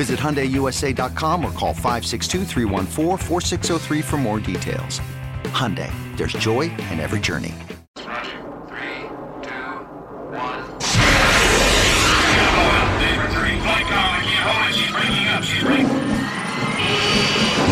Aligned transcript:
Visit 0.00 0.18
HyundaiUSA.com 0.18 1.44
or 1.44 1.52
call 1.52 1.74
562 1.74 2.46
for 4.00 4.16
more 4.16 4.40
details. 4.40 5.02
Hyundai, 5.52 5.92
there's 6.16 6.32
joy 6.32 6.70
in 6.90 7.00
every 7.00 7.20
journey. 7.20 7.54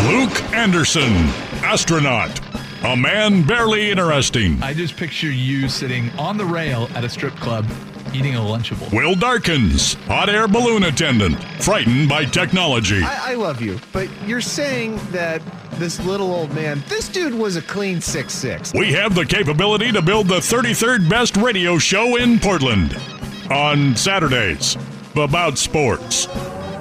Luke 0.05 0.43
Anderson, 0.53 1.15
astronaut. 1.65 2.39
A 2.85 2.95
man 2.95 3.43
barely 3.43 3.91
interesting. 3.91 4.63
I 4.63 4.75
just 4.75 4.99
picture 4.99 5.31
you 5.31 5.71
sitting 5.71 6.11
on 6.19 6.37
the 6.37 6.45
rail 6.45 6.91
at 6.95 7.05
a 7.05 7.09
strip 7.09 7.37
club 7.37 7.65
eating 8.15 8.35
a 8.37 8.41
Lunchable. 8.41 8.93
Will 8.93 9.15
Darkins, 9.15 9.95
hot 10.07 10.29
air 10.29 10.49
balloon 10.49 10.85
attendant, 10.85 11.43
frightened 11.63 12.09
by 12.09 12.25
technology. 12.25 13.03
I, 13.03 13.33
I 13.33 13.35
love 13.35 13.61
you, 13.61 13.79
but 13.93 14.09
you're 14.27 14.41
saying 14.41 15.01
that 15.11 15.43
this 15.73 16.05
little 16.05 16.33
old 16.33 16.53
man, 16.55 16.83
this 16.89 17.09
dude 17.09 17.35
was 17.35 17.57
a 17.57 17.63
clean 17.63 18.01
six 18.01 18.35
six. 18.35 18.73
We 18.75 18.93
have 18.93 19.15
the 19.15 19.25
capability 19.25 19.93
to 19.93 20.03
build 20.03 20.29
the 20.29 20.39
33rd 20.39 21.09
best 21.09 21.37
radio 21.37 21.79
show 21.79 22.17
in 22.17 22.39
Portland 22.39 22.97
on 23.51 23.97
Saturdays 23.97 24.77
about 25.17 25.59
sports. 25.59 26.27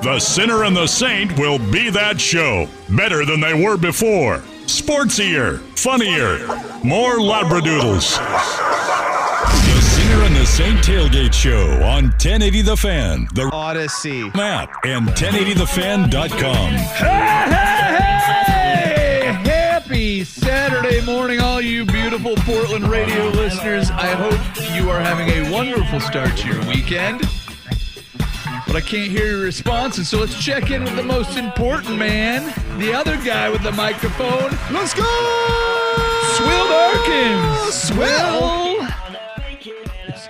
The 0.03 0.19
Sinner 0.19 0.64
and 0.64 0.75
the 0.75 0.88
Saint 0.88 1.38
will 1.39 1.58
be 1.58 1.89
that 1.89 2.22
show. 2.22 2.67
Better 2.89 3.25
than 3.25 3.39
they 3.39 3.53
were 3.53 3.78
before. 3.78 4.39
Sportsier, 4.67 5.59
funnier, 5.78 6.39
more 6.84 7.17
Labradoodles. 7.17 8.17
The 10.48 10.64
Sinner 10.64 10.70
and 10.70 10.78
the 10.80 10.84
Saint 10.84 11.14
Tailgate 11.14 11.34
Show 11.34 11.84
on 11.84 12.03
1080 12.06 12.62
The 12.62 12.78
Fan, 12.78 13.28
the 13.34 13.44
Audacy. 13.44 14.34
map, 14.34 14.72
and 14.86 15.08
1080thefan.com. 15.09 16.72
Hey, 16.72 17.06
hey, 17.45 18.44
hey! 18.45 19.50
Happy 19.50 20.23
Saturday 20.23 21.02
morning, 21.06 21.42
all 21.42 21.62
you 21.62 21.86
beautiful 21.86 22.36
Portland 22.38 22.88
radio 22.88 23.28
listeners. 23.30 23.92
I 23.92 24.08
hope 24.08 24.40
you 24.75 24.90
are 24.90 25.00
having 25.00 25.28
a 25.30 25.52
wonderful 25.52 26.00
start 26.00 26.36
to 26.38 26.47
your 26.47 26.66
weekend. 26.66 27.22
But 28.66 28.75
I 28.75 28.81
can't 28.81 29.12
hear 29.12 29.28
your 29.28 29.41
responses, 29.41 30.09
so 30.09 30.19
let's 30.19 30.41
check 30.44 30.72
in 30.72 30.84
with 30.84 30.96
the 30.96 31.03
most 31.03 31.38
important 31.38 31.97
man, 31.97 32.53
the 32.80 32.94
other 32.94 33.18
guy 33.18 33.50
with 33.50 33.63
the 33.63 33.72
microphone. 33.74 34.57
Let's 34.72 34.94
go! 34.94 35.03
Swill 36.36 36.68
Darkins. 36.68 37.74
Swill. 37.74 38.66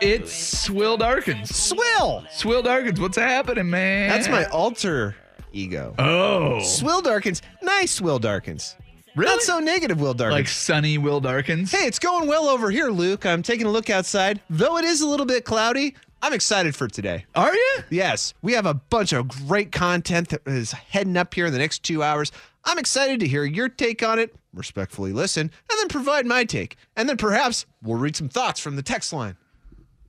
It's, 0.01 0.31
it's 0.31 0.61
Swill 0.61 0.97
Darkins. 0.97 1.55
Swill. 1.55 2.25
Swill 2.31 2.61
Darkins, 2.61 2.99
what's 2.99 3.17
happening, 3.17 3.69
man? 3.69 4.09
That's 4.09 4.29
my 4.29 4.45
alter 4.45 5.15
ego. 5.51 5.95
Oh. 5.97 6.61
Swill 6.61 7.01
Darkins. 7.01 7.41
Nice 7.61 7.99
Will 8.01 8.19
Darkins. 8.19 8.75
Really? 9.15 9.31
Not 9.31 9.41
so 9.41 9.59
negative 9.59 9.99
Will 9.99 10.13
Darkins. 10.13 10.39
Like 10.39 10.47
sunny 10.47 10.97
Will 10.97 11.19
Darkins? 11.19 11.71
Hey, 11.71 11.87
it's 11.87 11.99
going 11.99 12.27
well 12.27 12.47
over 12.47 12.69
here, 12.69 12.89
Luke. 12.89 13.25
I'm 13.25 13.41
taking 13.41 13.65
a 13.65 13.71
look 13.71 13.89
outside. 13.89 14.41
Though 14.49 14.77
it 14.77 14.85
is 14.85 15.01
a 15.01 15.07
little 15.07 15.25
bit 15.25 15.43
cloudy, 15.43 15.95
I'm 16.21 16.33
excited 16.33 16.75
for 16.75 16.87
today. 16.87 17.25
Are 17.33 17.53
you? 17.53 17.77
Yes, 17.89 18.35
we 18.41 18.53
have 18.53 18.67
a 18.67 18.75
bunch 18.75 19.13
of 19.13 19.27
great 19.27 19.71
content 19.71 20.29
that 20.29 20.41
is 20.45 20.71
heading 20.71 21.17
up 21.17 21.33
here 21.33 21.47
in 21.47 21.53
the 21.53 21.59
next 21.59 21.81
two 21.83 22.03
hours. 22.03 22.31
I'm 22.65 22.77
excited 22.77 23.19
to 23.21 23.27
hear 23.27 23.43
your 23.43 23.69
take 23.69 24.03
on 24.03 24.19
it, 24.19 24.35
respectfully 24.53 25.13
listen, 25.13 25.41
and 25.69 25.79
then 25.79 25.87
provide 25.87 26.25
my 26.25 26.43
take. 26.43 26.75
And 26.95 27.09
then 27.09 27.17
perhaps 27.17 27.65
we'll 27.81 27.97
read 27.97 28.15
some 28.15 28.29
thoughts 28.29 28.59
from 28.59 28.75
the 28.75 28.83
text 28.83 29.13
line. 29.13 29.37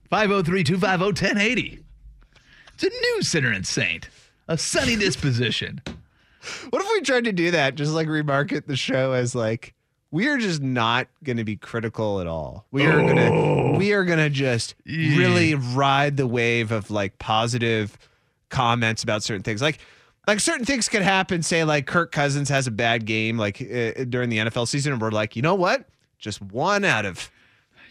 503 0.09 0.63
250 0.63 1.05
1080. 1.05 1.83
It's 2.73 2.83
a 2.83 2.89
new 2.89 3.21
sinner 3.21 3.51
and 3.51 3.65
saint, 3.65 4.09
a 4.47 4.57
sunny 4.57 4.95
disposition. 4.99 5.81
What 6.69 6.81
if 6.81 6.87
we 6.91 7.01
tried 7.01 7.25
to 7.25 7.31
do 7.31 7.51
that, 7.51 7.75
just 7.75 7.91
like 7.91 8.07
remarket 8.07 8.65
the 8.65 8.75
show 8.75 9.11
as 9.11 9.35
like, 9.35 9.73
we 10.11 10.27
are 10.27 10.37
just 10.37 10.61
not 10.61 11.07
going 11.23 11.37
to 11.37 11.43
be 11.43 11.55
critical 11.55 12.19
at 12.19 12.27
all. 12.27 12.65
We 12.71 12.85
are 12.87 12.99
going 12.99 13.17
to 13.17 13.77
we 13.77 13.93
are 13.93 14.03
going 14.03 14.17
to 14.17 14.29
just 14.29 14.73
really 14.85 15.53
ride 15.53 16.17
the 16.17 16.25
wave 16.25 16.71
of 16.71 16.89
like 16.89 17.19
positive 17.19 17.95
comments 18.49 19.03
about 19.03 19.21
certain 19.21 19.43
things. 19.43 19.61
Like 19.61 19.77
like 20.27 20.39
certain 20.39 20.65
things 20.65 20.89
could 20.89 21.03
happen, 21.03 21.43
say 21.43 21.63
like 21.63 21.85
Kirk 21.85 22.11
Cousins 22.11 22.49
has 22.49 22.65
a 22.65 22.71
bad 22.71 23.05
game 23.05 23.37
like 23.37 23.61
uh, 23.61 24.05
during 24.09 24.29
the 24.29 24.37
NFL 24.37 24.67
season 24.67 24.93
and 24.93 25.01
we're 25.01 25.11
like, 25.11 25.35
"You 25.35 25.43
know 25.43 25.53
what? 25.55 25.85
Just 26.17 26.41
one 26.41 26.83
out 26.85 27.05
of 27.05 27.29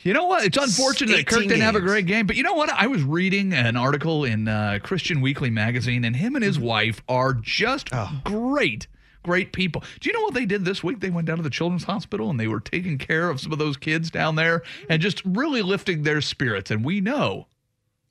You 0.02 0.14
know 0.14 0.24
what? 0.26 0.44
It's 0.44 0.56
unfortunate 0.56 1.16
that 1.16 1.26
Kirk 1.26 1.38
18 1.40 1.48
didn't 1.48 1.62
have 1.62 1.74
a 1.76 1.80
great 1.80 2.06
game, 2.06 2.26
but 2.26 2.36
you 2.36 2.42
know 2.42 2.54
what? 2.54 2.70
I 2.70 2.86
was 2.86 3.02
reading 3.02 3.52
an 3.52 3.76
article 3.76 4.24
in 4.24 4.46
uh, 4.46 4.78
Christian 4.82 5.20
Weekly 5.20 5.50
magazine, 5.50 6.04
and 6.04 6.14
him 6.14 6.36
and 6.36 6.44
his 6.44 6.58
wife 6.58 7.02
are 7.08 7.34
just 7.34 7.90
great, 8.24 8.86
great 9.24 9.52
people. 9.52 9.82
Do 10.00 10.08
you 10.08 10.14
know 10.14 10.22
what 10.22 10.34
they 10.34 10.46
did 10.46 10.64
this 10.64 10.84
week? 10.84 11.00
They 11.00 11.10
went 11.10 11.26
down 11.26 11.38
to 11.38 11.42
the 11.42 11.50
Children's 11.50 11.84
Hospital 11.84 12.30
and 12.30 12.38
they 12.38 12.46
were 12.48 12.60
taking 12.60 12.96
care 12.98 13.28
of 13.28 13.40
some 13.40 13.52
of 13.52 13.58
those 13.58 13.76
kids 13.76 14.10
down 14.10 14.36
there 14.36 14.62
and 14.88 15.02
just 15.02 15.22
really 15.24 15.62
lifting 15.62 16.02
their 16.02 16.20
spirits. 16.20 16.70
And 16.70 16.84
we 16.84 17.00
know 17.00 17.48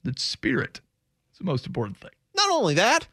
that 0.03 0.19
spirit 0.19 0.81
is 1.31 1.37
the 1.37 1.45
most 1.45 1.65
important 1.65 1.97
thing. 1.97 2.11
Not 2.35 2.51
only 2.51 2.73
that, 2.75 3.07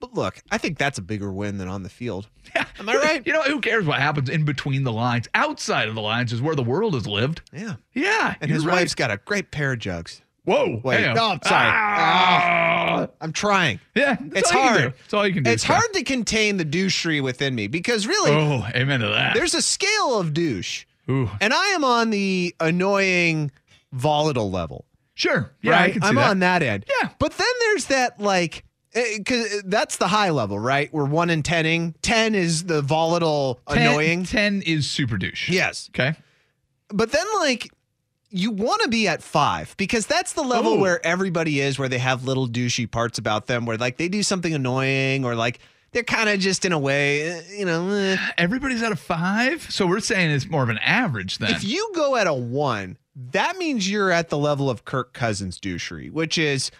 but 0.00 0.14
look, 0.14 0.42
I 0.50 0.58
think 0.58 0.78
that's 0.78 0.98
a 0.98 1.02
bigger 1.02 1.32
win 1.32 1.58
than 1.58 1.68
on 1.68 1.82
the 1.82 1.88
field. 1.88 2.28
Yeah. 2.54 2.66
Am 2.78 2.88
I 2.88 2.94
right? 2.96 3.26
You 3.26 3.32
know, 3.32 3.42
who 3.42 3.60
cares 3.60 3.86
what 3.86 3.98
happens 4.00 4.28
in 4.28 4.44
between 4.44 4.84
the 4.84 4.92
lines? 4.92 5.28
Outside 5.34 5.88
of 5.88 5.94
the 5.94 6.00
lines 6.00 6.32
is 6.32 6.40
where 6.40 6.54
the 6.54 6.62
world 6.62 6.94
has 6.94 7.06
lived. 7.06 7.42
Yeah. 7.52 7.76
Yeah. 7.94 8.34
And 8.40 8.50
his 8.50 8.64
right. 8.64 8.74
wife's 8.74 8.94
got 8.94 9.10
a 9.10 9.16
great 9.24 9.50
pair 9.50 9.72
of 9.72 9.78
jugs. 9.78 10.22
Whoa. 10.44 10.80
Wait, 10.84 11.00
no, 11.12 11.30
I'm 11.30 11.40
sorry. 11.42 11.66
Ah. 11.72 13.08
I'm 13.20 13.32
trying. 13.32 13.80
yeah. 13.94 14.16
It's 14.32 14.52
all 14.52 14.62
you 14.62 14.68
can 14.68 14.78
hard. 14.78 14.94
That's 14.94 15.14
all 15.14 15.26
you 15.26 15.34
can 15.34 15.42
do. 15.42 15.50
It's 15.50 15.64
hard 15.64 15.92
to 15.94 16.04
contain 16.04 16.56
the 16.56 16.64
douchery 16.64 17.20
within 17.22 17.54
me 17.54 17.66
because 17.66 18.06
really, 18.06 18.30
Oh, 18.30 18.64
amen 18.74 19.00
to 19.00 19.08
that. 19.08 19.34
there's 19.34 19.54
a 19.54 19.62
scale 19.62 20.20
of 20.20 20.32
douche, 20.32 20.84
Ooh. 21.10 21.28
and 21.40 21.52
I 21.52 21.66
am 21.70 21.82
on 21.84 22.10
the 22.10 22.54
annoying, 22.60 23.50
volatile 23.92 24.50
level. 24.50 24.84
Sure. 25.14 25.50
Yeah, 25.62 25.72
right? 25.72 25.90
I 25.90 25.90
can 25.92 26.02
see 26.02 26.08
I'm 26.08 26.14
that. 26.16 26.30
on 26.30 26.38
that 26.40 26.62
end. 26.62 26.84
Yeah. 27.02 27.08
But 27.18 27.32
then 27.32 27.48
there's 27.60 27.86
that 27.86 28.20
like. 28.20 28.62
Because 29.16 29.62
that's 29.66 29.98
the 29.98 30.08
high 30.08 30.30
level, 30.30 30.58
right? 30.58 30.92
We're 30.92 31.04
one 31.04 31.28
in 31.30 31.42
tenning. 31.42 31.94
Ten 32.02 32.34
is 32.34 32.64
the 32.64 32.80
volatile, 32.82 33.60
10 33.68 33.78
annoying. 33.78 34.24
10 34.24 34.62
is 34.62 34.88
super 34.88 35.18
douche. 35.18 35.48
Yes. 35.50 35.90
Okay. 35.90 36.14
But 36.88 37.12
then, 37.12 37.26
like, 37.40 37.70
you 38.30 38.50
want 38.50 38.82
to 38.82 38.88
be 38.88 39.06
at 39.08 39.22
five 39.22 39.76
because 39.76 40.06
that's 40.06 40.32
the 40.32 40.42
level 40.42 40.74
Ooh. 40.74 40.80
where 40.80 41.04
everybody 41.04 41.60
is, 41.60 41.78
where 41.78 41.88
they 41.88 41.98
have 41.98 42.24
little 42.24 42.48
douchey 42.48 42.90
parts 42.90 43.18
about 43.18 43.46
them, 43.46 43.66
where 43.66 43.76
like 43.76 43.96
they 43.98 44.08
do 44.08 44.22
something 44.22 44.52
annoying 44.54 45.24
or 45.24 45.34
like 45.34 45.58
they're 45.92 46.02
kind 46.02 46.28
of 46.28 46.40
just 46.40 46.64
in 46.64 46.72
a 46.72 46.78
way, 46.78 47.22
eh, 47.22 47.42
you 47.56 47.64
know. 47.64 47.88
eh. 47.90 48.16
Everybody's 48.36 48.82
at 48.82 48.92
a 48.92 48.96
five. 48.96 49.62
So 49.70 49.86
we're 49.86 50.00
saying 50.00 50.30
it's 50.30 50.48
more 50.48 50.62
of 50.62 50.68
an 50.68 50.78
average 50.78 51.38
then. 51.38 51.50
If 51.50 51.64
you 51.64 51.90
go 51.94 52.16
at 52.16 52.26
a 52.26 52.34
one, 52.34 52.98
that 53.30 53.56
means 53.56 53.90
you're 53.90 54.10
at 54.10 54.28
the 54.28 54.36
level 54.38 54.68
of 54.68 54.84
Kirk 54.84 55.12
Cousins 55.12 55.58
douchery, 55.58 56.10
which 56.10 56.36
is 56.36 56.70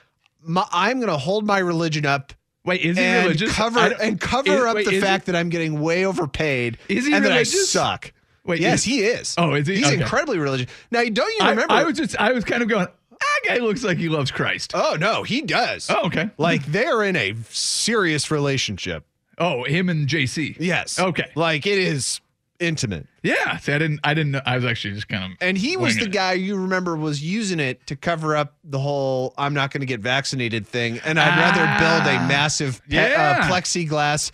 my, 0.46 0.66
I'm 0.72 0.98
going 0.98 1.10
to 1.10 1.18
hold 1.18 1.46
my 1.46 1.58
religion 1.58 2.06
up. 2.06 2.32
wait, 2.64 2.80
is 2.82 2.96
he 2.96 3.02
and 3.04 3.24
religious? 3.26 3.52
cover 3.52 3.78
and 4.00 4.20
cover 4.20 4.52
is- 4.52 4.64
up 4.64 4.74
wait, 4.76 4.86
the 4.86 5.00
fact 5.00 5.26
he- 5.26 5.32
that 5.32 5.38
I'm 5.38 5.48
getting 5.48 5.80
way 5.80 6.04
overpaid 6.06 6.78
Is 6.88 7.06
he 7.06 7.14
and 7.14 7.24
that 7.24 7.32
I 7.32 7.42
suck. 7.44 8.12
Wait, 8.44 8.60
yes, 8.60 8.80
is- 8.80 8.84
he 8.84 9.00
is. 9.00 9.34
Oh, 9.38 9.54
is 9.54 9.66
he? 9.66 9.76
He's 9.76 9.86
Okay. 9.86 10.00
incredibly 10.00 10.38
religious. 10.38 10.70
Now, 10.90 11.02
don't 11.02 11.16
you 11.16 11.38
I, 11.40 11.50
remember? 11.50 11.72
I 11.72 11.82
was 11.84 11.96
just, 11.96 12.16
I 12.16 12.32
was 12.32 12.44
kind 12.44 12.62
of 12.62 12.68
going, 12.68 12.86
that 13.10 13.40
guy 13.46 13.56
looks 13.58 13.82
like 13.82 13.98
he 13.98 14.08
loves 14.08 14.30
Christ. 14.30 14.72
Oh 14.74 14.96
no, 15.00 15.22
he 15.22 15.42
does. 15.42 15.88
Oh, 15.90 16.06
okay. 16.06 16.30
Like 16.38 16.64
they're 16.66 17.02
in 17.02 17.16
a 17.16 17.34
serious 17.50 18.30
relationship. 18.30 19.04
Oh, 19.38 19.64
him 19.64 19.88
and 19.88 20.06
JC. 20.08 20.56
Yes. 20.60 20.98
Okay. 20.98 21.30
Like 21.34 21.66
it 21.66 21.78
is 21.78 22.20
intimate. 22.60 23.06
Yeah. 23.22 23.56
See, 23.58 23.72
I 23.72 23.78
didn't. 23.78 24.00
I 24.04 24.14
didn't. 24.14 24.32
know. 24.32 24.40
I 24.46 24.56
was 24.56 24.64
actually 24.64 24.94
just 24.94 25.08
kind 25.08 25.32
of. 25.32 25.38
And 25.40 25.56
he 25.58 25.76
was 25.76 25.96
the 25.96 26.04
it. 26.06 26.12
guy 26.12 26.32
you 26.34 26.56
remember 26.56 26.96
was 26.96 27.22
using 27.22 27.60
it 27.60 27.86
to 27.88 27.96
cover 27.96 28.36
up 28.36 28.54
the 28.64 28.78
whole 28.78 29.34
"I'm 29.38 29.54
not 29.54 29.70
going 29.72 29.80
to 29.80 29.86
get 29.86 30.00
vaccinated" 30.00 30.66
thing, 30.66 31.00
and 31.04 31.18
I'd 31.18 31.38
rather 31.38 31.64
build 31.78 32.14
a 32.14 32.18
Ah, 32.18 32.28
massive 32.28 32.80
pe- 32.88 32.96
yeah. 32.96 33.38
uh, 33.40 33.50
plexiglass 33.52 34.30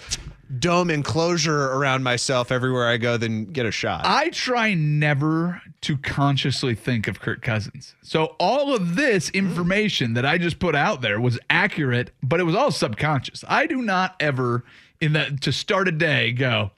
dome 0.59 0.91
enclosure 0.91 1.73
around 1.73 2.03
myself 2.03 2.53
everywhere 2.53 2.87
I 2.87 2.99
go 2.99 3.17
than 3.17 3.47
get 3.47 3.65
a 3.65 3.71
shot. 3.71 4.03
I 4.05 4.29
try 4.29 4.75
never 4.75 5.63
to 5.81 5.97
consciously 5.97 6.75
think 6.75 7.09
of 7.09 7.21
Kirk 7.21 7.41
Cousins. 7.41 7.95
So 8.03 8.37
all 8.39 8.75
of 8.75 8.95
this 8.95 9.31
information 9.31 10.13
that 10.13 10.27
I 10.27 10.37
just 10.37 10.59
put 10.59 10.75
out 10.77 11.01
there 11.01 11.19
was 11.21 11.39
accurate, 11.49 12.11
but 12.23 12.39
it 12.39 12.43
was 12.43 12.55
all 12.55 12.71
subconscious. 12.71 13.43
I 13.49 13.67
do 13.67 13.81
not 13.81 14.15
ever 14.21 14.63
in 15.01 15.15
that 15.15 15.41
to 15.41 15.53
start 15.53 15.89
a 15.89 15.93
day 15.93 16.33
go, 16.33 16.71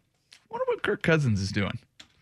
Kirk 0.84 1.02
Cousins 1.02 1.40
is 1.40 1.50
doing. 1.50 1.78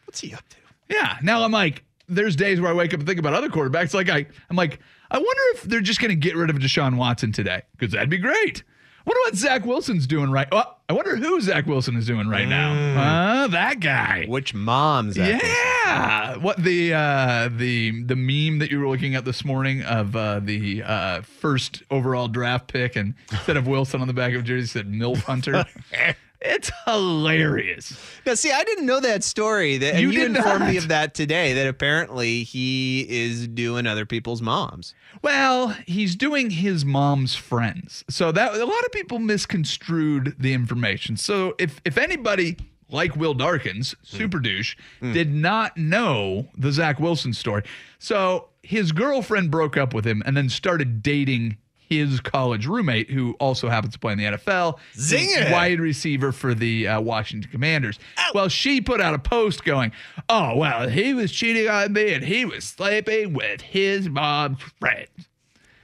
What's 0.06 0.20
he 0.20 0.32
up 0.32 0.48
to? 0.48 0.56
Yeah. 0.88 1.18
Now 1.22 1.42
I'm 1.42 1.52
like, 1.52 1.84
there's 2.08 2.36
days 2.36 2.60
where 2.60 2.70
I 2.70 2.74
wake 2.74 2.94
up 2.94 3.00
and 3.00 3.08
think 3.08 3.18
about 3.18 3.34
other 3.34 3.48
quarterbacks. 3.48 3.92
Like 3.92 4.08
I, 4.08 4.26
I'm 4.48 4.56
like, 4.56 4.78
I 5.10 5.18
wonder 5.18 5.42
if 5.54 5.62
they're 5.64 5.80
just 5.80 6.00
going 6.00 6.10
to 6.10 6.16
get 6.16 6.36
rid 6.36 6.48
of 6.48 6.56
Deshaun 6.56 6.96
Watson 6.96 7.32
today 7.32 7.62
because 7.76 7.92
that'd 7.92 8.08
be 8.08 8.18
great. 8.18 8.62
Wonder 9.04 9.18
what 9.24 9.34
Zach 9.34 9.66
Wilson's 9.66 10.06
doing 10.06 10.30
right. 10.30 10.46
Oh, 10.52 10.62
I 10.88 10.92
wonder 10.92 11.16
who 11.16 11.40
Zach 11.40 11.66
Wilson 11.66 11.96
is 11.96 12.06
doing 12.06 12.28
right 12.28 12.46
now. 12.46 13.42
Uh, 13.42 13.48
that 13.48 13.80
guy. 13.80 14.26
Which 14.28 14.54
mom's 14.54 15.16
that? 15.16 15.42
Yeah. 15.42 16.36
What 16.36 16.62
the 16.62 16.94
uh 16.94 17.48
the 17.54 18.04
the 18.04 18.14
meme 18.14 18.60
that 18.60 18.70
you 18.70 18.78
were 18.78 18.88
looking 18.88 19.16
at 19.16 19.24
this 19.24 19.44
morning 19.44 19.82
of 19.82 20.14
uh 20.14 20.40
the 20.40 20.84
uh 20.84 21.22
first 21.22 21.82
overall 21.90 22.28
draft 22.28 22.68
pick 22.68 22.94
and 22.94 23.14
instead 23.32 23.56
of 23.56 23.66
Wilson 23.66 24.00
on 24.00 24.06
the 24.06 24.14
back 24.14 24.34
of 24.34 24.44
jersey 24.44 24.66
said 24.68 24.90
MILF 24.90 25.24
Hunter. 25.24 25.64
it's 26.44 26.70
hilarious. 26.84 27.98
Now, 28.26 28.34
see, 28.34 28.52
I 28.52 28.64
didn't 28.64 28.86
know 28.86 29.00
that 29.00 29.24
story. 29.24 29.78
That 29.78 30.00
You 30.00 30.10
you, 30.10 30.26
informed 30.26 30.66
me 30.66 30.76
of 30.76 30.88
that 30.88 31.14
today. 31.14 31.52
That 31.54 31.66
apparently 31.66 32.42
he 32.42 33.06
is 33.08 33.48
doing 33.48 33.86
other 33.86 34.06
people's 34.06 34.42
moms. 34.42 34.94
Well, 35.22 35.76
he's 35.86 36.16
doing 36.16 36.50
his 36.50 36.84
mom's 36.84 37.34
friends. 37.34 38.04
So 38.08 38.32
that 38.32 38.54
a 38.54 38.64
lot 38.64 38.84
of 38.84 38.92
people 38.92 39.18
misconstrued 39.18 40.36
the 40.38 40.52
information. 40.52 41.16
So 41.16 41.54
if 41.58 41.80
if 41.84 41.98
anybody 41.98 42.56
like 42.88 43.16
Will 43.16 43.34
Darkins, 43.34 43.92
hmm. 43.92 44.16
super 44.16 44.38
douche, 44.38 44.76
hmm. 45.00 45.12
did 45.12 45.32
not 45.32 45.76
know 45.76 46.48
the 46.56 46.72
Zach 46.72 47.00
Wilson 47.00 47.32
story. 47.32 47.62
So 47.98 48.48
his 48.62 48.92
girlfriend 48.92 49.50
broke 49.50 49.76
up 49.76 49.94
with 49.94 50.06
him 50.06 50.22
and 50.24 50.36
then 50.36 50.48
started 50.48 51.02
dating 51.02 51.56
his 51.98 52.20
college 52.20 52.66
roommate, 52.66 53.10
who 53.10 53.34
also 53.40 53.68
happens 53.68 53.94
to 53.94 53.98
play 53.98 54.12
in 54.12 54.18
the 54.18 54.24
NFL. 54.24 54.78
Zinger. 54.94 55.50
Wide 55.52 55.80
receiver 55.80 56.32
for 56.32 56.54
the 56.54 56.88
uh, 56.88 57.00
Washington 57.00 57.50
Commanders. 57.50 57.98
Well, 58.34 58.48
she 58.48 58.80
put 58.80 59.00
out 59.00 59.14
a 59.14 59.18
post 59.18 59.64
going, 59.64 59.92
"Oh 60.28 60.56
well, 60.56 60.88
he 60.88 61.14
was 61.14 61.32
cheating 61.32 61.68
on 61.68 61.92
me 61.92 62.12
and 62.12 62.24
he 62.24 62.44
was 62.44 62.64
sleeping 62.64 63.32
with 63.32 63.60
his 63.60 64.08
mom's 64.08 64.60
friend," 64.80 65.08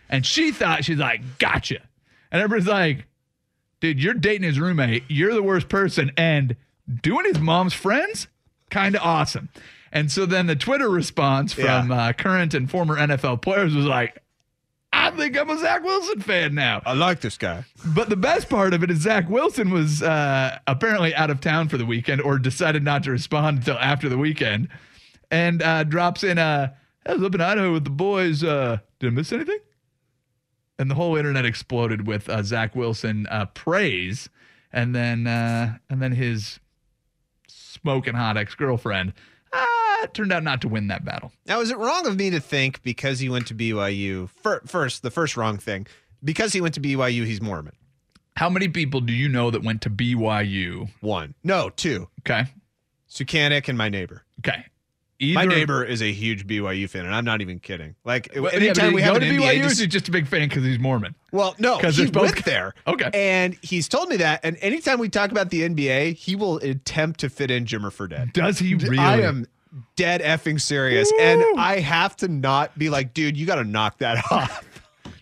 And 0.08 0.24
she 0.24 0.52
thought 0.52 0.84
she's 0.84 0.98
like, 0.98 1.38
"Gotcha," 1.38 1.80
and 2.32 2.42
everybody's 2.42 2.68
like, 2.68 3.06
"Dude, 3.80 4.02
you're 4.02 4.14
dating 4.14 4.44
his 4.44 4.58
roommate. 4.58 5.04
You're 5.08 5.34
the 5.34 5.42
worst 5.42 5.68
person." 5.68 6.12
And 6.16 6.56
doing 7.02 7.26
his 7.26 7.38
mom's 7.38 7.74
friends, 7.74 8.28
kind 8.70 8.94
of 8.94 9.02
awesome. 9.02 9.48
And 9.92 10.10
so 10.10 10.26
then 10.26 10.46
the 10.46 10.56
Twitter 10.56 10.88
response 10.88 11.52
from 11.52 11.90
uh, 11.90 12.12
current 12.12 12.54
and 12.54 12.70
former 12.70 12.96
NFL 12.96 13.40
players 13.40 13.74
was 13.74 13.86
like, 13.86 14.22
I 15.00 15.10
think 15.12 15.38
I'm 15.38 15.48
a 15.48 15.58
Zach 15.58 15.82
Wilson 15.84 16.20
fan 16.20 16.54
now. 16.54 16.82
I 16.84 16.92
like 16.94 17.20
this 17.20 17.38
guy. 17.38 17.64
But 17.94 18.08
the 18.08 18.16
best 18.16 18.48
part 18.48 18.74
of 18.74 18.82
it 18.82 18.90
is 18.90 19.00
Zach 19.00 19.28
Wilson 19.28 19.70
was 19.70 20.02
uh, 20.02 20.58
apparently 20.66 21.14
out 21.14 21.30
of 21.30 21.40
town 21.40 21.68
for 21.68 21.78
the 21.78 21.86
weekend 21.86 22.20
or 22.20 22.38
decided 22.38 22.82
not 22.82 23.04
to 23.04 23.10
respond 23.10 23.58
until 23.58 23.78
after 23.78 24.08
the 24.08 24.18
weekend 24.18 24.68
and 25.30 25.62
uh, 25.62 25.84
drops 25.84 26.24
in, 26.24 26.38
uh, 26.38 26.72
I 27.06 27.14
was 27.14 27.22
up 27.22 27.34
in 27.34 27.40
Idaho 27.40 27.72
with 27.72 27.84
the 27.84 27.90
boys. 27.90 28.42
Uh, 28.42 28.78
did 28.98 29.06
I 29.08 29.10
miss 29.10 29.32
anything? 29.32 29.58
And 30.78 30.90
the 30.90 30.94
whole 30.94 31.16
internet 31.16 31.44
exploded 31.44 32.06
with 32.06 32.28
uh, 32.28 32.42
Zach 32.42 32.74
Wilson 32.74 33.26
uh, 33.28 33.46
praise 33.46 34.28
and 34.72 34.94
then 34.94 35.26
uh, 35.26 35.78
and 35.88 36.02
then 36.02 36.12
his 36.12 36.60
smoking 37.48 38.14
hot 38.14 38.36
ex 38.36 38.54
girlfriend 38.54 39.12
uh, 40.02 40.06
turned 40.08 40.32
out 40.32 40.42
not 40.42 40.60
to 40.62 40.68
win 40.68 40.88
that 40.88 41.04
battle. 41.04 41.32
Now, 41.46 41.60
is 41.60 41.70
it 41.70 41.78
wrong 41.78 42.06
of 42.06 42.16
me 42.16 42.30
to 42.30 42.40
think 42.40 42.82
because 42.82 43.20
he 43.20 43.28
went 43.28 43.46
to 43.48 43.54
BYU? 43.54 44.28
Fir- 44.30 44.62
first, 44.66 45.02
the 45.02 45.10
first 45.10 45.36
wrong 45.36 45.58
thing, 45.58 45.86
because 46.22 46.52
he 46.52 46.60
went 46.60 46.74
to 46.74 46.80
BYU, 46.80 47.24
he's 47.24 47.40
Mormon. 47.40 47.74
How 48.36 48.48
many 48.48 48.68
people 48.68 49.00
do 49.00 49.12
you 49.12 49.28
know 49.28 49.50
that 49.50 49.62
went 49.62 49.82
to 49.82 49.90
BYU? 49.90 50.90
One, 51.00 51.34
no, 51.42 51.70
two. 51.70 52.08
Okay. 52.20 52.44
Sukanik 53.10 53.68
and 53.68 53.76
my 53.78 53.88
neighbor. 53.88 54.24
Okay. 54.40 54.64
My 55.20 55.44
neighbor 55.46 55.82
is 55.84 56.00
a 56.00 56.12
huge 56.12 56.46
BYU 56.46 56.88
fan, 56.88 57.04
and 57.04 57.12
I'm 57.12 57.24
not 57.24 57.40
even 57.40 57.58
kidding. 57.58 57.96
Like 58.04 58.28
yeah, 58.36 58.50
anytime 58.52 58.90
but 58.90 58.94
we 58.94 59.02
have 59.02 59.16
an 59.16 59.22
to 59.22 59.26
NBA, 59.26 59.40
BYU, 59.40 59.58
or 59.58 59.62
dis- 59.64 59.72
is 59.72 59.78
he 59.80 59.86
just 59.88 60.06
a 60.06 60.12
big 60.12 60.28
fan 60.28 60.48
because 60.48 60.62
he's 60.62 60.78
Mormon? 60.78 61.16
well, 61.32 61.56
no, 61.58 61.76
'Cause 61.80 61.96
he 61.96 62.02
there's 62.02 62.12
both- 62.12 62.34
went 62.34 62.44
there. 62.44 62.72
Okay. 62.86 63.10
and 63.12 63.56
he's 63.60 63.88
told 63.88 64.08
me 64.10 64.18
that. 64.18 64.38
And 64.44 64.56
anytime 64.60 65.00
we 65.00 65.08
talk 65.08 65.32
about 65.32 65.50
the 65.50 65.62
NBA, 65.62 66.14
he 66.14 66.36
will 66.36 66.58
attempt 66.58 67.18
to 67.20 67.28
fit 67.30 67.50
in 67.50 67.64
Jimmer 67.64 67.90
Fredette. 67.90 68.32
Does 68.32 68.60
he 68.60 68.76
really? 68.76 68.98
I 68.98 69.22
am 69.22 69.46
dead 69.96 70.20
effing 70.20 70.60
serious, 70.60 71.12
and 71.20 71.42
I 71.58 71.80
have 71.80 72.16
to 72.18 72.28
not 72.28 72.78
be 72.78 72.90
like, 72.90 73.14
dude, 73.14 73.36
you 73.36 73.46
got 73.46 73.56
to 73.56 73.64
knock 73.64 73.98
that 73.98 74.24
off. 74.30 74.64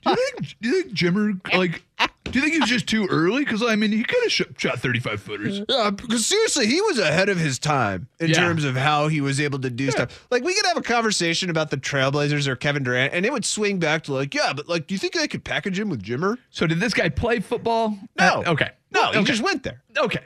Do 0.05 0.11
you 0.11 0.17
think? 0.35 0.57
Do 0.61 0.69
you 0.69 0.83
think 0.83 0.95
Jimmer 0.95 1.55
like? 1.57 1.83
Do 2.25 2.33
you 2.33 2.41
think 2.41 2.55
he 2.55 2.61
was 2.61 2.69
just 2.69 2.87
too 2.89 3.07
early? 3.07 3.45
Because 3.45 3.63
I 3.63 3.77
mean, 3.77 3.93
he 3.93 4.03
could 4.03 4.23
have 4.25 4.33
sh- 4.33 4.43
shot 4.59 4.79
thirty-five 4.81 5.21
footers. 5.21 5.63
Yeah, 5.69 5.91
because 5.91 6.27
seriously, 6.27 6.67
he 6.67 6.81
was 6.81 6.99
ahead 6.99 7.29
of 7.29 7.39
his 7.39 7.59
time 7.59 8.09
in 8.21 8.29
Yeah. 8.31 8.35
terms 8.37 8.65
of 8.65 8.77
how 8.77 9.09
he 9.09 9.21
was 9.21 9.41
able 9.41 9.59
to 9.61 9.71
do 9.71 9.91
stuff. 9.91 10.27
Like 10.31 10.43
we 10.45 10.55
could 10.55 10.67
have 10.67 10.77
a 10.77 10.83
conversation 10.83 11.51
about 11.51 11.71
the 11.71 11.77
Trailblazers 11.77 12.47
or 12.47 12.55
Kevin 12.57 12.83
Durant, 12.83 13.15
and 13.15 13.25
it 13.25 13.33
would 13.33 13.45
swing 13.45 13.79
back 13.79 14.03
to 14.05 14.13
like, 14.13 14.35
yeah, 14.35 14.53
but 14.53 14.69
like, 14.69 14.87
do 14.87 14.95
you 14.95 14.99
think 14.99 15.15
they 15.15 15.29
could 15.29 15.45
package 15.45 15.79
him 15.79 15.89
with 15.89 16.03
Jimmer? 16.03 16.37
So 16.51 16.67
did 16.67 16.79
this 16.81 16.95
guy 16.95 17.09
play 17.09 17.41
football? 17.41 17.97
No. 18.19 18.43
Uh, 18.47 18.51
okay. 18.53 18.71
No, 18.93 19.11
he 19.13 19.19
okay. 19.19 19.25
just 19.25 19.43
went 19.43 19.63
there. 19.63 19.83
Okay. 19.97 20.25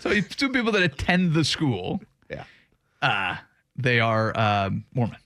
So 0.00 0.20
two 0.20 0.48
people 0.50 0.72
that 0.72 0.82
attend 0.82 1.34
the 1.34 1.44
school. 1.44 2.00
Uh, 3.02 3.36
they 3.76 4.00
are 4.00 4.36
um, 4.38 4.84
Mormon. 4.94 5.18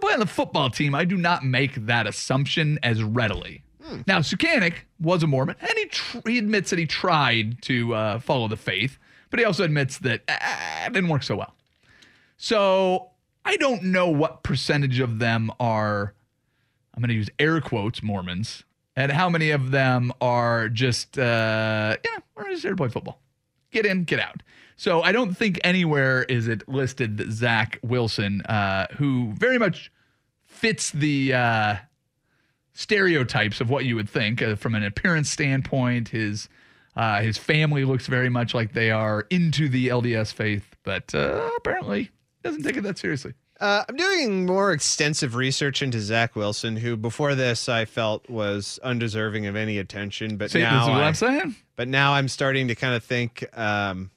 Play 0.00 0.14
on 0.14 0.18
the 0.18 0.26
football 0.26 0.70
team, 0.70 0.94
I 0.94 1.04
do 1.04 1.16
not 1.16 1.44
make 1.44 1.86
that 1.86 2.06
assumption 2.06 2.78
as 2.82 3.02
readily. 3.02 3.62
Hmm. 3.82 4.00
Now, 4.06 4.20
Sukanik 4.20 4.74
was 4.98 5.22
a 5.22 5.26
Mormon, 5.26 5.56
and 5.60 5.70
he 5.76 5.84
tr- 5.86 6.18
he 6.26 6.38
admits 6.38 6.70
that 6.70 6.78
he 6.78 6.86
tried 6.86 7.60
to 7.62 7.94
uh, 7.94 8.18
follow 8.18 8.48
the 8.48 8.56
faith, 8.56 8.98
but 9.30 9.38
he 9.38 9.44
also 9.44 9.62
admits 9.62 9.98
that 9.98 10.22
uh, 10.26 10.86
it 10.86 10.92
didn't 10.92 11.10
work 11.10 11.22
so 11.22 11.36
well. 11.36 11.54
So 12.38 13.10
I 13.44 13.56
don't 13.56 13.84
know 13.84 14.08
what 14.08 14.42
percentage 14.42 15.00
of 15.00 15.18
them 15.18 15.52
are, 15.60 16.14
I'm 16.94 17.00
going 17.00 17.08
to 17.08 17.14
use 17.14 17.30
air 17.38 17.60
quotes, 17.60 18.02
Mormons, 18.02 18.64
and 18.96 19.12
how 19.12 19.28
many 19.28 19.50
of 19.50 19.70
them 19.70 20.12
are 20.20 20.68
just, 20.70 21.18
uh, 21.18 21.96
you 22.02 22.10
know, 22.10 22.22
we're 22.34 22.48
just 22.50 22.62
here 22.62 22.72
to 22.72 22.76
play 22.76 22.88
football. 22.88 23.20
Get 23.70 23.84
in, 23.86 24.04
get 24.04 24.18
out. 24.18 24.42
So 24.76 25.02
I 25.02 25.12
don't 25.12 25.36
think 25.36 25.60
anywhere 25.62 26.24
is 26.24 26.48
it 26.48 26.68
listed 26.68 27.16
that 27.18 27.30
Zach 27.30 27.78
Wilson, 27.82 28.42
uh, 28.42 28.86
who 28.96 29.32
very 29.34 29.58
much 29.58 29.92
fits 30.46 30.90
the 30.90 31.32
uh, 31.34 31.76
stereotypes 32.72 33.60
of 33.60 33.70
what 33.70 33.84
you 33.84 33.96
would 33.96 34.08
think 34.08 34.42
uh, 34.42 34.56
from 34.56 34.74
an 34.74 34.82
appearance 34.82 35.30
standpoint. 35.30 36.08
His 36.08 36.48
uh, 36.96 37.20
his 37.22 37.38
family 37.38 37.84
looks 37.84 38.06
very 38.06 38.28
much 38.28 38.54
like 38.54 38.72
they 38.72 38.90
are 38.90 39.26
into 39.30 39.68
the 39.68 39.88
LDS 39.88 40.32
faith, 40.32 40.76
but 40.84 41.14
uh, 41.14 41.50
apparently 41.56 42.10
doesn't 42.42 42.62
take 42.62 42.76
it 42.76 42.82
that 42.82 42.98
seriously. 42.98 43.34
Uh, 43.60 43.84
I'm 43.88 43.96
doing 43.96 44.46
more 44.46 44.72
extensive 44.72 45.36
research 45.36 45.80
into 45.80 46.00
Zach 46.00 46.34
Wilson, 46.36 46.76
who 46.76 46.96
before 46.96 47.34
this 47.34 47.68
I 47.68 47.84
felt 47.84 48.28
was 48.28 48.78
undeserving 48.82 49.46
of 49.46 49.54
any 49.56 49.78
attention, 49.78 50.36
but 50.36 50.50
See, 50.50 50.58
this 50.58 50.66
is 50.68 50.72
now 50.72 50.92
what 50.92 51.02
I, 51.02 51.06
I'm 51.06 51.14
saying. 51.14 51.56
but 51.76 51.86
now 51.88 52.14
I'm 52.14 52.28
starting 52.28 52.68
to 52.68 52.74
kind 52.74 52.94
of 52.94 53.04
think. 53.04 53.44
Um, 53.56 54.10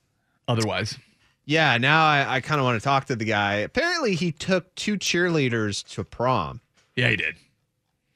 Otherwise, 0.47 0.97
yeah, 1.45 1.77
now 1.77 2.05
I, 2.05 2.35
I 2.35 2.41
kind 2.41 2.59
of 2.59 2.65
want 2.65 2.79
to 2.79 2.83
talk 2.83 3.05
to 3.05 3.15
the 3.15 3.25
guy. 3.25 3.55
Apparently, 3.55 4.15
he 4.15 4.31
took 4.31 4.73
two 4.75 4.97
cheerleaders 4.97 5.83
to 5.93 6.03
prom. 6.03 6.61
yeah, 6.95 7.09
he 7.09 7.15
did. 7.17 7.35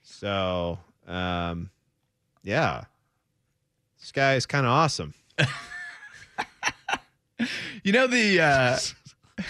So, 0.04 0.80
um, 1.08 1.70
yeah, 2.44 2.84
this 4.00 4.12
guy 4.12 4.36
is 4.36 4.46
kind 4.46 4.66
of 4.66 4.72
awesome. 4.72 5.14
You 7.84 7.92
know 7.92 8.08
the. 8.08 8.40
Uh, 8.42 8.78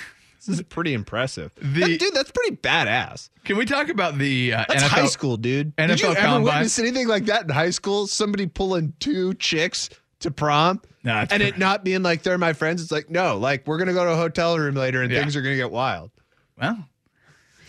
This 0.48 0.58
is 0.58 0.64
pretty 0.64 0.96
impressive. 0.96 1.52
The- 1.62 1.82
That- 1.82 2.00
dude, 2.00 2.16
that's 2.16 2.32
pretty 2.32 2.56
badass. 2.56 3.30
can 3.44 3.58
we 3.58 3.66
talk 3.66 3.90
about 3.90 4.18
the 4.18 4.54
uh, 4.56 4.66
That's 4.70 4.84
NFL? 4.86 4.88
high 4.88 5.06
school, 5.06 5.38
dude. 5.38 5.76
Did 5.76 6.02
you 6.02 6.08
ever 6.08 6.16
combine. 6.20 6.44
witness 6.44 6.80
anything 6.80 7.08
like 7.08 7.26
that 7.26 7.44
in 7.44 7.50
high 7.50 7.70
school? 7.70 8.08
Somebody 8.08 8.48
pulling 8.48 8.94
two 9.00 9.36
chicks 9.36 9.92
to 10.22 10.32
prom? 10.32 10.82
No, 11.04 11.26
and 11.30 11.42
it 11.42 11.58
not 11.58 11.84
being 11.84 12.04
like 12.04 12.24
they're 12.24 12.38
my 12.38 12.54
friends. 12.54 12.82
It's 12.82 12.92
like, 12.92 13.10
no, 13.10 13.38
like 13.38 13.66
we're 13.68 13.78
gonna 13.78 13.94
go 13.94 14.06
to 14.06 14.12
a 14.12 14.16
hotel 14.18 14.58
room 14.58 14.76
later 14.76 15.02
and 15.02 15.12
Yeah. 15.12 15.20
things 15.22 15.36
are 15.36 15.42
gonna 15.42 15.56
get 15.56 15.72
wild. 15.72 16.12
Well, 16.60 16.88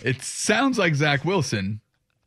it 0.02 0.22
sounds 0.22 0.78
like 0.78 0.94
Zach 0.94 1.24
Wilson 1.24 1.80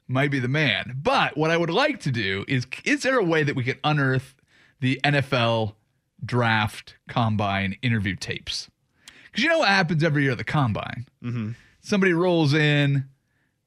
might 0.08 0.32
be 0.32 0.40
the 0.40 0.48
man. 0.48 0.98
But 1.02 1.38
what 1.38 1.52
I 1.52 1.58
would 1.58 1.70
like 1.70 2.00
to 2.02 2.12
do 2.12 2.46
is 2.48 2.66
is 2.84 3.04
there 3.04 3.18
a 3.20 3.24
way 3.24 3.44
that 3.44 3.56
we 3.56 3.64
can 3.64 3.78
unearth 3.84 4.36
the 4.80 5.00
NFL 5.04 5.76
draft 6.24 6.96
combine 7.08 7.78
interview 7.82 8.16
tapes. 8.16 8.70
Because 9.26 9.44
you 9.44 9.50
know 9.50 9.60
what 9.60 9.68
happens 9.70 10.04
every 10.04 10.24
year 10.24 10.32
at 10.32 10.38
the 10.38 10.44
combine? 10.44 11.06
Mm-hmm. 11.24 11.52
Somebody 11.82 12.14
rolls 12.14 12.54
in, 12.54 13.06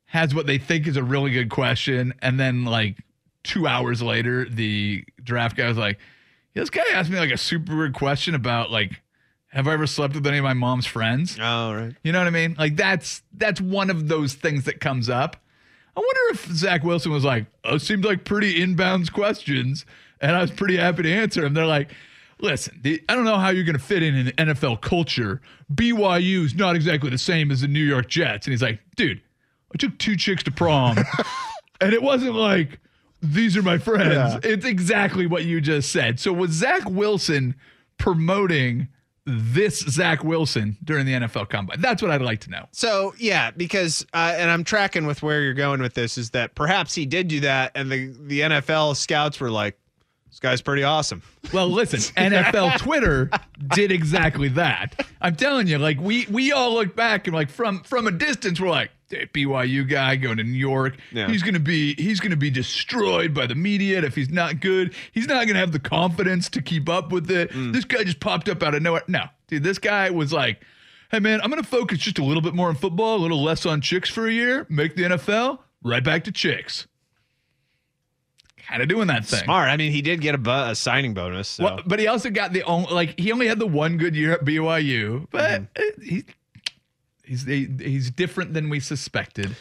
has 0.07 0.35
what 0.35 0.47
they 0.47 0.59
think 0.59 0.87
is 0.87 0.97
a 0.97 1.03
really 1.03 1.31
good 1.31 1.51
question, 1.51 2.15
and 2.21 2.41
then 2.41 2.65
like 2.65 2.97
two 3.45 3.67
hours 3.67 4.03
later, 4.03 4.47
the 4.49 5.05
draft 5.23 5.57
guy 5.57 5.69
was 5.69 5.77
like, 5.77 5.99
"This 6.59 6.71
guy 6.71 6.83
asked 6.93 7.11
me 7.11 7.19
like 7.19 7.31
a 7.31 7.39
super 7.39 7.77
weird 7.77 7.95
question 7.95 8.35
about 8.35 8.71
like, 8.71 9.01
have 9.49 9.69
I 9.69 9.75
ever 9.75 9.87
slept 9.87 10.15
with 10.15 10.27
any 10.27 10.39
of 10.39 10.45
my 10.45 10.55
mom's 10.55 10.87
friends?" 10.87 11.39
Oh, 11.41 11.73
right. 11.75 11.95
You 12.03 12.13
know 12.13 12.19
what 12.19 12.27
I 12.27 12.31
mean? 12.31 12.57
Like 12.59 12.77
that's 12.77 13.23
that's 13.33 13.61
one 13.61 13.91
of 13.91 14.09
those 14.09 14.35
things 14.35 14.65
that 14.65 14.81
comes 14.81 15.09
up. 15.09 15.37
I 15.97 16.01
wonder 16.01 16.21
if 16.31 16.47
Zach 16.53 16.85
Wilson 16.85 17.13
was 17.13 17.25
like, 17.25 17.47
"Oh, 17.65 17.77
it 17.77 17.83
seemed 17.83 18.05
like 18.05 18.25
pretty 18.25 18.61
inbounds 18.61 19.13
questions," 19.13 19.85
and 20.21 20.37
I 20.37 20.41
was 20.41 20.51
pretty 20.51 20.77
happy 20.77 21.03
to 21.03 21.13
answer 21.13 21.43
them. 21.43 21.55
They're 21.55 21.67
like, 21.67 21.91
"Listen, 22.41 22.79
the, 22.83 23.03
I 23.09 23.15
don't 23.15 23.25
know 23.25 23.39
how 23.39 23.51
you're 23.51 23.65
going 23.65 23.79
to 23.79 23.83
fit 23.83 24.03
in 24.03 24.15
in 24.15 24.27
the 24.27 24.33
NFL 24.33 24.81
culture. 24.81 25.41
BYU 25.75 26.45
is 26.45 26.55
not 26.55 26.77
exactly 26.77 27.11
the 27.11 27.19
same 27.19 27.51
as 27.51 27.63
the 27.63 27.69
New 27.69 27.85
York 27.85 28.09
Jets." 28.09 28.47
And 28.47 28.53
he's 28.53 28.63
like, 28.63 28.81
"Dude, 28.97 29.21
I 29.75 29.77
took 29.77 29.99
two 29.99 30.17
chicks 30.17 30.43
to 30.45 30.51
prom, 30.51 30.99
and 31.81 31.93
it 31.93 32.03
wasn't 32.03 32.35
like." 32.35 32.81
These 33.21 33.57
are 33.57 33.63
my 33.63 33.79
friends. 33.79 34.15
Yeah. 34.15 34.41
It's 34.43 34.65
exactly 34.65 35.27
what 35.27 35.45
you 35.45 35.61
just 35.61 35.91
said. 35.91 36.21
So 36.21 36.33
was 36.33 36.51
Zach 36.53 36.89
Wilson 36.89 37.57
promoting 37.99 38.89
this 39.27 39.81
Zach 39.81 40.25
Wilson 40.25 40.77
during 40.85 41.05
the 41.05 41.13
NFL 41.13 41.51
Combine? 41.51 41.81
That's 41.81 42.01
what 42.01 42.11
I'd 42.11 42.23
like 42.23 42.41
to 42.43 42.51
know. 42.51 42.67
So 42.73 43.15
yeah, 43.19 43.51
because 43.51 44.07
uh, 44.15 44.35
and 44.37 44.51
I'm 44.51 44.65
tracking 44.65 45.07
with 45.07 45.23
where 45.23 45.43
you're 45.43 45.55
going 45.55 45.83
with 45.83 45.95
this 45.95 46.17
is 46.17 46.31
that 46.31 46.55
perhaps 46.55 46.95
he 46.95 47.07
did 47.07 47.29
do 47.29 47.41
that, 47.41 47.73
and 47.75 47.91
the 47.91 48.15
the 48.21 48.41
NFL 48.41 48.97
scouts 48.97 49.41
were 49.41 49.51
like, 49.51 49.79
"This 50.31 50.41
guy's 50.41 50.61
pretty 50.63 50.83
awesome." 50.85 51.23
Well, 51.53 51.69
listen, 51.69 52.01
NFL 52.17 52.79
Twitter 52.79 53.31
did 53.75 53.91
exactly 53.93 54.49
that. 54.51 55.07
I'm 55.21 55.37
telling 55.37 55.67
you, 55.67 55.79
like 55.79 56.01
we 56.01 56.27
we 56.31 56.53
all 56.53 56.75
look 56.75 56.95
back 56.97 57.27
and 57.27 57.35
like 57.35 57.51
from 57.51 57.83
from 57.83 58.07
a 58.07 58.11
distance, 58.11 58.61
we're 58.61 58.69
like, 58.69 58.91
BYU 59.11 59.89
guy 59.89 60.17
going 60.17 60.37
to 60.37 60.45
New 60.45 60.53
York, 60.53 60.97
Yeah. 61.13 61.29
he's 61.29 61.43
gonna 61.43 61.59
be 61.59 61.95
he's 61.95 62.21
gonna 62.21 62.37
be 62.37 62.51
destroyed 62.51 63.33
by 63.35 63.47
the 63.47 63.55
media. 63.55 63.97
And 63.99 64.07
if 64.07 64.15
he's 64.15 64.31
not 64.31 64.61
good, 64.61 64.95
he's 65.13 65.27
not 65.27 65.47
gonna 65.47 65.59
have 65.59 65.73
the 65.73 65.79
confidence 65.79 66.49
to 66.51 66.63
keep 66.63 66.89
up 66.89 67.11
with 67.13 67.31
it. 67.31 67.51
Mm. 67.51 67.73
This 67.73 67.85
guy 67.85 68.05
just 68.05 68.21
popped 68.21 68.49
up 68.49 68.63
out 68.63 68.75
of 68.75 68.83
nowhere. 68.83 69.03
No, 69.09 69.25
dude, 69.49 69.63
this 69.63 69.79
guy 69.79 70.11
was 70.11 70.33
like. 70.33 70.63
Hey 71.11 71.21
man, 71.21 71.41
I'm 71.41 71.49
gonna 71.49 71.63
focus 71.63 72.01
just 72.01 72.19
a 72.19 72.23
little 72.23 72.43
bit 72.43 72.53
more 72.55 72.69
on 72.69 72.75
football, 72.75 73.17
a 73.17 73.23
little 73.23 73.43
less 73.43 73.65
on 73.65 73.81
chicks 73.81 74.11
for 74.11 74.27
a 74.27 74.31
year. 74.31 74.67
Make 74.69 74.95
the 74.95 75.05
NFL 75.05 75.59
right 75.83 76.05
back 76.05 76.25
to 76.25 76.31
chicks. 76.33 76.87
Kind 78.69 78.83
of 78.83 78.89
doing 78.89 79.07
that 79.09 79.25
thing. 79.25 79.45
Smart. 79.45 79.69
I 79.71 79.77
mean, 79.79 79.93
he 79.93 80.03
did 80.03 80.21
get 80.21 80.35
a, 80.35 80.39
bu- 80.39 80.51
a 80.51 80.75
signing 80.75 81.15
bonus. 81.15 81.49
So. 81.49 81.65
Well, 81.65 81.81
but 81.87 81.99
he 81.99 82.07
also 82.07 82.29
got 82.31 82.53
the 82.53 82.63
only 82.65 82.93
like 82.93 83.19
he 83.19 83.33
only 83.33 83.47
had 83.49 83.59
the 83.59 83.67
one 83.67 83.97
good 83.97 84.15
year 84.15 84.33
at 84.33 84.45
BYU, 84.45 85.27
but 85.31 85.63
Mm-hmm. 85.75 86.03
he, 86.03 86.25
he's 87.25 87.45
he, 87.45 87.67
he's 87.81 88.11
different 88.11 88.53
than 88.55 88.69
we 88.69 88.81
suspected, 88.81 89.57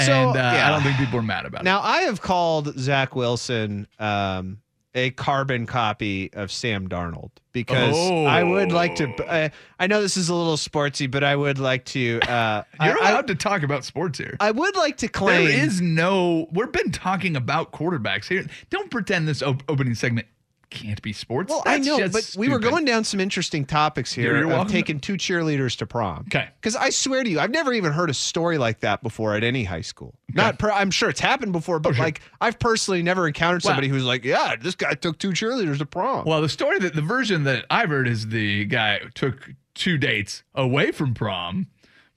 So, 0.00 0.04
and 0.12 0.36
uh, 0.36 0.40
yeah. 0.54 0.66
I 0.68 0.70
don't 0.70 0.82
think 0.82 0.96
people 0.98 1.18
are 1.18 1.22
mad 1.22 1.46
about 1.46 1.62
it. 1.62 1.64
Now, 1.64 1.80
I 1.80 2.02
have 2.02 2.20
called 2.20 2.78
Zach 2.78 3.14
Wilson 3.16 3.86
um, 3.98 4.58
a 4.94 5.10
carbon 5.10 5.66
copy 5.66 6.32
of 6.32 6.52
Sam 6.52 6.88
Darnold 6.88 7.30
because 7.52 7.96
I 8.10 8.42
would 8.42 8.72
like 8.72 8.96
to. 8.96 9.12
Oh. 9.20 9.24
Uh, 9.24 9.48
I 9.78 9.86
know 9.86 10.00
this 10.00 10.16
is 10.16 10.28
a 10.28 10.34
little 10.34 10.56
sportsy, 10.56 11.10
but 11.10 11.24
I 11.24 11.34
would 11.34 11.58
like 11.58 11.84
to. 11.86 12.20
Uh. 12.20 12.62
You're 12.82 13.00
I, 13.02 13.10
allowed 13.10 13.26
to 13.28 13.34
talk 13.34 13.62
about 13.62 13.84
sports 13.84 14.18
here. 14.18 14.36
I, 14.40 14.48
I 14.48 14.50
would 14.50 14.76
like 14.76 14.98
to 14.98 15.08
claim. 15.08 15.46
there 15.46 15.64
is 15.64 15.80
no. 15.80 16.48
We've 16.52 16.70
been 16.70 16.92
talking 16.92 17.36
about 17.36 17.72
quarterbacks 17.72 18.26
here. 18.26 18.46
Don't 18.70 18.90
pretend 18.90 19.26
this 19.26 19.42
op- 19.42 19.62
opening 19.68 19.94
segment 19.94 20.28
can't 20.70 21.00
be 21.02 21.12
sports. 21.12 21.50
Well, 21.50 21.62
I 21.66 21.78
know, 21.78 22.08
but 22.08 22.34
we 22.36 22.48
were 22.48 22.58
going 22.58 22.84
down 22.84 23.04
some 23.04 23.20
interesting 23.20 23.64
topics 23.64 24.12
here. 24.12 24.36
You're- 24.36 24.52
of 24.54 24.68
taking 24.68 25.00
two 25.00 25.14
cheerleaders 25.14 25.76
to 25.78 25.86
prom. 25.86 26.24
Okay. 26.28 26.48
Because 26.60 26.76
I 26.76 26.90
swear 26.90 27.22
to 27.24 27.30
you, 27.30 27.40
I've 27.40 27.50
never 27.50 27.72
even 27.72 27.92
heard 27.92 28.10
a 28.10 28.14
story 28.14 28.58
like 28.58 28.80
that 28.80 29.02
before 29.02 29.34
at 29.34 29.44
any 29.44 29.64
high 29.64 29.80
school. 29.82 30.14
Not, 30.32 30.58
per, 30.58 30.70
I'm 30.70 30.90
sure 30.90 31.08
it's 31.10 31.20
happened 31.20 31.52
before, 31.52 31.78
but 31.78 31.90
Oh, 31.90 31.92
sure. 31.92 32.04
like 32.04 32.20
I've 32.40 32.58
personally 32.58 33.02
never 33.02 33.26
encountered 33.26 33.62
Wow. 33.64 33.68
somebody 33.70 33.88
who's 33.88 34.04
like, 34.04 34.24
"Yeah, 34.24 34.56
this 34.60 34.74
guy 34.74 34.94
took 34.94 35.18
two 35.18 35.30
cheerleaders 35.30 35.78
to 35.78 35.86
prom." 35.86 36.24
Well, 36.26 36.40
the 36.42 36.48
story 36.48 36.78
that 36.80 36.94
the 36.94 37.02
version 37.02 37.44
that 37.44 37.66
I've 37.70 37.88
heard 37.90 38.08
is 38.08 38.28
the 38.28 38.64
guy 38.64 39.00
took 39.14 39.50
two 39.74 39.98
dates 39.98 40.42
away 40.54 40.90
from 40.92 41.14
prom, 41.14 41.68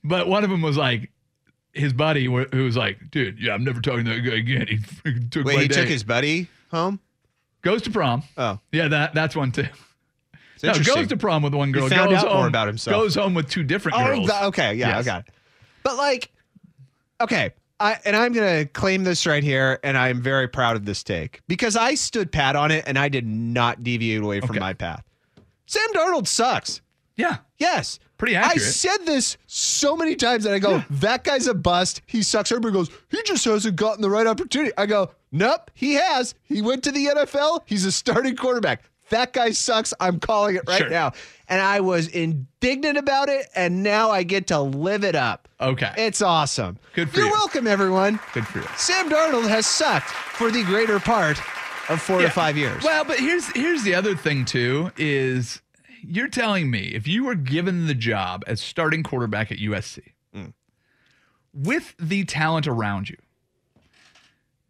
but 0.04 0.28
one 0.28 0.44
of 0.44 0.50
them 0.50 0.62
was 0.62 0.78
like 0.78 1.12
his 1.74 1.94
buddy 1.94 2.26
who 2.26 2.64
was 2.64 2.76
like, 2.78 2.98
"Dude, 3.12 3.40
yeah, 3.40 3.54
I'm 3.54 3.64
never 3.64 3.82
talking 3.82 4.06
to 4.06 4.16
that 4.16 4.22
guy 4.22 4.36
again." 4.38 4.68
He 4.68 5.20
took 5.30 5.46
Wait, 5.46 5.60
he 5.60 5.68
took 5.68 5.88
his 5.88 6.04
buddy 6.04 6.48
home. 6.72 7.00
Goes 7.72 7.82
to 7.84 7.92
prom. 7.92 8.24
Oh, 8.38 8.60
Yeah, 8.72 8.88
that 8.88 9.14
that's 9.14 9.36
one 9.36 9.52
too. 9.52 9.66
it's 10.56 10.64
No, 10.64 10.74
goes 10.96 11.08
to 11.08 11.18
prom 11.18 11.44
with 11.44 11.54
one 11.54 11.72
girl. 11.72 11.90
found 11.90 12.10
goes 12.12 12.20
out 12.20 12.26
more 12.28 12.36
home, 12.38 12.48
about 12.48 12.68
himself. 12.68 12.96
Goes 12.96 13.16
home 13.16 13.34
with 13.34 13.50
two 13.50 13.64
different 13.64 13.98
Oh, 14.00 14.06
girls. 14.06 14.30
okay, 14.30 14.74
yeah, 14.76 14.90
Yes. 14.90 14.98
I 15.00 15.04
got 15.04 15.28
it. 15.28 15.34
But 15.84 15.98
like, 15.98 16.32
okay, 17.22 17.52
I 17.80 17.98
and 18.06 18.16
I'm 18.16 18.34
gonna 18.34 18.66
claim 18.66 19.04
this 19.04 19.26
right 19.28 19.44
here, 19.44 19.80
and 19.84 19.98
I'm 19.98 20.22
very 20.22 20.48
proud 20.48 20.76
of 20.76 20.86
this 20.86 21.04
take 21.04 21.42
because 21.48 21.76
I 21.76 21.94
stood 21.96 22.32
pat 22.32 22.56
on 22.56 22.72
it 22.72 22.84
and 22.88 22.98
I 22.98 23.10
did 23.10 23.26
not 23.28 23.84
deviate 23.84 24.22
away 24.24 24.40
from 24.40 24.52
Okay. 24.52 24.60
my 24.60 24.74
path. 24.74 25.04
Sam 25.68 25.88
Darnold 25.94 26.28
sucks. 26.28 26.82
Yeah, 27.18 27.38
Yes. 27.58 28.00
Pretty 28.18 28.36
accurate. 28.36 28.58
I 28.58 28.72
said 28.72 28.98
this 29.06 29.38
so 29.46 29.96
many 29.96 30.16
times 30.16 30.44
that 30.46 30.54
I 30.54 30.58
go, 30.58 30.84
that 30.90 31.24
guy's 31.24 31.46
a 31.46 31.54
bust. 31.54 32.02
He 32.08 32.24
sucks. 32.24 32.52
Everybody 32.52 32.74
goes, 32.74 32.90
he 33.10 33.22
just 33.24 33.46
hasn't 33.46 33.76
gotten 33.76 34.02
the 34.02 34.10
right 34.10 34.26
opportunity. 34.26 34.72
I 34.76 34.88
go, 34.88 35.12
nope, 35.32 35.72
he 35.74 35.94
has. 35.94 36.36
He 36.44 36.62
went 36.62 36.84
to 36.86 36.92
the 36.92 37.06
NFL. 37.08 37.62
He's 37.66 37.86
a 37.86 37.92
starting 37.92 38.36
quarterback. 38.36 38.84
That 39.10 39.32
guy 39.32 39.52
sucks. 39.52 39.94
I'm 40.02 40.20
calling 40.20 40.58
it 40.58 40.64
right 40.68 40.80
Sure. 40.80 40.90
now. 40.90 41.14
And 41.48 41.62
I 41.62 41.80
was 41.80 42.10
indignant 42.10 42.98
about 42.98 43.30
it, 43.30 43.48
and 43.56 43.82
now 43.82 44.12
I 44.12 44.24
get 44.24 44.48
to 44.48 44.60
live 44.60 45.06
it 45.06 45.16
up. 45.16 45.48
Okay. 45.62 45.94
It's 45.98 46.22
awesome. 46.22 46.78
Good 46.94 47.10
for 47.10 47.18
You're 47.18 47.28
you. 47.28 47.32
welcome, 47.32 47.68
everyone. 47.68 48.20
good 48.34 48.46
for 48.46 48.60
you. 48.60 48.68
Sam 48.76 49.10
Darnold 49.10 49.48
has 49.48 49.66
sucked 49.66 50.10
for 50.10 50.52
the 50.52 50.64
greater 50.66 51.00
part 51.00 51.40
of 51.90 52.02
four 52.02 52.20
Yeah. 52.22 52.28
to 52.28 52.34
five 52.34 52.58
years. 52.58 52.84
Well, 52.84 53.06
but 53.06 53.18
here's 53.18 53.48
here's 53.54 53.84
the 53.84 53.96
other 53.96 54.14
thing 54.14 54.44
too 54.44 54.92
is 54.98 55.62
you're 56.04 56.28
telling 56.28 56.70
me 56.70 56.88
if 56.94 57.08
you 57.08 57.24
were 57.24 57.36
given 57.36 57.88
the 57.88 57.96
job 57.96 58.44
as 58.46 58.60
starting 58.60 59.04
quarterback 59.04 59.54
at 59.54 59.58
USC 59.60 60.02
Mm. 60.36 60.52
with 61.54 61.96
the 61.98 62.26
talent 62.26 62.68
around 62.68 63.10
you, 63.10 63.16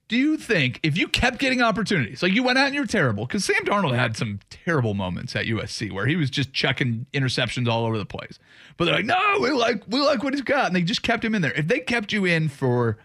do 0.07 0.15
you 0.15 0.37
think 0.37 0.79
if 0.83 0.97
you 0.97 1.07
kept 1.07 1.37
getting 1.37 1.61
opportunities, 1.61 2.23
like 2.23 2.31
you 2.31 2.43
went 2.43 2.57
out 2.57 2.67
and 2.67 2.75
you 2.75 2.81
were 2.81 2.87
terrible, 2.87 3.25
because 3.25 3.43
Sam 3.43 3.57
Darnold 3.65 3.95
had 3.95 4.15
some 4.15 4.39
terrible 4.49 4.93
moments 4.93 5.35
at 5.35 5.45
USC 5.45 5.91
where 5.91 6.05
he 6.07 6.15
was 6.15 6.29
just 6.29 6.53
chucking 6.53 7.05
interceptions 7.13 7.67
all 7.67 7.85
over 7.85 7.97
the 7.97 8.05
place. 8.05 8.39
But 8.77 8.85
they're 8.85 8.95
like, 8.95 9.05
no, 9.05 9.17
we 9.41 9.51
like 9.51 9.83
we 9.87 9.99
like 9.99 10.23
what 10.23 10.33
he's 10.33 10.41
got, 10.41 10.67
and 10.67 10.75
they 10.75 10.81
just 10.81 11.03
kept 11.03 11.25
him 11.25 11.35
in 11.35 11.41
there. 11.41 11.53
If 11.53 11.67
they 11.67 11.79
kept 11.79 12.13
you 12.13 12.25
in 12.25 12.47
for 12.47 12.97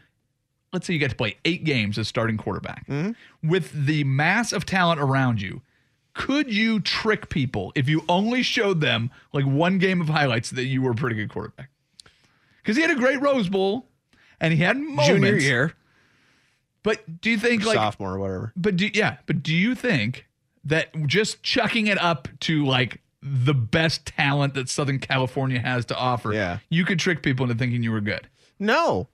let's 0.73 0.87
say 0.87 0.94
you 0.94 1.00
got 1.00 1.11
to 1.11 1.16
play 1.16 1.37
eight 1.44 1.64
games 1.64 1.99
as 1.99 2.09
starting 2.09 2.37
quarterback 2.37 2.87
mm-hmm. 2.87 3.49
with 3.49 3.87
the 3.87 4.04
mass 4.04 4.52
of 4.52 4.64
talent 4.64 5.00
around 5.00 5.40
you 5.40 5.61
could 6.14 6.52
you 6.52 6.80
trick 6.80 7.28
people 7.28 7.73
if 7.75 7.88
you 7.88 8.02
only 8.09 8.42
showed 8.42 8.80
them 8.80 9.11
like 9.32 9.44
one 9.44 9.76
game 9.78 10.00
of 10.00 10.09
highlights 10.09 10.50
that 10.50 10.64
you 10.64 10.80
were 10.80 10.92
a 10.92 10.94
pretty 10.94 11.16
good 11.16 11.30
quarterback 11.30 11.68
because 12.62 12.76
he 12.76 12.82
had 12.82 12.90
a 12.90 12.94
great 12.94 13.21
rose 13.21 13.49
bowl 13.49 13.87
and 14.40 14.52
he 14.52 14.61
had 14.61 14.76
moments 14.76 15.09
Junior 15.09 15.37
year, 15.37 15.75
but 16.83 17.21
do 17.21 17.31
you 17.31 17.39
think 17.39 17.65
like 17.65 17.77
sophomore, 17.77 18.15
or 18.15 18.19
whatever. 18.19 18.53
but 18.57 18.77
do 18.77 18.89
yeah 18.93 19.17
but 19.27 19.43
do 19.43 19.55
you 19.55 19.75
think 19.75 20.27
that 20.65 20.89
just 21.07 21.43
chucking 21.43 21.87
it 21.89 21.99
up 22.01 22.29
to 22.41 22.65
like 22.65 23.01
the 23.23 23.55
best 23.55 24.05
talent 24.07 24.55
that 24.55 24.69
southern 24.69 24.99
california 24.99 25.59
has 25.61 25.85
to 25.87 25.97
offer 25.97 26.33
Yeah. 26.33 26.59
you 26.71 26.85
could 26.85 26.99
trick 26.99 27.23
people 27.23 27.45
into 27.45 27.57
thinking 27.57 27.83
you 27.83 27.93
were 27.93 28.01
good 28.01 28.29
No, 28.59 29.09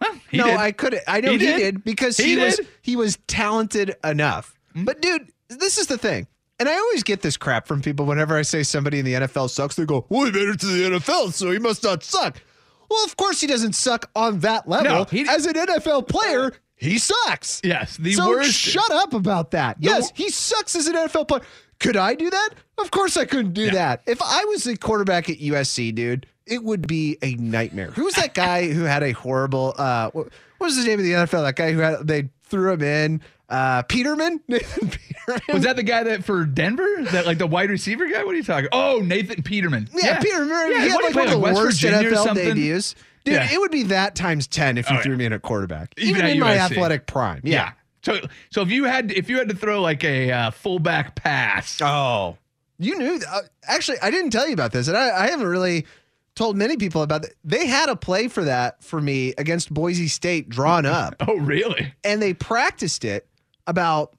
well, 0.00 0.18
he 0.30 0.38
no, 0.38 0.44
did. 0.46 0.56
I 0.56 0.72
couldn't. 0.72 1.02
I 1.06 1.20
know 1.20 1.32
He 1.32 1.38
he, 1.38 1.46
did. 1.46 1.58
did. 1.58 1.84
because 1.84 2.16
He 2.16 2.36
he, 2.36 2.36
was 2.38 2.56
did. 2.56 2.68
He 2.82 2.96
was 2.96 3.18
talented 3.26 3.96
enough. 4.02 4.58
Mm-hmm. 4.74 4.84
But 4.84 5.02
dude, 5.02 5.30
this 5.48 5.76
is 5.76 5.88
the 5.88 5.98
thing. 5.98 6.26
And 6.58 6.68
I 6.70 6.74
always 6.76 7.02
get 7.02 7.20
this 7.22 7.36
crap 7.36 7.66
from 7.66 7.82
people 7.82 8.06
whenever 8.06 8.34
I 8.36 8.42
say 8.42 8.62
somebody 8.62 8.98
in 8.98 9.04
the 9.04 9.12
NFL 9.14 9.50
sucks. 9.50 9.76
They 9.76 9.84
go, 9.84 10.06
"Well, 10.08 10.24
he 10.26 10.32
made 10.32 10.48
it 10.48 10.60
to 10.60 10.66
the 10.66 10.84
NFL, 10.98 11.32
so 11.34 11.50
he 11.50 11.58
must 11.58 11.82
not 11.84 12.02
suck." 12.02 12.40
Well, 12.90 13.04
of 13.04 13.16
course 13.16 13.40
he 13.42 13.46
doesn't 13.46 13.74
suck 13.74 14.10
on 14.16 14.40
that 14.40 14.66
level. 14.68 14.90
No, 14.90 15.04
he- 15.04 15.28
As 15.28 15.44
an 15.46 15.54
NFL 15.54 16.08
player, 16.08 16.52
he 16.80 16.98
sucks. 16.98 17.60
yes 17.62 17.96
the 17.96 18.12
so 18.14 18.28
worst 18.28 18.52
shut 18.52 18.90
up 18.90 19.12
about 19.14 19.52
that. 19.52 19.76
yes, 19.80 20.10
he 20.14 20.30
sucks 20.30 20.74
as 20.74 20.86
an 20.86 20.94
NFL 20.96 21.28
player. 21.28 21.42
Could 21.78 21.96
I 21.96 22.14
do 22.14 22.28
that? 22.28 22.50
Of 22.78 22.90
course 22.90 23.16
I 23.16 23.24
couldn't 23.24 23.52
do 23.54 23.62
Yeah. 23.66 23.72
that. 23.72 24.02
If 24.06 24.20
I 24.22 24.44
was 24.46 24.66
a 24.66 24.76
quarterback 24.76 25.30
at 25.30 25.38
USC, 25.38 25.94
dude, 25.94 26.26
it 26.46 26.62
would 26.64 26.86
be 26.86 27.16
a 27.22 27.34
nightmare. 27.36 27.90
Who's 27.92 28.14
that 28.14 28.34
guy 28.34 28.68
who 28.72 28.82
had 28.84 29.02
a 29.02 29.12
horrible 29.12 29.74
uh 29.78 30.10
what, 30.10 30.28
was 30.58 30.76
the 30.76 30.84
name 30.84 30.98
of 30.98 31.04
the 31.04 31.12
NFL? 31.12 31.44
That 31.44 31.56
guy 31.56 31.72
who 31.72 31.78
had 31.78 32.06
they 32.06 32.28
threw 32.44 32.72
him 32.72 32.82
in 32.82 33.20
uh 33.48 33.82
Peterman? 33.84 34.40
Nathan 34.48 34.88
Peterman. 34.90 35.40
Was 35.52 35.62
that 35.62 35.76
the 35.76 35.82
guy 35.82 36.02
that 36.04 36.24
for 36.24 36.44
Denver? 36.44 36.86
That 37.12 37.24
like 37.26 37.38
the 37.38 37.46
wide 37.46 37.70
receiver 37.70 38.06
guy? 38.08 38.24
What 38.24 38.34
are 38.34 38.36
you 38.38 38.42
talking? 38.42 38.68
Oh, 38.72 39.00
Nathan 39.04 39.42
Peterman. 39.42 39.88
yeah, 39.94 40.18
Peterman. 40.20 40.48
Yeah, 40.72 40.82
he 40.82 40.88
had 40.90 41.02
like 41.02 41.14
one 41.14 41.24
of 41.26 41.30
the 41.32 41.38
West 41.38 41.56
worst 41.56 41.82
NFL 41.82 42.34
debuts. 42.34 42.94
Dude, 43.24 43.34
Yeah. 43.34 43.48
it 43.52 43.60
would 43.60 43.70
be 43.70 43.84
that 43.84 44.14
times 44.14 44.46
10 44.46 44.78
if 44.78 44.88
you 44.90 44.96
Oh, 44.98 45.02
threw 45.02 45.12
yeah. 45.12 45.18
me 45.18 45.24
in 45.26 45.32
at 45.32 45.42
quarterback. 45.42 45.92
Even 45.98 46.08
Even, 46.16 46.24
at 46.24 46.30
in 46.32 46.40
my 46.40 46.54
USC. 46.56 46.60
athletic 46.72 47.06
prime. 47.06 47.40
Yeah. 47.44 47.52
Yeah. 47.54 47.72
So, 48.02 48.18
so 48.50 48.62
if 48.62 48.70
you 48.70 48.84
had 48.84 49.12
if 49.12 49.28
you 49.28 49.36
had 49.38 49.48
to 49.50 49.54
throw 49.54 49.82
like 49.82 50.02
a 50.04 50.30
uh, 50.32 50.50
fullback 50.52 51.14
pass, 51.16 51.78
Oh, 51.82 52.38
you 52.78 52.96
knew. 52.98 53.20
Uh, 53.30 53.40
actually, 53.64 53.98
I 54.00 54.10
didn't 54.10 54.30
tell 54.30 54.46
you 54.46 54.54
about 54.54 54.72
this, 54.72 54.88
and 54.88 54.96
I, 54.96 55.24
I 55.24 55.30
haven't 55.30 55.48
really 55.48 55.84
told 56.34 56.56
many 56.56 56.78
people 56.78 57.02
about 57.02 57.24
it. 57.26 57.36
They 57.44 57.66
had 57.66 57.90
a 57.90 57.96
play 57.96 58.28
for 58.28 58.44
that 58.44 58.82
for 58.82 59.02
me 59.02 59.34
against 59.36 59.74
Boise 59.74 60.08
State 60.08 60.48
drawn 60.48 60.86
up, 60.86 61.16
oh 61.28 61.34
really? 61.36 61.92
and 62.02 62.22
they 62.22 62.32
practiced 62.32 63.04
it 63.04 63.26
about 63.66 64.14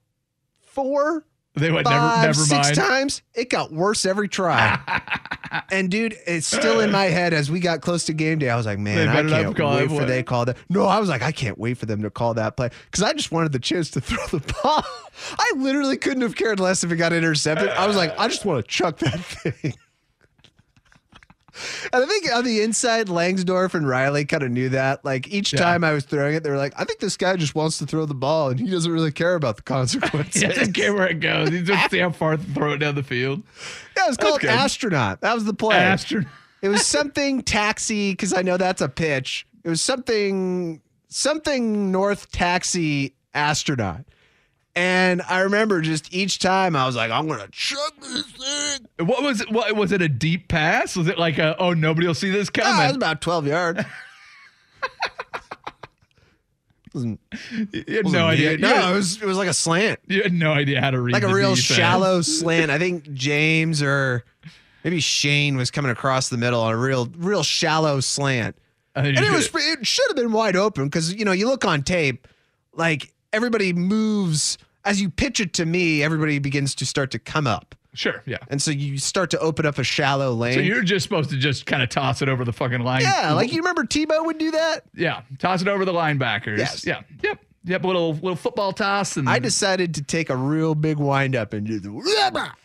four, 0.62 1.26
They 1.54 1.70
went 1.70 1.86
five, 1.86 2.22
never 2.22 2.28
never 2.28 2.34
six 2.34 2.68
mind. 2.68 2.76
times. 2.76 3.22
It 3.34 3.50
got 3.50 3.74
worse 3.74 4.06
every 4.06 4.30
try. 4.30 4.80
and 5.72 5.92
dude, 5.92 6.16
it's 6.26 6.48
still 6.48 6.80
in 6.80 6.92
my 6.92 7.06
head 7.06 7.34
as 7.34 7.52
we 7.52 7.60
got 7.60 7.82
close 7.82 8.06
to 8.06 8.14
game 8.14 8.40
day. 8.40 8.50
I 8.50 8.56
was 8.56 8.66
like, 8.66 8.80
man, 8.80 9.10
I 9.10 9.16
can't 9.28 9.58
wait 9.58 9.90
for 9.90 9.98
play. 9.98 10.06
they 10.06 10.24
call 10.24 10.46
that. 10.46 10.58
No, 10.70 10.86
I 10.86 11.00
was 11.00 11.10
like, 11.10 11.22
I 11.22 11.34
can't 11.34 11.58
wait 11.58 11.78
for 11.78 11.86
them 11.86 12.04
to 12.04 12.10
call 12.10 12.36
that 12.36 12.56
play 12.56 12.70
because 12.86 13.04
I 13.04 13.12
just 13.14 13.34
wanted 13.34 13.52
the 13.52 13.60
chance 13.60 13.92
to 13.92 14.02
throw 14.02 14.26
the 14.28 14.54
ball. 14.64 14.84
I 15.38 15.54
literally 15.58 15.98
couldn't 15.98 16.22
have 16.22 16.36
cared 16.36 16.62
less 16.62 16.86
if 16.86 16.92
it 16.92 16.96
got 16.96 17.12
intercepted. 17.12 17.70
I 17.70 17.86
was 17.86 17.98
like, 17.98 18.18
I 18.18 18.30
just 18.30 18.46
want 18.46 18.64
to 18.64 18.72
chuck 18.72 19.00
that 19.00 19.20
thing. 19.20 19.74
And 21.94 22.04
I 22.04 22.08
think 22.08 22.32
on 22.34 22.44
the 22.44 22.62
inside, 22.62 23.08
Langsdorf 23.08 23.74
and 23.74 23.88
Riley 23.88 24.26
kind 24.26 24.44
of 24.44 24.52
knew 24.52 24.70
that. 24.70 25.04
Like 25.04 25.28
each 25.28 25.54
Yeah. 25.54 25.60
time 25.60 25.84
I 25.84 25.92
was 25.94 26.06
throwing 26.06 26.36
it, 26.36 26.44
they 26.44 26.50
were 26.50 26.58
like, 26.58 26.74
I 26.78 26.84
think 26.86 27.00
this 27.00 27.18
guy 27.18 27.36
just 27.36 27.56
wants 27.56 27.78
to 27.80 27.86
throw 27.86 28.06
the 28.06 28.14
ball 28.14 28.50
and 28.50 28.60
he 28.60 28.70
doesn't 28.70 28.92
really 28.92 29.12
care 29.12 29.36
about 29.36 29.58
the 29.58 29.64
consequences. 29.64 30.42
He 30.44 30.48
doesn't 30.48 30.74
care 30.74 30.94
where 30.94 31.08
it 31.08 31.20
goes. 31.20 31.50
He 31.50 31.62
just 31.62 31.90
see 31.92 32.00
how 32.00 32.12
far 32.12 32.38
to 32.38 32.44
throw 32.44 32.74
it 32.74 32.78
down 32.78 32.96
the 32.96 33.04
field. 33.04 33.44
Yeah, 33.98 34.06
it 34.06 34.10
was 34.10 34.18
called 34.18 34.44
astronaut. 34.44 35.22
That 35.22 35.34
was 35.36 35.46
the 35.46 35.54
play. 35.54 35.78
Astro- 35.78 36.26
it 36.62 36.70
was 36.70 36.86
something 36.86 37.42
taxi 37.42 38.12
because 38.12 38.34
I 38.34 38.42
know 38.44 38.58
that's 38.58 38.82
a 38.82 38.90
pitch. 38.90 39.46
It 39.64 39.70
was 39.70 39.82
something 39.82 40.82
something 41.10 41.92
North 41.92 42.32
Taxi 42.32 43.16
astronaut. 43.34 44.06
And 44.76 45.22
I 45.24 45.40
remember 45.42 45.82
just 45.82 46.14
each 46.14 46.40
time 46.40 46.76
I 46.78 46.86
was 46.86 46.96
like, 46.96 47.12
I'm 47.12 47.28
gonna 47.28 47.50
chuck 47.52 47.94
this 48.02 48.24
thing. 48.24 49.06
What 49.06 49.22
was 49.22 49.42
it? 49.42 49.52
What 49.52 49.76
was 49.76 49.92
it? 49.92 50.02
A 50.02 50.08
deep 50.08 50.48
pass? 50.48 50.96
Was 50.96 51.08
it 51.08 51.18
like 51.20 51.38
a 51.40 51.58
oh 51.60 51.74
nobody 51.74 52.08
will 52.08 52.14
see 52.14 52.30
this 52.32 52.50
Ah, 52.62 52.86
it 52.86 52.88
was 52.88 52.96
about 52.96 53.20
12 53.22 53.48
yards. 53.48 53.82
wasn't, 56.94 57.20
you 57.72 57.84
had 57.96 58.06
wasn't 58.06 58.14
no 58.14 58.28
idea. 58.28 58.52
neat. 58.52 58.60
No, 58.62 58.92
it 58.92 58.96
was 58.96 59.22
it 59.22 59.26
was 59.26 59.38
like 59.38 59.48
a 59.48 59.54
slant. 59.54 60.00
You 60.08 60.24
had 60.24 60.34
no 60.34 60.52
idea 60.52 60.82
how 60.82 60.92
to 60.92 61.00
read 61.00 61.14
Like 61.14 61.24
a 61.24 61.28
the 61.28 61.34
real 61.34 61.56
defense. 61.56 61.78
shallow 61.78 62.22
slant. 62.22 62.70
I 62.72 62.78
think 62.80 63.12
James 63.14 63.82
or 63.82 64.24
maybe 64.84 65.00
Shane 65.00 65.56
was 65.58 65.72
coming 65.72 65.92
across 65.92 66.30
the 66.30 66.38
middle 66.38 66.62
on 66.62 66.74
a 66.74 66.78
real 66.78 67.08
real 67.18 67.44
shallow 67.44 68.00
slant. 68.00 68.58
And 68.94 69.08
it 69.08 69.32
was 69.32 69.50
it 69.54 69.88
should 69.88 70.06
have 70.10 70.18
been 70.18 70.34
wide 70.34 70.56
open 70.58 70.86
because 70.86 71.14
you 71.14 71.24
know 71.24 71.32
you 71.32 71.48
look 71.48 71.64
on 71.64 71.82
tape 71.84 72.28
like 72.74 73.14
everybody 73.34 73.74
moves 73.74 74.58
as 74.86 75.02
you 75.02 75.10
pitch 75.10 75.40
it 75.40 75.54
to 75.54 75.66
me 75.66 76.04
everybody 76.04 76.40
begins 76.40 76.76
to 76.76 76.86
start 76.86 77.12
to 77.12 77.20
come 77.20 77.48
up 77.48 77.76
sure, 77.94 78.24
yeah. 78.26 78.38
and 78.50 78.62
so 78.62 78.72
you 78.72 78.98
start 78.98 79.30
to 79.32 79.40
open 79.40 79.66
up 79.66 79.78
a 79.78 79.84
shallow 79.84 80.32
lane 80.34 80.54
So 80.54 80.60
you're 80.62 80.82
just 80.84 81.04
supposed 81.04 81.30
to 81.32 81.38
just 81.38 81.66
kind 81.66 81.84
of 81.84 81.90
toss 81.90 82.22
it 82.22 82.30
over 82.30 82.46
the 82.46 82.54
fucking 82.54 82.82
line. 82.82 83.02
yeah 83.02 83.34
like 83.34 83.52
you 83.52 83.58
remember 83.60 83.84
Tebow 83.84 84.26
would 84.26 84.38
do 84.38 84.52
that 84.52 84.82
yeah, 84.96 85.22
toss 85.40 85.62
it 85.62 85.68
over 85.68 85.86
the 85.86 85.94
linebackers. 85.94 86.58
Yes. 86.58 86.86
Yeah, 86.86 87.02
yep, 87.22 87.40
yep. 87.64 87.84
Little 87.84 88.14
little 88.14 88.36
football 88.36 88.74
toss 88.74 89.18
and 89.18 89.30
I 89.30 89.40
decided 89.40 89.96
to 89.96 90.02
take 90.04 90.30
a 90.30 90.36
real 90.36 90.74
big 90.76 90.98
wind 90.98 91.36
up 91.36 91.54
and 91.54 91.68
do 91.68 91.80
the 91.80 91.92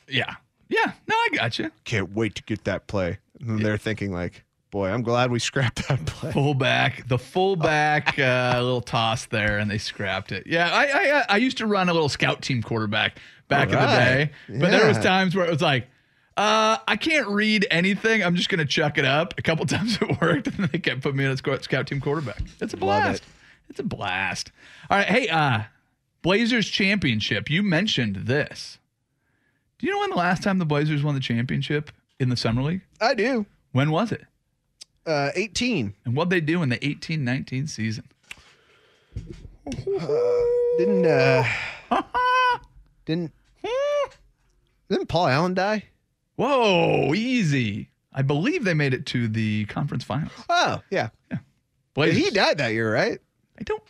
yeah, 0.09 0.35
yeah. 0.69 0.93
No, 1.07 1.15
I 1.15 1.29
got 1.35 1.59
you. 1.59 1.71
can't 1.85 2.13
wait 2.13 2.35
to 2.37 2.43
get 2.45 2.65
that 2.65 2.87
play 2.87 3.19
and 3.41 3.61
they're 3.61 3.77
thinking 3.79 4.13
like 4.13 4.45
boy 4.77 4.91
I'm 4.91 5.03
glad 5.03 5.31
we 5.31 5.39
scrapped 5.39 5.89
that 5.89 6.05
play 6.05 6.33
Fullback, 6.33 7.09
the 7.09 7.17
fullback, 7.17 8.19
uh, 8.19 8.53
little 8.57 8.83
toss 8.83 9.25
there, 9.25 9.57
and 9.57 9.71
they 9.71 9.79
scrapped 9.79 10.33
it. 10.33 10.47
Yeah, 10.47 10.71
I, 10.71 10.85
I 10.85 11.25
I 11.31 11.37
used 11.39 11.57
to 11.59 11.67
run 11.67 11.89
a 11.89 11.95
little 11.95 12.11
scout 12.11 12.43
team 12.43 12.63
quarterback 12.63 13.19
back 13.49 13.69
in 13.69 13.75
the 13.75 13.87
day, 13.87 14.31
but 14.49 14.71
there 14.71 14.87
was 14.87 14.99
times 14.99 15.35
where 15.35 15.47
it 15.47 15.51
was 15.51 15.63
like, 15.63 15.85
uh, 16.37 16.77
I 16.87 16.97
can't 16.97 17.27
read 17.29 17.67
anything. 17.71 18.23
I'm 18.23 18.37
just 18.37 18.51
gonna 18.51 18.67
chuck 18.67 18.99
it 18.99 19.07
up. 19.07 19.33
A 19.39 19.43
couple 19.43 19.65
times 19.77 19.97
it 19.99 20.21
worked, 20.21 20.49
and 20.49 20.57
then 20.59 20.69
they 20.71 20.79
kept 20.79 21.01
putting 21.01 21.17
me 21.17 21.25
in 21.25 21.31
a 21.31 21.39
scout 21.39 21.65
scout 21.65 21.87
team 21.87 22.03
quarterback. 22.03 22.43
It's 22.61 22.75
a 22.75 22.77
blast. 22.77 23.23
it. 23.23 23.29
It's 23.71 23.81
a 23.81 23.85
blast. 23.85 24.53
All 24.91 24.99
right, 24.99 25.09
hey, 25.09 25.29
uh, 25.29 25.63
Blazers 26.21 26.69
championship. 26.69 27.49
You 27.49 27.63
mentioned 27.63 28.27
this. 28.27 28.77
Do 29.79 29.87
you 29.87 29.93
know 29.95 30.01
when 30.01 30.11
the 30.11 30.17
last 30.17 30.43
time 30.43 30.59
the 30.59 30.67
Blazers 30.67 31.03
won 31.03 31.15
the 31.15 31.21
championship 31.21 31.91
in 32.21 32.29
the 32.29 32.37
summer 32.37 32.63
league? 32.63 32.83
I 33.01 33.15
do 33.15 33.47
When 33.73 33.91
was 33.91 34.13
it? 34.13 34.27
Uh 35.07 35.31
18 35.35 35.95
And 36.05 36.17
what'd 36.17 36.31
they 36.31 36.41
do 36.41 36.63
in 36.63 36.69
the 36.69 36.85
18 36.87 37.25
19 37.25 37.67
season? 37.67 38.05
didn't 40.79 41.07
uh 41.07 41.45
didn't 43.05 43.33
didn't 44.89 45.07
Paul 45.09 45.27
Allen 45.29 45.55
die 45.55 45.85
Whoa, 46.37 47.15
easy. 47.15 47.89
I 48.13 48.21
believe 48.21 48.65
they 48.65 48.75
made 48.75 48.93
it 48.93 49.07
to 49.07 49.27
the 49.27 49.65
conference 49.67 50.05
finals. 50.05 50.33
oh 50.49 50.83
yeah 50.91 51.09
Yeah. 51.31 51.39
Blazers. 51.95 52.25
he 52.25 52.31
died 52.31 52.59
that 52.59 52.73
year 52.73 52.93
right 52.93 53.21
I 53.59 53.63
don't. 53.63 53.83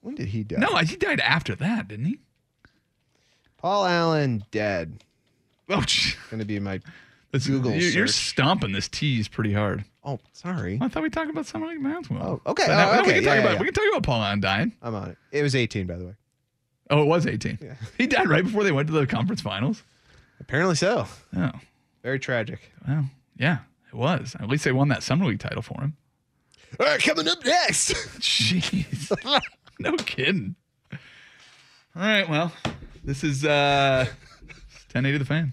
when 0.00 0.14
did 0.16 0.28
he 0.28 0.42
die 0.44 0.56
No, 0.58 0.76
he 0.78 0.96
died 0.96 1.20
after 1.20 1.54
that, 1.56 1.88
didn't 1.88 2.06
he? 2.06 2.18
Paul 3.58 3.84
Allen 3.84 4.44
dead. 4.50 5.04
Oh, 5.68 5.82
gee. 5.82 6.14
Gonna 6.30 6.46
be 6.46 6.58
my. 6.58 6.80
Google 7.44 7.72
you- 7.72 7.86
You're 7.88 8.06
stomping 8.08 8.72
this 8.72 8.88
tease 8.88 9.28
pretty 9.28 9.52
hard. 9.52 9.84
Oh, 10.02 10.18
sorry. 10.32 10.78
I 10.80 10.88
thought 10.88 11.02
we 11.02 11.10
talked 11.10 11.30
about 11.30 11.46
summer 11.46 11.66
league 11.66 11.82
basketball. 11.82 12.40
Oh, 12.46 12.50
okay. 12.52 12.64
But 12.66 12.74
now- 12.76 12.90
Oh, 12.92 13.02
we 13.06 13.12
can 13.12 13.22
Yeah, 13.22 13.28
talk 13.28 13.34
yeah, 13.36 13.40
about 13.40 13.52
yeah. 13.52 13.58
we 13.58 13.64
can 13.66 13.74
talk 13.74 13.84
about 13.90 14.02
Paul 14.02 14.36
dying. 14.40 14.72
I'm 14.82 14.94
on 14.94 15.10
it. 15.10 15.18
It 15.32 15.42
was 15.42 15.54
18, 15.54 15.86
by 15.86 15.96
the 15.96 16.06
way. 16.06 16.14
Oh, 16.88 17.02
it 17.02 17.06
was 17.06 17.26
18. 17.26 17.58
Yeah. 17.62 17.74
He 17.98 18.06
died 18.06 18.28
right 18.28 18.42
before 18.44 18.64
they 18.64 18.72
went 18.72 18.88
to 18.88 18.92
the 18.94 19.06
conference 19.06 19.40
finals. 19.42 19.82
Apparently 20.40 20.74
so. 20.74 21.06
Oh, 21.36 21.50
Very 22.02 22.18
tragic. 22.18 22.72
well, 22.88 23.04
yeah, 23.36 23.58
it 23.88 23.94
was. 23.94 24.34
At 24.40 24.48
least 24.48 24.64
they 24.64 24.72
won 24.72 24.88
that 24.88 25.02
summer 25.02 25.26
league 25.26 25.38
title 25.38 25.62
for 25.62 25.80
him. 25.80 25.96
All 26.78 26.86
right, 26.86 27.02
coming 27.02 27.28
up 27.28 27.44
next. 27.44 27.90
Jeez. 28.20 29.12
no 29.78 29.92
kidding. 29.96 30.56
All 30.92 32.02
right, 32.02 32.28
well, 32.28 32.52
this 33.04 33.22
is 33.22 33.44
uh 33.44 34.06
1080 34.92 35.18
the 35.18 35.24
fan. 35.24 35.52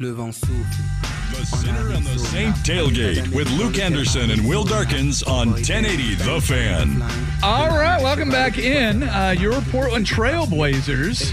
Le 0.00 0.12
vent 0.12 0.34
souffle. 0.34 0.84
The 1.30 1.46
Sinner 1.46 1.92
and 1.92 2.04
the 2.04 2.18
Saint 2.18 2.52
Tailgate 2.64 3.32
with 3.32 3.48
Luke 3.52 3.78
Anderson 3.78 4.32
and 4.32 4.44
Will 4.48 4.64
Darkins 4.64 5.22
on 5.22 5.50
1080 5.50 6.16
The 6.16 6.40
Fan. 6.40 7.00
All 7.44 7.68
right, 7.68 8.02
welcome 8.02 8.28
back 8.28 8.58
in. 8.58 9.04
Uh, 9.04 9.36
your 9.38 9.60
Portland 9.70 10.04
Trailblazers 10.04 11.30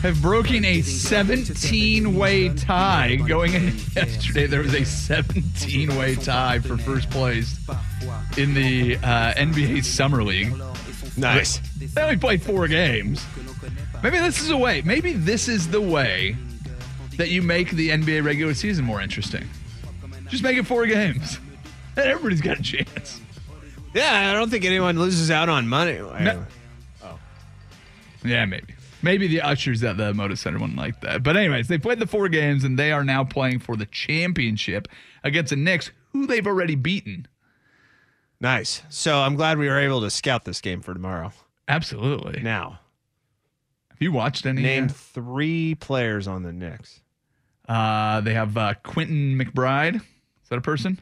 have 0.00 0.22
broken 0.22 0.64
a 0.64 0.80
17 0.80 2.16
way 2.16 2.48
tie. 2.54 3.16
Going 3.16 3.52
in 3.52 3.76
yesterday, 3.94 4.46
there 4.46 4.62
was 4.62 4.72
a 4.72 4.86
17 4.86 5.94
way 5.98 6.14
tie 6.14 6.60
for 6.60 6.78
first 6.78 7.10
place 7.10 7.60
in 8.38 8.54
the 8.54 8.96
uh, 8.96 9.34
NBA 9.34 9.84
Summer 9.84 10.24
League. 10.24 10.54
Nice. 11.18 11.60
They 11.78 12.02
only 12.02 12.16
played 12.16 12.42
four 12.42 12.66
games. 12.66 13.22
Maybe 14.02 14.16
this 14.20 14.40
is 14.40 14.48
a 14.48 14.56
way. 14.56 14.80
Maybe 14.80 15.12
this 15.12 15.48
is 15.48 15.68
the 15.68 15.82
way 15.82 16.38
that 17.16 17.30
you 17.30 17.42
make 17.42 17.70
the 17.70 17.90
NBA 17.90 18.24
regular 18.24 18.54
season 18.54 18.84
more 18.84 19.00
interesting. 19.00 19.48
Just 20.28 20.42
make 20.42 20.56
it 20.56 20.66
four 20.66 20.86
games. 20.86 21.38
And 21.96 22.06
everybody's 22.08 22.40
got 22.40 22.58
a 22.58 22.62
chance. 22.62 23.20
Yeah, 23.94 24.30
I 24.30 24.32
don't 24.32 24.50
think 24.50 24.64
anyone 24.64 24.98
loses 24.98 25.30
out 25.30 25.48
on 25.48 25.68
money. 25.68 25.98
No. 25.98 26.44
Yeah, 28.24 28.44
maybe. 28.46 28.74
Maybe 29.02 29.28
the 29.28 29.42
ushers 29.42 29.84
at 29.84 29.96
the 29.96 30.12
Moda 30.12 30.36
Center 30.36 30.58
wouldn't 30.58 30.76
like 30.76 31.00
that. 31.02 31.22
But 31.22 31.36
anyways, 31.36 31.68
they 31.68 31.78
played 31.78 32.00
the 32.00 32.06
four 32.08 32.28
games 32.28 32.64
and 32.64 32.76
they 32.76 32.90
are 32.90 33.04
now 33.04 33.22
playing 33.22 33.60
for 33.60 33.76
the 33.76 33.86
championship 33.86 34.88
against 35.22 35.50
the 35.50 35.56
Knicks, 35.56 35.92
who 36.12 36.26
they've 36.26 36.46
already 36.46 36.74
beaten. 36.74 37.28
Nice. 38.40 38.82
So 38.88 39.18
I'm 39.18 39.36
glad 39.36 39.58
we 39.58 39.68
were 39.68 39.78
able 39.78 40.00
to 40.00 40.10
scout 40.10 40.44
this 40.44 40.60
game 40.60 40.80
for 40.80 40.94
tomorrow. 40.94 41.30
Absolutely. 41.68 42.42
Now, 42.42 42.80
Have 43.90 44.00
you 44.02 44.10
watched 44.10 44.46
any? 44.46 44.62
name 44.62 44.88
three 44.88 45.76
players 45.76 46.26
on 46.26 46.42
the 46.42 46.52
Knicks. 46.52 47.02
Uh, 47.68 48.20
they 48.20 48.34
have 48.34 48.56
uh, 48.56 48.74
Quentin 48.82 49.38
McBride. 49.38 49.96
Is 49.96 50.48
that 50.50 50.58
a 50.58 50.62
person? 50.62 51.00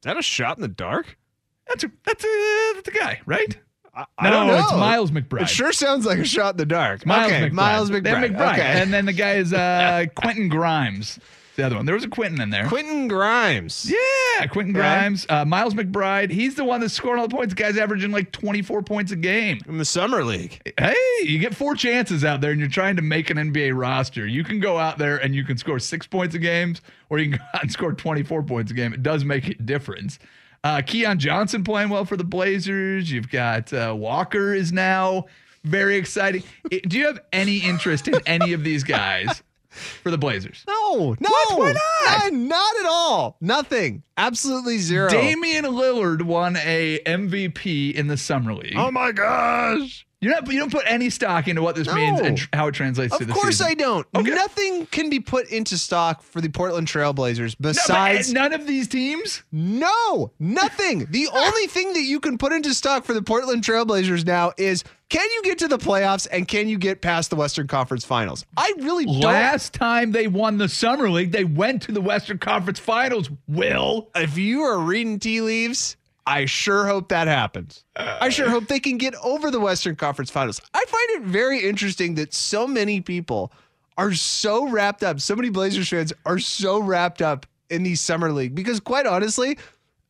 Is 0.00 0.04
that 0.04 0.16
a 0.16 0.22
shot 0.22 0.56
in 0.56 0.62
the 0.62 0.68
dark? 0.68 1.18
That's 1.66 1.84
a 1.84 1.90
that's 2.04 2.24
a 2.24 2.72
that's 2.76 2.88
a 2.88 2.92
guy, 2.92 3.20
right? 3.26 3.58
I, 3.94 4.00
No, 4.00 4.06
I 4.18 4.30
don't 4.30 4.46
know. 4.46 4.58
it's 4.58 4.72
Miles 4.72 5.10
McBride. 5.10 5.42
It 5.42 5.48
sure 5.48 5.72
sounds 5.72 6.06
like 6.06 6.18
a 6.18 6.24
shot 6.24 6.54
in 6.54 6.56
the 6.58 6.66
dark. 6.66 7.04
Miles 7.04 7.32
okay, 7.32 7.48
McBride. 7.48 7.52
Miles 7.52 7.90
McBride. 7.90 8.36
McBride. 8.36 8.52
Okay. 8.52 8.62
And 8.62 8.94
then 8.94 9.06
the 9.06 9.12
guy 9.12 9.34
is 9.34 9.52
uh, 9.52 10.06
Quentin 10.14 10.48
Grimes. 10.48 11.18
The 11.58 11.66
other 11.66 11.74
one. 11.74 11.86
There 11.86 11.94
was 11.96 12.04
a 12.04 12.08
Quentin 12.08 12.40
in 12.40 12.50
there. 12.50 12.68
Quentin 12.68 13.08
Grimes. 13.08 13.90
Yeah, 13.90 14.46
Quentin. 14.46 14.72
Grimes. 14.72 15.26
Uh, 15.28 15.44
Miles 15.44 15.74
McBride. 15.74 16.30
He's 16.30 16.54
the 16.54 16.64
one 16.64 16.80
that's 16.80 16.94
scoring 16.94 17.20
all 17.20 17.26
the 17.26 17.34
points. 17.34 17.52
The 17.52 17.60
guy's 17.60 17.76
averaging 17.76 18.12
like 18.12 18.30
24 18.30 18.84
points 18.84 19.10
a 19.10 19.16
game. 19.16 19.58
In 19.66 19.76
the 19.76 19.84
summer 19.84 20.22
league. 20.22 20.60
Hey, 20.78 20.94
you 21.24 21.40
get 21.40 21.56
four 21.56 21.74
chances 21.74 22.24
out 22.24 22.40
there 22.40 22.52
and 22.52 22.60
you're 22.60 22.68
trying 22.68 22.94
to 22.94 23.02
make 23.02 23.28
an 23.30 23.38
NBA 23.38 23.76
roster. 23.76 24.24
You 24.24 24.44
can 24.44 24.60
go 24.60 24.78
out 24.78 24.98
there 24.98 25.16
and 25.16 25.34
you 25.34 25.42
can 25.42 25.58
score 25.58 25.80
six 25.80 26.06
points 26.06 26.36
a 26.36 26.38
game, 26.38 26.76
or 27.10 27.18
you 27.18 27.28
can 27.32 27.38
go 27.38 27.44
out 27.52 27.62
and 27.62 27.72
score 27.72 27.92
24 27.92 28.44
points 28.44 28.70
a 28.70 28.74
game. 28.74 28.92
It 28.92 29.02
does 29.02 29.24
make 29.24 29.48
a 29.48 29.54
difference. 29.54 30.20
Uh, 30.62 30.80
Keon 30.86 31.18
Johnson 31.18 31.64
playing 31.64 31.88
well 31.88 32.04
for 32.04 32.16
the 32.16 32.22
Blazers. 32.22 33.10
You've 33.10 33.30
got 33.30 33.72
uh, 33.72 33.96
Walker 33.98 34.54
is 34.54 34.72
now 34.72 35.26
very 35.64 35.96
exciting. 35.96 36.44
Do 36.70 36.96
you 36.96 37.06
have 37.06 37.18
any 37.32 37.58
interest 37.58 38.06
in 38.06 38.14
any 38.26 38.52
of 38.52 38.62
these 38.62 38.84
guys 38.84 39.42
for 39.78 40.10
the 40.10 40.18
Blazers? 40.18 40.64
No, 40.66 41.16
no. 41.18 41.28
What? 41.30 41.58
Why 41.58 41.72
not? 41.72 42.32
Not 42.32 42.76
at 42.80 42.86
all. 42.86 43.36
Nothing. 43.40 44.02
Absolutely 44.16 44.78
zero. 44.78 45.08
Damian 45.08 45.64
Lillard 45.64 46.22
won 46.22 46.56
a 46.56 46.98
MVP 47.06 47.94
in 47.94 48.08
the 48.08 48.16
summer 48.16 48.54
league. 48.54 48.74
Oh 48.76 48.90
my 48.90 49.12
gosh. 49.12 50.06
You're 50.20 50.32
not, 50.34 50.50
you 50.52 50.58
don't 50.58 50.72
put 50.72 50.82
any 50.86 51.10
stock 51.10 51.46
into 51.46 51.62
what 51.62 51.76
this 51.76 51.86
means 51.92 52.18
and 52.20 52.36
tr- 52.36 52.48
how 52.52 52.66
it 52.66 52.72
translates 52.72 53.16
to 53.18 53.24
the 53.24 53.32
Of 53.32 53.38
course 53.38 53.58
season. 53.58 53.66
I 53.70 53.74
don't. 53.74 54.06
Okay. 54.16 54.30
Nothing 54.30 54.86
can 54.86 55.10
be 55.10 55.20
put 55.20 55.48
into 55.48 55.78
stock 55.78 56.22
for 56.22 56.40
the 56.40 56.48
Portland 56.48 56.88
Trailblazers 56.88 57.50
No, 57.60 57.68
but, 57.68 57.68
besides 57.74 58.30
uh, 58.30 58.32
none 58.32 58.52
of 58.52 58.66
these 58.66 58.88
teams. 58.88 59.44
No, 59.52 60.32
nothing. 60.40 61.06
the 61.10 61.28
only 61.32 61.66
thing 61.68 61.92
that 61.92 62.02
you 62.02 62.18
can 62.18 62.36
put 62.36 62.52
into 62.52 62.74
stock 62.74 63.04
for 63.04 63.14
the 63.14 63.22
Portland 63.22 63.62
Trailblazers 63.62 64.26
now 64.26 64.52
is 64.56 64.82
can 65.08 65.26
you 65.36 65.42
get 65.42 65.58
to 65.60 65.68
the 65.68 65.78
playoffs 65.78 66.26
and 66.32 66.48
can 66.48 66.68
you 66.68 66.78
get 66.78 67.00
past 67.00 67.30
the 67.30 67.36
Western 67.36 67.68
Conference 67.68 68.04
Finals? 68.04 68.44
I 68.56 68.72
really 68.78 69.04
don't. 69.06 69.20
Last 69.20 69.72
time 69.72 70.10
they 70.10 70.26
won 70.26 70.58
the 70.58 70.68
summer 70.68 71.08
league, 71.10 71.30
they 71.30 71.44
went 71.44 71.82
to 71.82 71.92
the 71.92 72.00
Western 72.00 72.38
Conference 72.38 72.80
Finals. 72.80 73.30
Will 73.46 74.10
if 74.16 74.36
you 74.36 74.62
are 74.62 74.78
reading 74.80 75.18
tea 75.20 75.40
leaves, 75.42 75.96
I 76.28 76.44
sure 76.44 76.86
hope 76.86 77.08
that 77.08 77.26
happens. 77.26 77.84
I 77.96 78.28
sure 78.28 78.50
hope 78.50 78.68
they 78.68 78.80
can 78.80 78.98
get 78.98 79.14
over 79.24 79.50
the 79.50 79.60
Western 79.60 79.96
Conference 79.96 80.30
Finals. 80.30 80.60
I 80.74 80.84
find 80.84 81.10
it 81.10 81.22
very 81.22 81.66
interesting 81.66 82.16
that 82.16 82.34
so 82.34 82.66
many 82.66 83.00
people 83.00 83.50
are 83.96 84.12
so 84.12 84.68
wrapped 84.68 85.02
up, 85.02 85.20
so 85.20 85.34
many 85.34 85.48
Blazers 85.48 85.88
fans 85.88 86.12
are 86.26 86.38
so 86.38 86.80
wrapped 86.80 87.22
up 87.22 87.46
in 87.70 87.82
the 87.82 87.94
summer 87.94 88.30
league 88.30 88.54
because, 88.54 88.78
quite 88.78 89.06
honestly, 89.06 89.58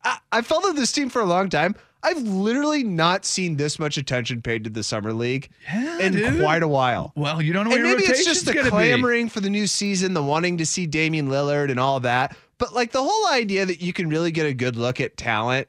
I, 0.03 0.17
I 0.31 0.41
followed 0.41 0.75
this 0.75 0.91
team 0.91 1.09
for 1.09 1.21
a 1.21 1.25
long 1.25 1.47
time. 1.49 1.73
I've 2.03 2.21
literally 2.21 2.83
not 2.83 3.25
seen 3.25 3.55
this 3.55 3.79
much 3.79 3.97
attention 3.97 4.41
paid 4.41 4.65
to 4.65 4.69
the 4.69 4.83
summer 4.83 5.13
league 5.13 5.49
in 5.99 6.13
dude. 6.13 6.39
quite 6.41 6.63
a 6.63 6.67
while. 6.67 7.13
well, 7.15 7.41
you 7.41 7.53
don't 7.53 7.67
know 7.69 7.75
And 7.75 7.83
maybe 7.83 8.03
it's 8.03 8.25
just 8.25 8.45
the 8.45 8.53
gonna 8.53 8.65
be. 8.65 8.69
clamoring 8.71 9.29
for 9.29 9.39
the 9.39 9.49
new 9.49 9.67
season, 9.67 10.13
the 10.13 10.23
wanting 10.23 10.57
to 10.57 10.65
see 10.65 10.85
Damian 10.85 11.29
Lillard 11.29 11.71
and 11.71 11.79
all 11.79 11.99
that. 12.01 12.35
But 12.57 12.73
like 12.73 12.91
the 12.91 13.03
whole 13.03 13.27
idea 13.27 13.65
that 13.65 13.81
you 13.81 13.93
can 13.93 14.09
really 14.09 14.31
get 14.31 14.45
a 14.45 14.53
good 14.53 14.75
look 14.75 14.99
at 15.01 15.17
talent 15.17 15.67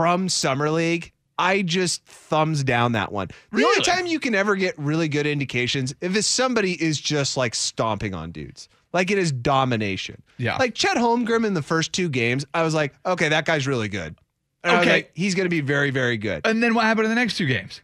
from 0.00 0.30
summer 0.30 0.70
league, 0.70 1.12
I 1.38 1.60
just 1.60 2.02
thumbs 2.06 2.64
down 2.64 2.92
that 2.92 3.12
one. 3.12 3.28
The 3.52 3.62
only 3.64 3.82
time 3.82 4.06
you 4.06 4.18
can 4.18 4.34
ever 4.34 4.56
get 4.56 4.74
really 4.78 5.08
good 5.08 5.26
indications 5.26 5.94
if 6.00 6.24
somebody 6.24 6.72
is 6.82 6.98
just 6.98 7.36
like 7.36 7.54
stomping 7.54 8.14
on 8.14 8.32
dudes. 8.32 8.70
Like 8.94 9.10
it 9.10 9.18
is 9.18 9.30
domination. 9.30 10.22
Yeah. 10.38 10.56
Like 10.56 10.74
Chet 10.74 10.96
Holmgren 10.96 11.44
in 11.46 11.52
the 11.52 11.60
first 11.60 11.92
two 11.92 12.08
games, 12.08 12.46
I 12.54 12.62
was 12.62 12.72
like, 12.72 12.94
okay, 13.04 13.28
that 13.28 13.44
guy's 13.44 13.66
really 13.66 13.88
good. 13.88 14.16
And 14.64 14.78
Okay. 14.78 14.90
like, 14.90 15.10
he's 15.14 15.34
going 15.34 15.44
to 15.44 15.50
be 15.50 15.60
very, 15.60 15.90
very 15.90 16.16
good. 16.16 16.46
And 16.46 16.62
then 16.62 16.72
what 16.74 16.84
happened 16.86 17.04
in 17.04 17.10
the 17.10 17.14
next 17.14 17.36
two 17.36 17.46
games? 17.46 17.82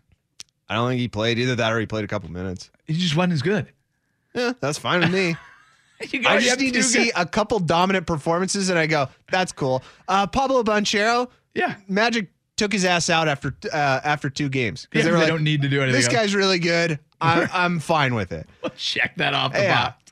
I 0.71 0.75
don't 0.75 0.89
think 0.89 1.01
he 1.01 1.09
played 1.09 1.39
either 1.39 1.55
that 1.57 1.71
or 1.71 1.79
he 1.79 1.85
played 1.87 2.05
a 2.05 2.09
couple 2.09 2.31
minutes. 2.31 2.71
He 2.87 2.95
just 2.95 3.15
wasn't 3.15 3.35
as 3.35 3.43
good. 3.43 3.67
Yeah, 4.35 4.55
that's 4.59 4.79
fine 4.79 5.01
with 5.01 5.13
me. 5.13 5.37
You 6.11 6.21
I 6.27 6.41
just 6.41 6.61
need 6.61 6.75
to 6.75 6.81
two 6.81 6.83
see 6.83 7.05
good- 7.07 7.13
a 7.17 7.25
couple 7.25 7.59
dominant 7.59 8.07
performances, 8.07 8.69
and 8.69 8.79
I 8.79 8.87
go, 8.87 9.09
"That's 9.33 9.51
cool." 9.51 9.83
Uh, 10.07 10.27
Paolo 10.27 10.63
Banchero, 10.63 11.31
Yeah, 11.57 11.75
Magic 11.89 12.29
took 12.57 12.73
his 12.73 12.85
ass 12.85 13.11
out 13.11 13.29
after 13.29 13.55
uh, 13.73 14.01
after 14.05 14.31
two 14.31 14.49
games 14.49 14.89
yeah. 14.93 15.03
they 15.03 15.11
were 15.11 15.17
they 15.17 15.23
like, 15.25 15.29
don't 15.31 15.45
need 15.45 15.63
to 15.63 15.69
do 15.69 15.83
anything. 15.83 15.97
"This 15.99 16.07
else. 16.07 16.15
guy's 16.15 16.35
really 16.35 16.59
good. 16.59 16.99
I'm 17.21 17.49
I'm 17.53 17.79
fine 17.81 18.15
with 18.15 18.33
it." 18.33 18.47
check 18.77 19.17
that 19.17 19.35
off 19.35 19.53
the 19.53 19.61
Yeah. 19.61 19.85
box. 19.91 20.03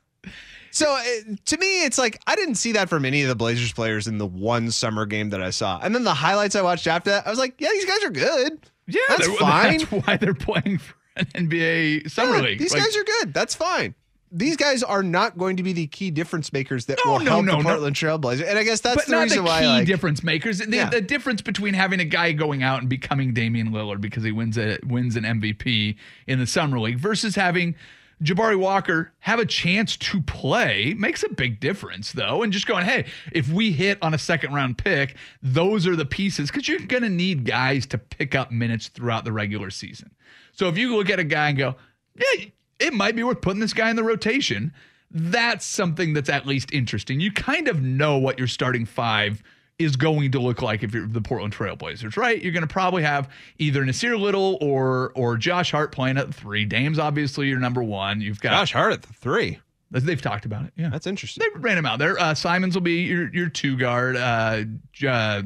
So 0.71 0.93
uh, 0.93 1.03
to 1.45 1.57
me, 1.59 1.85
it's 1.85 1.99
like 1.99 2.21
I 2.27 2.35
didn't 2.35 2.57
see 2.57 2.73
that 2.73 2.89
from 2.89 3.05
any 3.05 3.23
of 3.23 3.29
the 3.29 3.37
Blazers 3.37 3.73
players 3.73 4.09
in 4.09 4.19
the 4.19 4.27
one 4.27 4.71
summer 4.73 5.07
game 5.07 5.31
that 5.31 5.41
I 5.43 5.51
saw, 5.51 5.79
and 5.83 5.95
then 5.95 6.03
the 6.05 6.15
highlights 6.15 6.57
I 6.57 6.63
watched 6.63 6.87
after 6.89 7.11
that, 7.11 7.27
I 7.27 7.31
was 7.31 7.39
like, 7.39 7.55
"Yeah, 7.59 7.69
these 7.73 7.85
guys 7.85 8.03
are 8.05 8.11
good. 8.11 8.59
Yeah, 8.89 9.01
That's 9.09 9.27
fine. 9.39 9.79
That's 9.79 9.93
why 9.93 10.17
they're 10.17 10.35
playing 10.35 10.79
for 10.79 10.95
an 11.17 11.27
NBA 11.35 12.11
summer 12.11 12.37
Yeah, 12.37 12.43
league. 12.43 12.59
These 12.59 12.73
Like, 12.75 12.83
guys 12.83 12.97
are 12.97 13.05
good. 13.05 13.33
That's 13.35 13.55
fine." 13.55 13.95
These 14.37 14.57
guys 14.57 14.83
are 14.83 15.03
not 15.05 15.39
going 15.39 15.57
to 15.59 15.63
be 15.63 15.73
the 15.73 15.87
key 15.87 16.11
difference 16.11 16.53
makers 16.53 16.87
that 16.87 16.99
No, 17.05 17.13
will 17.13 17.19
no, 17.21 17.31
help 17.31 17.45
no, 17.45 17.53
the 17.53 17.59
no. 17.59 17.65
Portland 17.69 17.95
Trailblazers, 17.97 18.49
and 18.49 18.59
I 18.59 18.65
guess 18.65 18.81
that's 18.81 18.97
but 18.97 19.07
the 19.07 19.13
not 19.13 19.23
reason 19.23 19.39
the 19.39 19.45
why. 19.45 19.61
key 19.61 19.67
like, 19.69 19.87
difference 19.87 20.23
makers. 20.25 20.59
The, 20.59 20.75
Yeah. 20.75 20.91
the 20.91 21.01
difference 21.01 21.41
between 21.41 21.75
having 21.75 22.01
a 22.01 22.05
guy 22.05 22.33
going 22.33 22.63
out 22.65 22.81
and 22.81 22.89
becoming 22.89 23.33
Damian 23.33 23.71
Lillard 23.71 24.01
because 24.01 24.25
he 24.25 24.33
wins 24.33 24.59
a 24.59 24.79
wins 24.85 25.15
an 25.17 25.23
MVP 25.25 25.97
in 26.27 26.41
the 26.41 26.47
summer 26.47 26.81
league 26.81 26.99
versus 26.99 27.37
having 27.37 27.77
Jabari 28.23 28.59
Walker 28.59 29.13
have 29.21 29.39
a 29.39 29.45
chance 29.47 29.97
to 29.97 30.23
play 30.23 30.95
makes 30.95 31.23
a 31.25 31.29
big 31.29 31.61
difference, 31.61 32.13
though. 32.13 32.43
And 32.43 32.53
just 32.53 32.67
going, 32.67 32.85
hey, 32.85 33.07
if 33.33 33.49
we 33.49 33.71
hit 33.73 33.99
on 34.03 34.15
a 34.15 34.19
second 34.19 34.53
round 34.55 34.79
pick, 34.79 35.17
those 35.43 35.87
are 35.87 35.97
the 35.97 36.07
pieces 36.07 36.51
because 36.51 36.67
you're 36.69 36.79
going 36.81 37.03
to 37.03 37.09
need 37.09 37.45
guys 37.45 37.87
to 37.87 37.99
pick 37.99 38.35
up 38.35 38.51
minutes 38.51 38.89
throughout 38.89 39.25
the 39.25 39.33
regular 39.33 39.69
season. 39.71 40.11
So 40.53 40.69
if 40.69 40.79
you 40.79 40.97
look 40.97 41.11
at 41.11 41.19
a 41.19 41.25
guy 41.25 41.49
and 41.51 41.59
go, 41.59 41.75
yeah, 42.17 42.47
it 42.79 42.93
might 42.93 43.17
be 43.17 43.23
worth 43.23 43.41
putting 43.41 43.61
this 43.61 43.73
guy 43.73 43.91
in 43.91 43.97
the 43.97 44.03
rotation, 44.05 44.73
that's 45.11 45.65
something 45.65 46.13
that's 46.13 46.29
at 46.29 46.47
least 46.47 46.73
interesting. 46.73 47.21
You 47.21 47.33
kind 47.33 47.69
of 47.69 47.83
know 47.83 48.19
what 48.19 48.39
your 48.39 48.49
starting 48.49 48.85
five 48.87 49.43
is 49.79 49.97
going 49.97 50.31
to 50.31 50.39
look 50.39 50.63
like 50.63 50.83
if 50.85 50.95
you're 50.95 51.07
the 51.09 51.21
Portland 51.21 51.53
Trailblazers, 51.53 52.17
right? 52.17 52.41
You're 52.41 52.53
going 52.53 52.67
to 52.67 52.73
probably 52.73 53.03
have 53.03 53.29
either 53.59 53.83
Nassir 53.85 54.19
Little 54.19 54.57
or 54.61 55.13
or 55.17 55.37
Josh 55.37 55.73
Hart 55.73 55.91
playing 55.93 56.17
at 56.19 56.33
three. 56.35 56.65
Dame's 56.65 56.99
obviously 56.99 57.49
your 57.49 57.59
number 57.59 57.83
one. 57.83 58.21
You've 58.21 58.41
got 58.41 58.51
Josh 58.51 58.73
Hart 58.73 58.93
at 58.93 59.03
the 59.03 59.13
three. 59.13 59.59
They've 59.91 60.21
talked 60.21 60.45
about 60.45 60.65
it. 60.65 60.73
Yeah, 60.77 60.89
That's 60.91 61.07
interesting. 61.07 61.47
they 61.55 61.61
ran 61.61 61.79
him 61.79 61.87
out 61.87 62.01
there. 62.01 62.19
Uh, 62.19 62.35
Simons 62.35 62.75
will 62.75 62.83
be 62.83 63.03
your 63.03 63.33
your 63.33 63.49
two 63.49 63.77
guard. 63.77 64.17
Uh, 64.17 64.65
uh, 65.09 65.43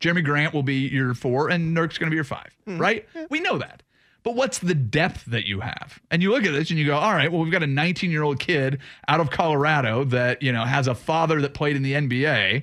Jerami 0.00 0.24
Grant 0.24 0.52
will 0.54 0.62
be 0.62 0.88
your 0.88 1.12
four, 1.14 1.48
and 1.50 1.74
Nurk's 1.74 1.98
going 1.98 2.08
to 2.08 2.10
be 2.10 2.16
your 2.16 2.24
five. 2.24 2.56
Right? 2.66 3.06
We 3.30 3.40
know 3.40 3.58
that. 3.58 3.82
But 4.22 4.36
what's 4.36 4.58
the 4.58 4.74
depth 4.74 5.24
that 5.26 5.46
you 5.46 5.60
have? 5.60 6.00
And 6.10 6.22
you 6.22 6.30
look 6.30 6.44
at 6.44 6.52
this 6.52 6.70
and 6.70 6.78
you 6.78 6.86
go, 6.86 6.96
all 6.96 7.12
right, 7.12 7.30
well, 7.30 7.42
we've 7.42 7.52
got 7.52 7.62
a 7.62 7.66
19 7.66 8.10
year 8.10 8.22
old 8.22 8.38
kid 8.38 8.78
out 9.08 9.20
of 9.20 9.30
Colorado 9.30 10.04
that 10.04 10.42
you 10.42 10.52
know 10.52 10.64
has 10.64 10.86
a 10.86 10.94
father 10.94 11.40
that 11.40 11.54
played 11.54 11.76
in 11.76 11.82
the 11.82 11.94
NBA. 11.94 12.62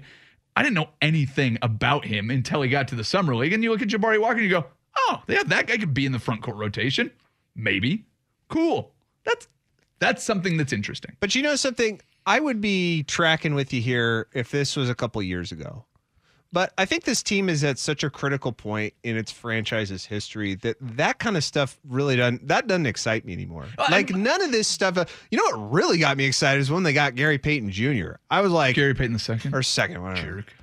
I 0.55 0.63
didn't 0.63 0.75
know 0.75 0.89
anything 1.01 1.57
about 1.61 2.05
him 2.05 2.29
until 2.29 2.61
he 2.61 2.69
got 2.69 2.87
to 2.89 2.95
the 2.95 3.03
summer 3.03 3.35
league. 3.35 3.53
And 3.53 3.63
you 3.63 3.71
look 3.71 3.81
at 3.81 3.87
Jabari 3.87 4.19
Walker 4.19 4.35
and 4.35 4.43
you 4.43 4.49
go, 4.49 4.65
oh, 4.97 5.23
yeah, 5.27 5.43
that 5.43 5.67
guy 5.67 5.77
could 5.77 5.93
be 5.93 6.05
in 6.05 6.11
the 6.11 6.19
front 6.19 6.41
court 6.41 6.57
rotation. 6.57 7.11
Maybe. 7.55 8.05
Cool. 8.49 8.91
That's 9.23 9.47
That's 9.99 10.23
something 10.23 10.57
that's 10.57 10.73
interesting. 10.73 11.15
But 11.19 11.35
you 11.35 11.41
know 11.41 11.55
something? 11.55 12.01
I 12.25 12.39
would 12.39 12.61
be 12.61 13.03
tracking 13.03 13.55
with 13.55 13.73
you 13.73 13.81
here 13.81 14.27
if 14.33 14.51
this 14.51 14.75
was 14.75 14.89
a 14.89 14.95
couple 14.95 15.21
years 15.21 15.51
ago. 15.51 15.85
But 16.51 16.73
I 16.79 16.85
think 16.85 17.03
this 17.03 17.21
team 17.21 17.47
is 17.47 17.63
at 17.63 17.77
such 17.77 18.03
a 18.03 18.09
critical 18.09 18.51
point 18.51 18.95
in 19.03 19.15
its 19.17 19.31
franchise's 19.31 20.05
history 20.05 20.55
that 20.55 20.77
that 20.81 21.19
kind 21.19 21.37
of 21.37 21.43
stuff 21.43 21.77
really 21.87 22.15
doesn't 22.15 22.47
that 22.47 22.65
doesn't 22.65 22.87
excite 22.87 23.23
me 23.23 23.33
anymore. 23.33 23.67
Well, 23.77 23.87
like 23.91 24.11
I'm- 24.11 24.23
none 24.23 24.41
of 24.41 24.51
this 24.51 24.67
stuff. 24.67 24.97
Uh, 24.97 25.05
you 25.29 25.37
know 25.37 25.57
what 25.57 25.71
really 25.71 25.99
got 25.99 26.17
me 26.17 26.25
excited 26.25 26.59
is 26.59 26.71
when 26.71 26.81
they 26.83 26.93
got 26.93 27.13
Gary 27.13 27.37
Payton 27.37 27.69
Jr. 27.69 28.13
I 28.31 28.41
was 28.41 28.51
like, 28.51 28.75
Gary 28.75 28.95
Payton 28.95 29.13
the 29.13 29.19
second. 29.19 29.53
or 29.53 29.61
second, 29.61 30.01
whatever. 30.01 30.37
Jerk. 30.41 30.53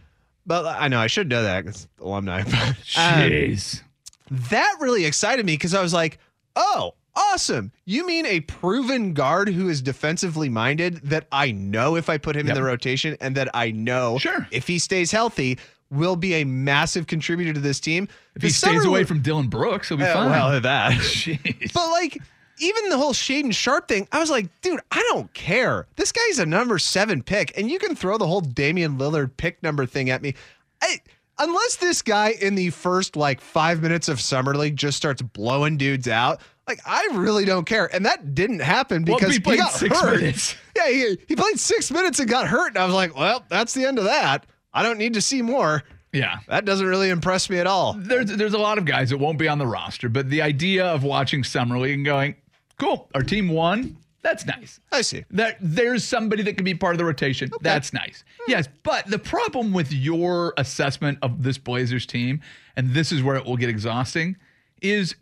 But 0.44 0.66
I 0.66 0.88
know 0.88 0.98
I 0.98 1.06
should 1.06 1.28
know 1.28 1.42
that 1.44 1.64
because 1.64 1.86
alumni. 2.00 2.42
But, 2.44 2.52
um, 2.56 2.74
Jeez. 2.84 3.82
that 4.30 4.76
really 4.80 5.04
excited 5.04 5.46
me 5.46 5.54
because 5.54 5.72
I 5.74 5.82
was 5.82 5.92
like, 5.92 6.18
oh, 6.56 6.94
awesome. 7.14 7.70
You 7.84 8.06
mean 8.06 8.26
a 8.26 8.40
proven 8.40 9.12
guard 9.14 9.48
who 9.48 9.68
is 9.68 9.82
defensively 9.82 10.48
minded 10.48 10.96
that 11.04 11.26
I 11.32 11.52
know 11.52 11.96
if 11.96 12.08
I 12.08 12.18
put 12.18 12.36
him 12.36 12.46
Yep. 12.46 12.56
in 12.56 12.62
the 12.62 12.66
rotation 12.66 13.16
and 13.20 13.36
that 13.36 13.48
I 13.54 13.70
know 13.70 14.18
Sure. 14.18 14.46
if 14.50 14.66
he 14.66 14.78
stays 14.78 15.10
healthy 15.12 15.58
will 15.90 16.16
be 16.16 16.34
a 16.34 16.44
massive 16.44 17.06
contributor 17.06 17.52
to 17.52 17.60
this 17.60 17.80
team. 17.80 18.08
if 18.34 18.42
he 18.42 18.50
stays 18.50 18.84
away 18.84 19.04
from 19.04 19.20
Dillon 19.22 19.48
Brooks, 19.48 19.88
he'll 19.88 19.98
be 19.98 20.04
fine. 20.04 20.30
well, 20.30 20.60
that. 20.60 20.92
Jeez. 21.00 21.72
But 21.72 21.90
like 21.90 22.18
even 22.58 22.88
the 22.88 22.96
whole 22.96 23.12
Shaedon 23.12 23.54
Sharpe 23.54 23.86
thing, 23.88 24.08
I 24.12 24.18
was 24.18 24.30
like, 24.30 24.48
dude, 24.62 24.80
I 24.90 25.02
don't 25.12 25.32
care. 25.34 25.86
This 25.96 26.10
guy's 26.12 26.38
a 26.38 26.46
number 26.46 26.78
seven 26.78 27.22
pick, 27.22 27.56
and 27.58 27.70
you 27.70 27.78
can 27.78 27.94
throw 27.94 28.18
the 28.18 28.26
whole 28.26 28.40
Damian 28.40 28.98
Lillard 28.98 29.36
pick 29.36 29.62
number 29.62 29.84
thing 29.86 30.10
at 30.10 30.22
me. 30.22 30.34
I, 30.82 31.00
unless 31.38 31.76
this 31.76 32.02
guy 32.02 32.34
in 32.40 32.54
the 32.54 32.70
first 32.70 33.14
like 33.16 33.40
five 33.40 33.82
minutes 33.82 34.08
of 34.08 34.20
summer 34.20 34.54
league 34.54 34.76
just 34.76 34.96
starts 34.96 35.20
blowing 35.22 35.76
dudes 35.76 36.08
out, 36.08 36.40
like 36.66 36.80
I 36.86 37.08
really 37.12 37.44
don't 37.44 37.66
care. 37.66 37.94
And 37.94 38.06
that 38.06 38.34
didn't 38.34 38.60
happen 38.60 39.04
Well, 39.04 39.18
because 39.18 39.34
he 39.34 39.40
played 39.40 39.58
got 39.58 39.72
six 39.72 40.00
hurt. 40.00 40.16
minutes. 40.20 40.56
Yeah, 40.74 40.88
he, 40.88 41.18
he 41.28 41.36
played 41.36 41.58
six 41.60 41.90
minutes 41.90 42.18
and 42.20 42.28
got 42.28 42.46
hurt, 42.48 42.68
and 42.68 42.78
I 42.78 42.86
was 42.86 42.94
like, 42.94 43.14
well, 43.16 43.44
that's 43.48 43.72
the 43.74 43.84
end 43.86 43.98
of 43.98 44.04
that. 44.06 44.46
I 44.76 44.82
don't 44.82 44.98
need 44.98 45.14
to 45.14 45.20
see 45.20 45.42
more. 45.42 45.82
yeah. 46.12 46.38
That 46.48 46.64
doesn't 46.64 46.86
really 46.86 47.10
impress 47.10 47.50
me 47.50 47.58
at 47.58 47.66
all. 47.66 47.94
There's 47.94 48.26
there's 48.36 48.54
a 48.54 48.58
lot 48.58 48.78
of 48.78 48.84
guys 48.84 49.10
that 49.10 49.18
won't 49.18 49.38
be 49.38 49.48
on 49.48 49.58
the 49.58 49.66
roster, 49.66 50.08
but 50.08 50.30
the 50.30 50.42
idea 50.42 50.86
of 50.86 51.02
watching 51.02 51.42
summer 51.44 51.78
league 51.78 51.94
and 51.94 52.04
going, 52.04 52.36
cool, 52.78 53.08
our 53.14 53.22
team 53.22 53.48
won. 53.48 53.96
That's 54.22 54.44
nice. 54.44 54.80
I 54.90 55.02
see. 55.02 55.24
That 55.30 55.56
there's 55.60 56.02
somebody 56.02 56.42
that 56.42 56.56
can 56.56 56.64
be 56.64 56.74
part 56.74 56.94
of 56.94 56.98
the 56.98 57.04
rotation. 57.04 57.48
That's 57.60 57.92
nice. 57.92 58.24
Hmm. 58.40 58.50
Yes, 58.50 58.68
but 58.82 59.06
the 59.06 59.20
problem 59.20 59.72
with 59.72 59.92
your 59.92 60.52
assessment 60.58 61.18
of 61.22 61.42
this 61.44 61.58
Blazers 61.58 62.06
team, 62.06 62.40
and 62.76 62.90
this 62.92 63.12
is 63.12 63.22
where 63.22 63.36
it 63.36 63.44
will 63.44 63.56
get 63.56 63.68
exhausting, 63.68 64.36
is 64.82 65.14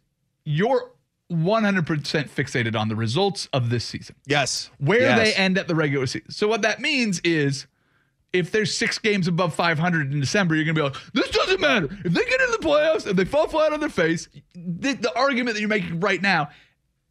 you're 0.44 0.90
100% 1.30 1.84
fixated 2.30 2.76
on 2.78 2.88
the 2.88 2.96
results 2.96 3.48
of 3.52 3.68
this 3.70 3.84
season, 3.84 4.16
Yes. 4.26 4.70
where 4.78 5.00
Yes. 5.00 5.18
they 5.18 5.34
end 5.34 5.58
at 5.58 5.68
the 5.68 5.74
regular 5.74 6.06
season. 6.06 6.30
So 6.30 6.48
what 6.48 6.62
that 6.62 6.80
means 6.80 7.20
is. 7.24 7.66
If 8.34 8.50
there's 8.50 8.76
six 8.76 8.98
games 8.98 9.28
above 9.28 9.54
500 9.54 10.12
in 10.12 10.20
December, 10.20 10.56
you're 10.56 10.64
going 10.64 10.74
to 10.74 10.80
be 10.80 10.84
like, 10.84 11.12
this 11.12 11.30
doesn't 11.30 11.60
matter. 11.60 11.88
If 12.04 12.12
they 12.12 12.24
get 12.24 12.40
in 12.40 12.50
the 12.50 12.58
playoffs 12.58 13.06
and 13.06 13.18
they 13.18 13.24
fall 13.24 13.46
flat 13.46 13.72
on 13.72 13.80
their 13.80 13.88
face, 13.88 14.28
the, 14.54 14.94
the 14.94 15.16
argument 15.16 15.54
that 15.54 15.60
you're 15.60 15.68
making 15.68 16.00
right 16.00 16.20
now 16.20 16.50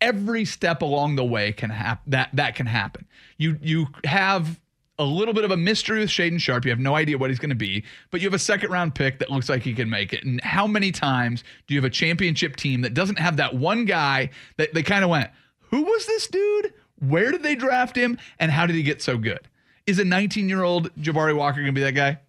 every 0.01 0.43
step 0.43 0.81
along 0.81 1.15
the 1.15 1.23
way 1.23 1.53
can 1.53 1.69
happen 1.69 2.11
that 2.11 2.29
that 2.33 2.55
can 2.55 2.65
happen 2.65 3.07
you 3.37 3.57
you 3.61 3.87
have 4.03 4.59
a 4.99 5.03
little 5.03 5.33
bit 5.33 5.43
of 5.43 5.51
a 5.51 5.57
mystery 5.57 5.99
with 5.99 6.09
Shaedon 6.09 6.39
Sharpe. 6.39 6.65
You 6.65 6.71
have 6.71 6.79
no 6.79 6.95
idea 6.95 7.17
what 7.17 7.29
he's 7.29 7.39
going 7.39 7.49
to 7.49 7.55
be, 7.55 7.83
but 8.11 8.21
you 8.21 8.27
have 8.27 8.33
a 8.33 8.39
second 8.39 8.71
round 8.71 8.93
pick 8.93 9.19
that 9.19 9.29
looks 9.29 9.49
like 9.49 9.63
he 9.63 9.73
can 9.73 9.89
make 9.89 10.13
it. 10.13 10.23
And 10.23 10.39
how 10.41 10.67
many 10.67 10.91
times 10.91 11.43
do 11.67 11.73
you 11.73 11.79
have 11.79 11.85
a 11.85 11.93
championship 11.93 12.55
team 12.55 12.81
that 12.81 12.93
doesn't 12.93 13.17
have 13.17 13.37
that 13.37 13.55
one 13.55 13.85
guy 13.85 14.29
that 14.57 14.73
they 14.73 14.83
kind 14.83 15.03
of 15.03 15.09
went, 15.09 15.31
who 15.59 15.83
was 15.83 16.05
this 16.05 16.27
dude? 16.27 16.73
Where 16.99 17.31
did 17.31 17.41
they 17.41 17.55
draft 17.55 17.95
him? 17.95 18.19
And 18.39 18.51
how 18.51 18.67
did 18.67 18.75
he 18.75 18.83
get 18.83 19.01
so 19.01 19.17
good? 19.17 19.47
Is 19.85 19.99
a 19.99 20.05
19 20.05 20.47
year 20.49 20.63
old 20.63 20.93
Jabari 20.95 21.35
Walker 21.35 21.55
going 21.57 21.67
to 21.67 21.71
be 21.73 21.81
that 21.81 21.91
guy? 21.91 22.19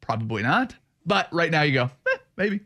Probably 0.00 0.42
not. 0.42 0.74
But 1.04 1.28
right 1.32 1.50
now 1.50 1.62
you 1.62 1.72
go, 1.72 1.90
eh, 2.12 2.18
maybe, 2.36 2.60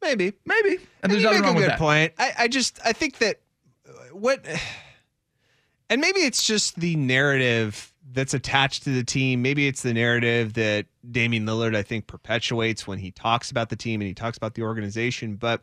Maybe. 0.00 0.34
maybe. 0.44 0.78
And 1.02 1.10
there's 1.10 1.22
you 1.22 1.28
nothing 1.28 1.42
wrong 1.42 1.52
a 1.52 1.56
with 1.56 1.64
good 1.64 1.70
that. 1.72 1.78
point. 1.78 2.12
I, 2.18 2.32
I 2.40 2.48
just 2.48 2.78
I 2.84 2.92
think 2.92 3.18
that 3.18 3.40
uh, 3.88 3.92
what 4.12 4.44
and 5.90 6.00
maybe 6.00 6.20
it's 6.20 6.46
just 6.46 6.76
the 6.78 6.94
narrative 6.96 7.92
that's 8.12 8.34
attached 8.34 8.84
to 8.84 8.90
the 8.90 9.02
team. 9.02 9.42
Maybe 9.42 9.66
it's 9.66 9.82
the 9.82 9.94
narrative 9.94 10.54
that 10.54 10.86
Damian 11.10 11.46
Lillard 11.46 11.74
I 11.74 11.82
think 11.82 12.06
perpetuates 12.06 12.86
when 12.86 12.98
he 12.98 13.10
talks 13.10 13.50
about 13.50 13.70
the 13.70 13.76
team 13.76 14.00
and 14.00 14.06
he 14.06 14.14
talks 14.14 14.36
about 14.36 14.54
the 14.54 14.62
organization. 14.62 15.34
But 15.36 15.62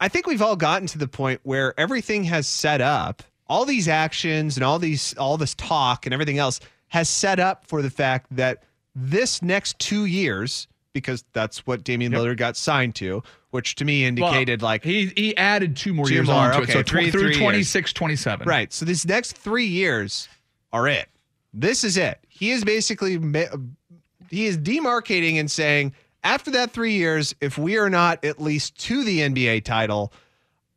I 0.00 0.08
think 0.08 0.26
we've 0.26 0.42
all 0.42 0.56
gotten 0.56 0.86
to 0.88 0.98
the 0.98 1.08
point 1.08 1.40
where 1.44 1.78
everything 1.78 2.24
has 2.24 2.46
set 2.46 2.80
up, 2.80 3.22
all 3.46 3.64
these 3.64 3.88
actions 3.88 4.56
and 4.56 4.64
all 4.64 4.78
these 4.78 5.16
all 5.16 5.38
this 5.38 5.54
talk 5.54 6.04
and 6.04 6.12
everything 6.12 6.38
else 6.38 6.60
has 6.92 7.08
set 7.08 7.40
up 7.40 7.66
for 7.66 7.80
the 7.80 7.88
fact 7.88 8.26
that 8.36 8.64
this 8.94 9.40
next 9.40 9.78
two 9.78 10.04
years, 10.04 10.68
because 10.92 11.24
that's 11.32 11.66
what 11.66 11.84
Damian 11.84 12.12
Lillard 12.12 12.36
got 12.36 12.54
signed 12.54 12.94
to, 12.96 13.22
which 13.50 13.76
to 13.76 13.86
me 13.86 14.04
indicated 14.04 14.60
Well, 14.60 14.68
like 14.68 14.84
he 14.84 15.06
he 15.16 15.34
added 15.38 15.74
two 15.74 15.94
more 15.94 16.04
Two 16.06 16.12
years 16.12 16.26
more, 16.26 16.36
on 16.36 16.50
to 16.50 16.56
okay, 16.58 16.72
it. 16.72 16.72
So 16.74 16.82
three- 16.82 17.10
through 17.10 17.20
three 17.22 17.30
years. 17.30 17.38
26, 17.38 17.92
27. 17.94 18.46
Right. 18.46 18.70
So 18.74 18.84
these 18.84 19.06
next 19.06 19.38
three 19.38 19.64
years 19.64 20.28
are 20.70 20.86
it. 20.86 21.08
This 21.54 21.82
is 21.82 21.96
it. 21.96 22.18
He 22.28 22.50
is 22.50 22.62
basically 22.62 23.12
he 24.28 24.44
is 24.46 24.58
demarcating 24.58 25.40
and 25.40 25.50
saying 25.50 25.94
after 26.24 26.50
that 26.50 26.72
three 26.72 26.92
years, 26.92 27.34
if 27.40 27.56
we 27.56 27.78
are 27.78 27.88
not 27.88 28.22
at 28.22 28.38
least 28.38 28.78
to 28.80 29.02
the 29.02 29.20
NBA 29.20 29.64
title, 29.64 30.12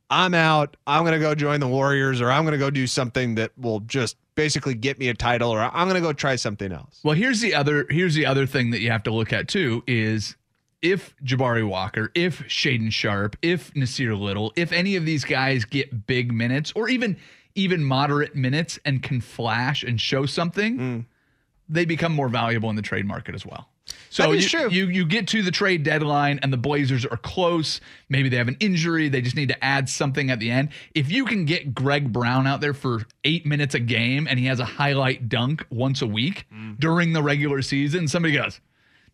I'm 0.10 0.34
out. 0.34 0.78
I'm 0.88 1.04
going 1.04 1.14
to 1.14 1.20
go 1.20 1.36
join 1.36 1.60
the 1.60 1.68
Warriors, 1.68 2.22
or 2.22 2.32
I'm 2.32 2.44
going 2.46 2.54
to 2.54 2.58
go 2.58 2.70
do 2.70 2.88
something 2.88 3.36
that 3.36 3.52
will 3.58 3.82
just 3.82 4.16
basically 4.36 4.74
get 4.76 5.00
me 5.00 5.08
a 5.10 5.14
title, 5.14 5.50
or 5.50 5.60
I'm 5.60 5.88
going 5.88 5.96
to 5.96 6.02
go 6.02 6.14
try 6.14 6.36
something 6.36 6.72
else. 6.72 7.00
Well, 7.04 7.16
here's 7.16 7.42
the 7.42 7.56
other 7.56 7.88
here's 7.90 8.14
the 8.16 8.26
other 8.26 8.46
thing 8.46 8.72
that 8.72 8.82
you 8.82 8.92
have 8.92 9.04
to 9.04 9.12
look 9.14 9.34
at 9.34 9.48
too 9.48 9.84
is 9.88 10.36
if 10.82 11.16
Jabari 11.24 11.68
Walker, 11.68 12.12
if 12.14 12.42
Shaedon 12.44 12.92
Sharpe, 12.92 13.38
if 13.42 13.74
Nassir 13.74 14.20
Little, 14.20 14.54
if 14.56 14.72
any 14.72 14.96
of 14.96 15.06
these 15.06 15.24
guys 15.24 15.66
get 15.66 16.06
big 16.06 16.32
minutes 16.32 16.72
or 16.76 16.88
even 16.90 17.18
even 17.56 17.84
moderate 17.84 18.36
minutes 18.36 18.78
and 18.86 19.02
can 19.02 19.22
flash 19.22 19.82
and 19.84 20.00
show 20.00 20.26
something, 20.26 20.78
Mm. 20.78 21.06
they 21.70 21.86
become 21.86 22.12
more 22.14 22.28
valuable 22.30 22.70
in 22.70 22.76
the 22.76 22.82
trade 22.82 23.06
market 23.06 23.34
as 23.34 23.46
well. 23.46 23.70
So 24.10 24.32
you, 24.32 24.42
true. 24.48 24.70
you 24.70 24.88
you 24.88 25.06
get 25.06 25.28
to 25.30 25.42
the 25.42 25.52
trade 25.52 25.84
deadline 25.84 26.40
and 26.42 26.52
the 26.52 26.58
Blazers 26.58 27.06
are 27.06 27.18
close. 27.18 27.82
Maybe 28.10 28.30
they 28.30 28.38
have 28.38 28.48
an 28.48 28.58
injury. 28.60 29.10
They 29.10 29.22
just 29.22 29.36
need 29.36 29.50
to 29.50 29.64
add 29.64 29.90
something 29.90 30.32
at 30.32 30.40
the 30.40 30.50
end. 30.50 30.70
If 30.94 31.12
you 31.12 31.26
can 31.26 31.46
get 31.46 31.76
Greg 31.76 32.12
Brown 32.12 32.48
out 32.48 32.62
there 32.62 32.74
for 32.74 33.06
eight 33.26 33.46
minutes 33.46 33.76
a 33.76 33.80
game 33.80 34.28
and 34.30 34.40
he 34.40 34.46
has 34.46 34.60
a 34.60 34.66
highlight 34.66 35.30
dunk 35.30 35.66
once 35.70 36.02
a 36.02 36.08
week 36.08 36.46
Mm. 36.56 36.80
during 36.80 37.14
the 37.14 37.22
regular 37.22 37.62
season, 37.62 38.08
somebody 38.08 38.34
goes, 38.34 38.60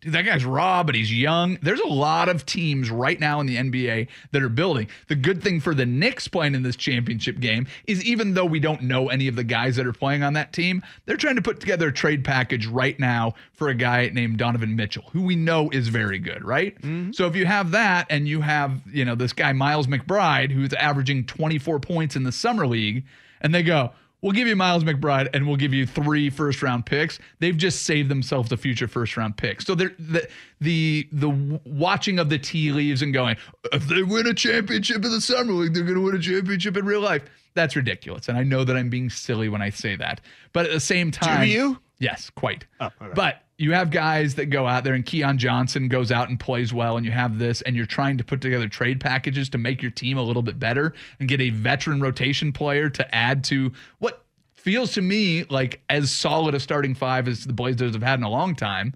dude, 0.02 0.12
that 0.12 0.22
guy's 0.22 0.44
raw, 0.44 0.82
but 0.82 0.94
he's 0.94 1.12
young. 1.12 1.58
There's 1.62 1.80
a 1.80 1.86
lot 1.86 2.28
of 2.28 2.44
teams 2.44 2.90
right 2.90 3.18
now 3.18 3.40
in 3.40 3.46
the 3.46 3.56
NBA 3.56 4.08
that 4.32 4.42
are 4.42 4.48
building. 4.48 4.88
The 5.08 5.14
good 5.14 5.42
thing 5.42 5.60
for 5.60 5.74
the 5.74 5.86
Knicks 5.86 6.28
playing 6.28 6.54
in 6.54 6.62
this 6.62 6.76
championship 6.76 7.40
game 7.40 7.66
is 7.86 8.04
even 8.04 8.34
though 8.34 8.44
we 8.44 8.60
don't 8.60 8.82
know 8.82 9.08
any 9.08 9.28
of 9.28 9.36
the 9.36 9.44
guys 9.44 9.76
that 9.76 9.86
are 9.86 9.92
playing 9.92 10.22
on 10.22 10.34
that 10.34 10.52
team, 10.52 10.82
they're 11.06 11.16
trying 11.16 11.36
to 11.36 11.42
put 11.42 11.60
together 11.60 11.88
a 11.88 11.92
trade 11.92 12.24
package 12.24 12.66
right 12.66 12.98
now 12.98 13.34
for 13.52 13.68
a 13.68 13.74
guy 13.74 14.10
named 14.12 14.38
Donovan 14.38 14.76
Mitchell, 14.76 15.04
who 15.12 15.22
we 15.22 15.36
know 15.36 15.70
is 15.70 15.88
very 15.88 16.18
good, 16.18 16.44
right? 16.44 16.76
Mm-hmm. 16.82 17.12
So 17.12 17.26
if 17.26 17.36
you 17.36 17.46
have 17.46 17.70
that 17.70 18.06
and 18.10 18.26
you 18.28 18.40
have, 18.40 18.80
you 18.92 19.04
know, 19.04 19.14
this 19.14 19.32
guy 19.32 19.52
Miles 19.52 19.86
McBride 19.86 20.50
who's 20.50 20.72
averaging 20.74 21.26
24 21.26 21.80
points 21.80 22.16
in 22.16 22.24
the 22.24 22.32
summer 22.32 22.66
league, 22.66 23.04
and 23.40 23.54
they 23.54 23.62
go, 23.62 23.92
We'll 24.22 24.32
give 24.32 24.46
you 24.46 24.54
Miles 24.54 24.84
McBride 24.84 25.28
and 25.34 25.48
we'll 25.48 25.56
give 25.56 25.74
you 25.74 25.84
three 25.84 26.30
first 26.30 26.62
round 26.62 26.86
picks. 26.86 27.18
They've 27.40 27.56
just 27.56 27.82
saved 27.82 28.08
themselves 28.08 28.52
a 28.52 28.56
future 28.56 28.86
first 28.86 29.16
round 29.16 29.36
pick. 29.36 29.60
So 29.60 29.74
they're 29.74 29.92
the 29.98 30.28
the 30.60 31.08
the 31.10 31.60
watching 31.64 32.20
of 32.20 32.30
the 32.30 32.38
tea 32.38 32.70
leaves 32.70 33.02
and 33.02 33.12
going, 33.12 33.36
if 33.72 33.86
they 33.88 34.04
win 34.04 34.28
a 34.28 34.34
championship 34.34 35.04
in 35.04 35.10
the 35.10 35.20
summer 35.20 35.52
league, 35.52 35.74
they're 35.74 35.82
going 35.82 35.96
to 35.96 36.02
win 36.02 36.14
a 36.14 36.20
championship 36.20 36.76
in 36.76 36.86
real 36.86 37.00
life. 37.00 37.22
That's 37.54 37.74
ridiculous. 37.74 38.28
And 38.28 38.38
I 38.38 38.44
know 38.44 38.64
that 38.64 38.76
I'm 38.76 38.88
being 38.88 39.10
silly 39.10 39.48
when 39.48 39.60
I 39.60 39.70
say 39.70 39.96
that. 39.96 40.20
But 40.52 40.66
at 40.66 40.72
the 40.72 40.80
same 40.80 41.10
time, 41.10 41.42
do 41.42 41.52
you? 41.52 41.78
Yes, 41.98 42.30
quite. 42.30 42.64
Oh, 42.80 42.90
but 43.14 43.42
you 43.62 43.72
have 43.74 43.90
guys 43.90 44.34
that 44.34 44.46
go 44.46 44.66
out 44.66 44.82
there, 44.82 44.94
and 44.94 45.06
Keon 45.06 45.38
Johnson 45.38 45.86
goes 45.86 46.10
out 46.10 46.28
and 46.28 46.40
plays 46.40 46.74
well, 46.74 46.96
and 46.96 47.06
you 47.06 47.12
have 47.12 47.38
this, 47.38 47.62
and 47.62 47.76
you're 47.76 47.86
trying 47.86 48.18
to 48.18 48.24
put 48.24 48.40
together 48.40 48.66
trade 48.66 49.00
packages 49.00 49.48
to 49.50 49.58
make 49.58 49.80
your 49.80 49.92
team 49.92 50.18
a 50.18 50.22
little 50.22 50.42
bit 50.42 50.58
better 50.58 50.94
and 51.20 51.28
get 51.28 51.40
a 51.40 51.50
veteran 51.50 52.00
rotation 52.00 52.52
player 52.52 52.90
to 52.90 53.14
add 53.14 53.44
to 53.44 53.70
what 54.00 54.24
feels 54.52 54.92
to 54.94 55.00
me 55.00 55.44
like 55.44 55.80
as 55.88 56.10
solid 56.10 56.56
a 56.56 56.60
starting 56.60 56.92
five 56.92 57.28
as 57.28 57.44
the 57.44 57.52
Blazers 57.52 57.92
have 57.92 58.02
had 58.02 58.18
in 58.18 58.24
a 58.24 58.28
long 58.28 58.56
time. 58.56 58.94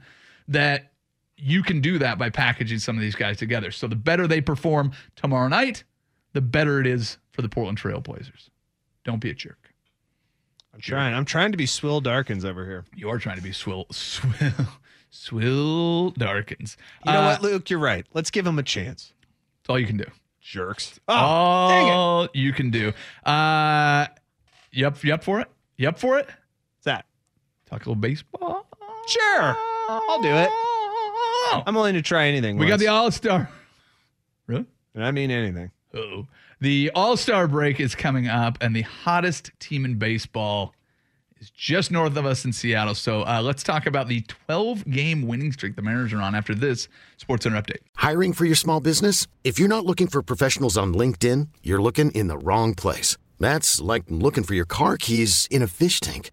That 0.49 0.91
you 1.37 1.63
can 1.63 1.81
do 1.81 2.01
that 2.01 2.19
by 2.19 2.31
packaging 2.31 2.81
some 2.81 2.97
of 2.97 3.03
these 3.03 3.15
guys 3.15 3.37
together. 3.37 3.71
So 3.71 3.87
the 3.87 3.95
better 3.95 4.27
they 4.27 4.41
perform 4.41 4.91
tomorrow 5.15 5.47
night, 5.47 5.85
the 6.33 6.41
better 6.41 6.81
it 6.81 6.89
is 6.89 7.19
for 7.31 7.43
the 7.43 7.49
Portland 7.49 7.79
Trail 7.79 8.01
Blazers. 8.01 8.51
Don't 9.05 9.21
be 9.21 9.31
a 9.31 9.35
jerk. 9.35 9.66
I'm 10.77 10.81
trying. 10.83 11.15
I'm 11.15 11.25
trying 11.25 11.53
to 11.53 11.57
be 11.57 11.65
Swill 11.65 12.03
Darkins 12.03 12.45
over 12.45 12.65
here. 12.67 12.85
You 12.95 13.09
are 13.09 13.19
trying 13.19 13.37
to 13.37 13.43
be 13.43 13.51
swill, 13.53 13.87
swill, 13.93 14.53
swill 15.09 16.11
Darkins. 16.11 16.77
You 17.07 17.13
know 17.13 17.21
Uh, 17.21 17.25
what, 17.33 17.43
Luke? 17.43 17.71
You're 17.71 17.79
right. 17.79 18.05
Let's 18.13 18.31
give 18.31 18.47
him 18.47 18.59
a 18.59 18.63
chance. 18.63 19.15
That's 19.63 19.71
all 19.71 19.79
you 19.79 19.87
can 19.87 19.97
do. 19.97 20.05
Jerks. 20.43 21.01
all 21.09 22.27
dang 22.27 22.29
you 22.35 22.53
can 22.53 22.71
do. 22.71 22.93
Uh, 23.25 24.07
You 24.71 24.87
up, 24.87 25.03
you 25.03 25.15
up 25.15 25.25
for 25.25 25.41
it? 25.41 25.49
You 25.79 25.89
up 25.89 25.99
for 25.99 26.19
it? 26.19 26.27
What's 26.27 26.85
that? 26.85 27.07
Talk 27.71 27.87
a 27.87 27.89
little 27.89 27.95
baseball. 27.97 28.67
Sure. 29.09 29.57
I'll 29.89 30.21
do 30.21 30.29
it. 30.29 30.51
I'm 31.67 31.75
willing 31.75 31.95
to 31.95 32.03
try 32.03 32.27
anything. 32.29 32.59
we 32.59 32.67
got 32.67 32.79
the 32.81 32.89
All 32.89 33.11
Star. 33.11 33.49
Really? 34.47 34.67
And 34.95 35.05
I 35.05 35.11
mean 35.11 35.33
anything. 35.33 35.73
Oh, 35.93 36.29
the 36.61 36.91
All 36.95 37.17
Star 37.17 37.47
break 37.47 37.81
is 37.81 37.95
coming 37.95 38.29
up, 38.29 38.59
and 38.61 38.75
the 38.75 38.83
hottest 38.83 39.51
team 39.61 39.85
in 39.85 39.99
baseball 39.99 40.75
is 41.39 41.51
just 41.51 41.91
north 41.91 42.17
of 42.17 42.25
us 42.25 42.45
in 42.45 42.53
Seattle. 42.53 42.95
So 42.95 43.23
uh, 43.23 43.41
let's 43.43 43.63
talk 43.63 43.87
about 43.87 44.09
the 44.09 44.23
12 44.23 44.89
game 44.91 45.27
winning 45.27 45.53
streak 45.53 45.77
the 45.77 45.83
Mariners 45.83 46.13
are 46.13 46.21
on 46.21 46.35
after 46.35 46.55
this 46.55 46.89
Sports 47.19 47.45
Center 47.45 47.61
update. 47.61 47.81
Hiring 47.97 48.33
for 48.33 48.45
your 48.45 48.57
small 48.57 48.81
business? 48.81 49.27
If 49.45 49.59
you're 49.59 49.69
not 49.69 49.85
looking 49.85 50.07
for 50.07 50.23
professionals 50.23 50.79
on 50.79 50.95
LinkedIn, 50.95 51.49
you're 51.63 51.83
looking 51.83 52.11
in 52.13 52.29
the 52.29 52.39
wrong 52.39 52.75
place. 52.75 53.17
That's 53.39 53.81
like 53.81 54.05
looking 54.09 54.45
for 54.45 54.55
your 54.55 54.65
car 54.65 54.97
keys 54.97 55.47
in 55.51 55.63
a 55.63 55.67
fish 55.67 56.01
tank. 56.01 56.31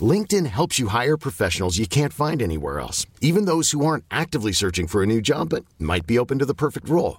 LinkedIn 0.00 0.46
helps 0.46 0.78
you 0.78 0.88
hire 0.88 1.16
professionals 1.16 1.78
you 1.78 1.86
can't 1.86 2.12
find 2.12 2.42
anywhere 2.42 2.80
else, 2.80 3.06
even 3.20 3.44
those 3.44 3.70
who 3.70 3.86
aren't 3.86 4.04
actively 4.10 4.52
searching 4.52 4.86
for 4.88 5.02
a 5.02 5.06
new 5.06 5.20
job 5.22 5.50
but 5.50 5.64
might 5.78 6.06
be 6.06 6.18
open 6.18 6.38
to 6.40 6.44
the 6.44 6.54
perfect 6.54 6.88
role. 6.88 7.18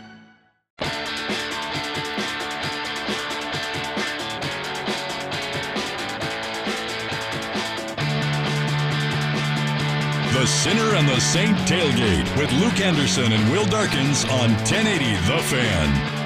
The 10.41 10.47
Sinner 10.47 10.95
and 10.95 11.07
the 11.07 11.19
Saint 11.19 11.55
tailgate 11.69 12.25
with 12.35 12.51
Luke 12.53 12.79
Anderson 12.79 13.31
and 13.31 13.51
Will 13.51 13.65
Darkins 13.65 14.23
on 14.23 14.49
1080 14.63 15.05
The 15.27 15.37
Fan. 15.43 16.21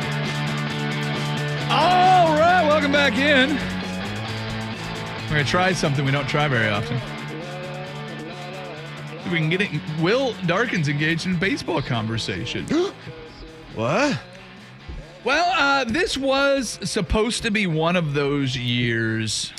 All 1.70 2.34
right, 2.40 2.66
welcome 2.66 2.94
back 2.94 3.18
in. 3.18 3.58
We're 5.24 5.32
going 5.32 5.44
to 5.44 5.52
try 5.52 5.74
something 5.74 6.06
we 6.06 6.12
don't 6.12 6.30
try 6.30 6.48
very 6.48 6.70
often. 6.70 6.96
We 9.30 9.38
can 9.38 9.50
get 9.50 9.60
it. 9.60 9.82
Will 10.00 10.34
Darkins 10.46 10.88
engaged 10.88 11.26
in 11.26 11.38
baseball 11.38 11.82
conversation. 11.82 12.66
What? 13.76 14.18
Well, 15.26 15.54
uh, 15.58 15.86
this 15.86 16.20
was 16.20 16.78
supposed 16.84 17.42
to 17.42 17.50
be 17.50 17.66
one 17.66 17.96
of 17.96 18.14
those 18.14 18.56
years 18.56 19.52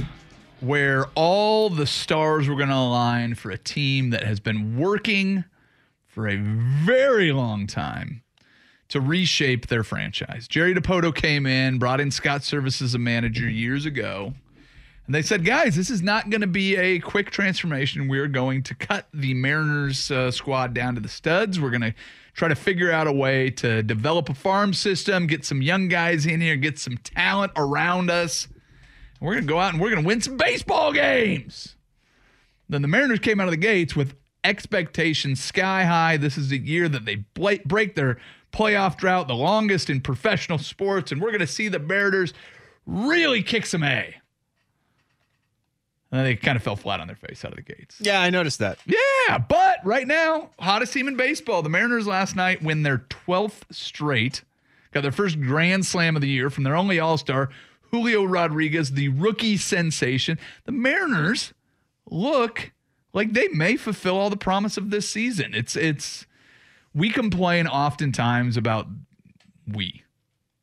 where 0.61 1.07
all 1.17 1.71
the 1.71 1.89
stars 1.89 2.49
were 2.49 2.55
going 2.55 2.69
to 2.69 2.77
align 2.77 3.35
for 3.35 3.51
a 3.51 3.59
team 3.59 4.11
that 4.11 4.23
has 4.23 4.39
been 4.39 4.79
working 4.79 5.45
for 6.07 6.29
a 6.29 6.37
very 6.37 7.33
long 7.33 7.67
time 7.67 8.23
to 8.91 9.01
reshape 9.01 9.67
their 9.67 9.83
franchise. 9.83 10.47
Jerry 10.47 10.73
Dipoto 10.73 11.13
came 11.13 11.47
in, 11.47 11.81
brought 11.81 12.01
in 12.01 12.13
Scott 12.13 12.43
Servais 12.43 12.81
as 12.81 12.95
a 12.95 13.01
manager 13.01 13.51
years 13.51 13.87
ago. 13.87 14.35
And 15.07 15.15
they 15.15 15.23
said, 15.23 15.45
guys, 15.45 15.77
this 15.77 15.89
is 15.89 16.03
not 16.03 16.31
going 16.31 16.41
to 16.41 16.49
be 16.49 16.77
a 16.77 16.99
quick 16.99 17.31
transformation. 17.31 18.09
We're 18.09 18.27
going 18.27 18.65
to 18.65 18.75
cut 18.75 19.07
the 19.15 19.35
Mariners 19.35 20.11
uh, 20.11 20.33
squad 20.33 20.75
down 20.75 20.97
to 20.97 21.01
the 21.01 21.09
studs. 21.09 21.61
We're 21.61 21.71
going 21.71 21.83
to 21.83 21.95
try 22.35 22.49
to 22.49 22.57
figure 22.57 22.91
out 22.91 23.07
a 23.07 23.13
way 23.13 23.51
to 23.51 23.83
develop 23.85 24.29
a 24.29 24.35
farm 24.35 24.75
system, 24.75 25.29
get 25.29 25.45
some 25.45 25.63
young 25.63 25.89
guys 25.89 26.27
in 26.27 26.41
here, 26.41 26.57
get 26.57 26.79
some 26.79 26.99
talent 26.99 27.53
around 27.57 28.11
us. 28.11 28.49
We're 29.21 29.35
going 29.35 29.47
to 29.47 29.53
go 29.53 29.61
out 29.61 29.73
and 29.73 29.81
we're 29.81 29.91
going 29.91 30.03
to 30.03 30.07
win 30.07 30.21
some 30.21 30.37
baseball 30.37 30.93
games. 30.93 31.77
Then 32.69 32.83
the 32.83 32.89
Mariners 32.89 33.21
came 33.21 33.41
out 33.41 33.47
of 33.47 33.53
the 33.53 33.57
gates 33.57 33.95
with 33.95 34.15
expectations 34.43 35.43
sky 35.43 35.85
high. 35.85 36.17
This 36.17 36.37
is 36.37 36.49
the 36.49 36.59
year 36.59 36.89
that 36.89 37.05
they 37.05 37.25
break 37.35 37.95
their 37.95 38.19
playoff 38.53 38.97
drought, 38.97 39.29
the 39.29 39.35
longest 39.35 39.89
in 39.89 40.01
professional 40.01 40.59
sports, 40.59 41.13
and 41.13 41.21
we're 41.21 41.31
going 41.31 41.41
to 41.41 41.47
see 41.47 41.69
the 41.69 41.79
Mariners 41.79 42.35
really 42.87 43.43
kick 43.43 43.67
some 43.67 43.85
A. 43.85 44.17
And 46.13 46.25
they 46.25 46.37
kind 46.37 46.57
of 46.57 46.63
fell 46.63 46.77
flat 46.77 47.01
on 47.01 47.09
their 47.09 47.17
face 47.17 47.45
out 47.45 47.51
of 47.51 47.57
the 47.57 47.63
gates. 47.63 47.97
Yeah, 48.01 48.21
I 48.21 48.31
noticed 48.31 48.61
that. 48.61 48.79
Yeah, 48.87 49.39
but 49.39 49.79
right 49.85 50.07
now, 50.07 50.51
hottest 50.59 50.93
team 50.93 51.09
in 51.09 51.17
baseball. 51.17 51.63
The 51.63 51.69
Mariners 51.69 52.07
last 52.07 52.37
night 52.37 52.63
win 52.63 52.85
their 52.85 52.99
12th 52.99 53.63
straight, 53.71 54.43
got 54.93 55.03
their 55.03 55.13
first 55.13 55.41
grand 55.41 55.85
slam 55.85 56.15
of 56.15 56.23
the 56.23 56.29
year 56.29 56.49
from 56.49 56.65
their 56.65 56.77
only 56.77 57.01
all 57.01 57.19
star, 57.19 57.51
Julio 57.91 58.25
Rodriguez, 58.25 58.93
the 58.93 59.09
rookie 59.09 59.57
sensation. 59.57 60.39
The 60.65 60.73
Mariners 60.73 61.53
look 62.09 62.73
like 63.13 63.33
they 63.33 63.49
may 63.49 63.77
fulfill 63.77 64.17
all 64.17 64.31
the 64.31 64.37
promise 64.37 64.77
of 64.77 64.91
this 64.91 65.09
season. 65.09 65.55
It's, 65.55 65.75
it's, 65.75 66.27
we 66.95 67.11
complain 67.11 67.67
oftentimes 67.67 68.57
about 68.57 68.87
we. 69.67 70.03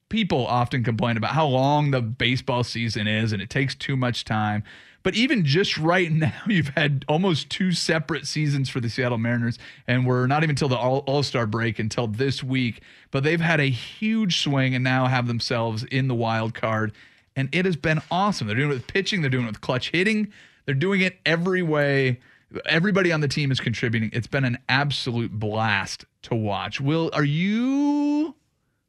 People 0.10 0.46
often 0.46 0.84
complain 0.84 1.18
about 1.18 1.32
how 1.32 1.48
long 1.48 1.92
the 1.92 2.02
baseball 2.02 2.64
season 2.64 3.08
is 3.08 3.34
and 3.34 3.42
it 3.42 3.50
takes 3.50 3.76
too 3.76 3.98
much 3.98 4.24
time. 4.24 4.64
But 5.04 5.16
even 5.16 5.44
just 5.46 5.78
right 5.78 6.12
now, 6.12 6.34
you've 6.48 6.70
had 6.70 7.06
almost 7.08 7.50
two 7.50 7.74
separate 7.74 8.26
seasons 8.26 8.70
for 8.70 8.80
the 8.80 8.90
Seattle 8.90 9.18
Mariners, 9.18 9.60
and 9.88 10.08
we're 10.08 10.28
not 10.28 10.44
even 10.44 10.56
till 10.56 10.70
the 10.70 10.78
All 10.78 11.24
Star 11.24 11.46
break 11.46 11.78
until 11.78 12.08
this 12.08 12.42
week. 12.42 12.82
But 13.12 13.24
they've 13.24 13.40
had 13.40 13.60
a 13.60 13.70
huge 13.70 14.40
swing 14.40 14.74
and 14.74 14.84
now 14.84 15.08
have 15.08 15.28
themselves 15.28 15.84
in 15.84 16.08
the 16.08 16.16
wild 16.16 16.54
card, 16.54 16.94
and 17.36 17.50
it 17.52 17.66
has 17.66 17.76
been 17.76 18.02
awesome. 18.10 18.48
They're 18.48 18.56
doing 18.56 18.72
it 18.72 18.74
with 18.74 18.88
pitching, 18.88 19.22
they're 19.22 19.30
doing 19.30 19.44
it 19.44 19.48
with 19.48 19.62
clutch 19.62 19.92
hitting, 19.92 20.32
they're 20.66 20.74
doing 20.74 21.02
it 21.02 21.20
every 21.26 21.62
way. 21.62 22.20
Everybody 22.66 23.12
on 23.12 23.22
the 23.22 23.28
team 23.28 23.52
is 23.52 23.60
contributing. 23.60 24.12
It's 24.14 24.28
been 24.28 24.46
an 24.46 24.60
absolute 24.70 25.32
blast 25.32 26.06
to 26.24 26.36
watch. 26.36 26.80
Will, 26.80 27.10
are 27.12 27.24
you 27.24 28.36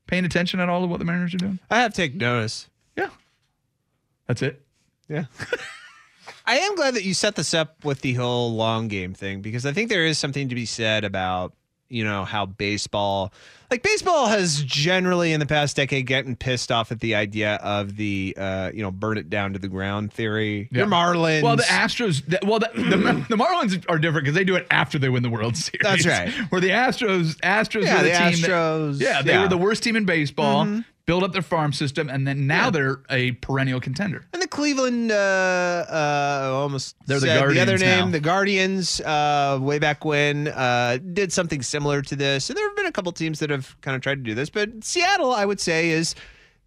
paying 0.07 0.27
attention 0.27 0.61
at 0.61 0.69
all 0.69 0.83
to 0.83 0.87
what 0.87 0.99
the 0.99 1.07
Mariners 1.07 1.35
are 1.35 1.39
doing? 1.39 1.59
I 1.71 1.81
have 1.81 1.95
taken 1.95 2.19
notice. 2.19 2.69
Yeah, 2.95 3.09
that's 4.27 4.43
it. 4.43 4.61
Yeah. 5.09 5.25
I 6.47 6.57
am 6.59 6.75
glad 6.77 6.95
that 6.95 7.05
you 7.05 7.15
set 7.15 7.37
this 7.37 7.55
up 7.55 7.85
with 7.85 8.01
the 8.03 8.15
whole 8.15 8.53
long 8.55 8.89
game 8.89 9.15
thing 9.15 9.41
because 9.41 9.65
I 9.65 9.73
think 9.73 9.89
there 9.89 10.05
is 10.05 10.19
something 10.19 10.49
to 10.51 10.55
be 10.55 10.67
said 10.67 11.05
about, 11.05 11.55
you 11.89 12.05
know, 12.05 12.25
how 12.25 12.45
baseball, 12.45 13.33
like 13.71 13.83
baseball 13.83 14.27
has 14.27 14.63
generally 14.63 15.33
in 15.33 15.41
the 15.41 15.47
past 15.47 15.77
decade 15.77 16.07
gotten 16.07 16.37
pissed 16.37 16.71
off 16.71 16.93
at 16.93 17.01
the 17.01 17.15
idea 17.15 17.55
of 17.57 17.97
the, 17.97 18.35
uh, 18.39 18.71
you 18.75 18.83
know, 18.83 18.91
burn 18.91 19.17
it 19.17 19.31
down 19.31 19.55
to 19.55 19.59
the 19.59 19.69
ground 19.69 20.13
theory. 20.13 20.69
Yeah. 20.71 20.81
Your 20.81 20.87
Marlins. 20.87 21.43
Well, 21.43 21.57
the 21.57 21.63
Astros. 21.63 22.23
the- 22.27 22.41
Well, 22.47 22.59
the, 22.59 22.71
the, 22.75 22.97
the 23.31 23.37
Marlins 23.37 23.85
are 23.89 23.99
different 23.99 24.25
because 24.25 24.35
they 24.35 24.45
do 24.45 24.57
it 24.57 24.67
after 24.71 24.99
they 24.99 25.09
win 25.09 25.23
the 25.23 25.31
World 25.31 25.57
Series. 25.57 25.81
That's 25.83 26.07
right. 26.07 26.31
Where 26.51 26.61
the 26.61 26.71
Astros, 26.71 27.37
Astros 27.41 27.85
Yeah, 27.85 27.97
were 27.97 28.03
the, 28.03 28.11
the 28.11 28.19
team. 28.33 28.41
that- 28.43 28.51
Astros, 28.51 29.01
yeah, 29.01 29.23
they 29.23 29.33
yeah. 29.33 29.43
were 29.43 29.49
the 29.49 29.59
worst 29.59 29.83
team 29.83 29.97
in 29.97 30.05
baseball. 30.05 30.67
Build 31.07 31.23
up 31.23 31.33
their 31.33 31.43
farm 31.43 31.73
system, 31.75 32.09
and 32.09 32.27
then 32.27 32.47
now 32.47 32.71
they're 32.71 33.03
a 33.11 33.33
perennial 33.33 33.79
contender. 33.79 34.25
And 34.33 34.41
the 34.41 34.49
Cleveland, 34.49 35.13
uh, 35.13 35.15
uh, 35.15 36.51
almost 36.55 36.97
They're 37.07 37.21
the 37.21 37.27
said 37.27 37.51
the 37.51 37.61
other 37.61 37.77
name, 37.77 38.07
now. 38.07 38.11
the 38.11 38.21
Guardians, 38.21 39.03
uh, 39.03 39.59
way 39.61 39.79
back 39.79 40.05
when, 40.07 40.49
uh, 40.49 40.99
did 41.13 41.31
something 41.31 41.61
similar 41.61 42.01
to 42.01 42.17
this. 42.17 42.49
And 42.49 42.57
there 42.57 42.67
have 42.67 42.77
been 42.77 42.87
a 42.87 42.93
couple 42.93 43.13
teams 43.13 43.39
that 43.41 43.51
have 43.51 43.79
kind 43.83 43.95
of 43.95 44.01
tried 44.01 44.15
to 44.15 44.23
do 44.23 44.35
this, 44.35 44.49
but 44.49 44.83
Seattle, 44.83 45.33
I 45.33 45.45
would 45.45 45.61
say, 45.61 45.91
is 45.91 46.15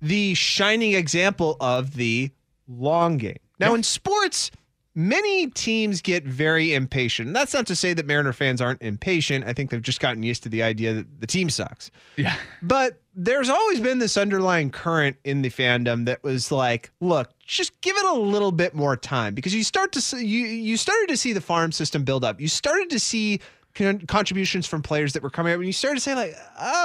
the 0.04 0.36
shining 0.36 0.94
example 0.94 1.58
of 1.60 1.96
the 1.96 2.30
long 2.68 3.18
game. 3.18 3.40
Now, 3.60 3.74
in 3.74 3.82
sports, 3.82 4.52
many 4.98 5.46
teams 5.52 6.02
get 6.02 6.24
very 6.24 6.74
impatient. 6.74 7.28
And 7.28 7.36
that's 7.36 7.54
not 7.54 7.68
to 7.68 7.76
say 7.76 7.94
that 7.94 8.08
Mariner 8.08 8.34
fans 8.34 8.60
aren't 8.60 8.82
impatient. 8.82 9.46
I 9.46 9.54
think 9.54 9.70
they've 9.70 9.80
just 9.80 10.00
gotten 10.00 10.24
used 10.24 10.42
to 10.42 10.50
the 10.50 10.64
idea 10.64 10.96
that 10.96 11.22
the 11.22 11.28
team 11.28 11.52
sucks. 11.52 11.92
Yeah, 12.16 12.36
But 12.64 13.00
there's 13.14 13.48
always 13.48 13.80
been 13.80 14.00
this 14.00 14.18
underlying 14.18 14.72
current 14.72 15.16
in 15.24 15.44
the 15.44 15.52
fandom 15.52 16.06
that 16.06 16.24
was 16.24 16.52
like, 16.52 16.92
look, 17.00 17.30
just 17.46 17.80
give 17.82 17.96
it 17.96 18.06
a 18.06 18.14
little 18.14 18.52
bit 18.52 18.74
more 18.74 18.98
time 18.98 19.36
because 19.36 19.54
you 19.54 19.64
start 19.64 19.92
to 19.92 20.02
see, 20.02 20.26
you 20.26 20.48
you 20.48 20.78
started 20.78 21.10
to 21.10 21.18
see 21.18 21.32
the 21.32 21.42
farm 21.42 21.72
system 21.72 22.04
build 22.04 22.24
up. 22.24 22.42
You 22.42 22.48
started 22.48 22.90
to 22.90 23.00
see 23.00 23.40
con- 23.76 24.00
contributions 24.08 24.66
from 24.66 24.82
players 24.82 25.14
that 25.14 25.22
were 25.22 25.30
coming 25.30 25.54
up, 25.54 25.58
and 25.58 25.68
you 25.68 25.74
started 25.74 25.98
to 25.98 26.02
say 26.02 26.16
like, 26.16 26.36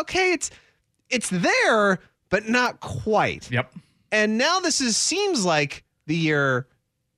okay, 0.01 0.33
it's 0.33 0.51
it's 1.09 1.31
there, 1.31 1.99
but 2.29 2.47
not 2.47 2.81
quite. 2.81 3.51
Yep. 3.51 3.73
And 4.11 4.37
now 4.37 4.61
this 4.61 4.83
is 4.83 4.99
seems 4.99 5.47
like 5.47 5.83
the 6.07 6.17
year 6.17 6.67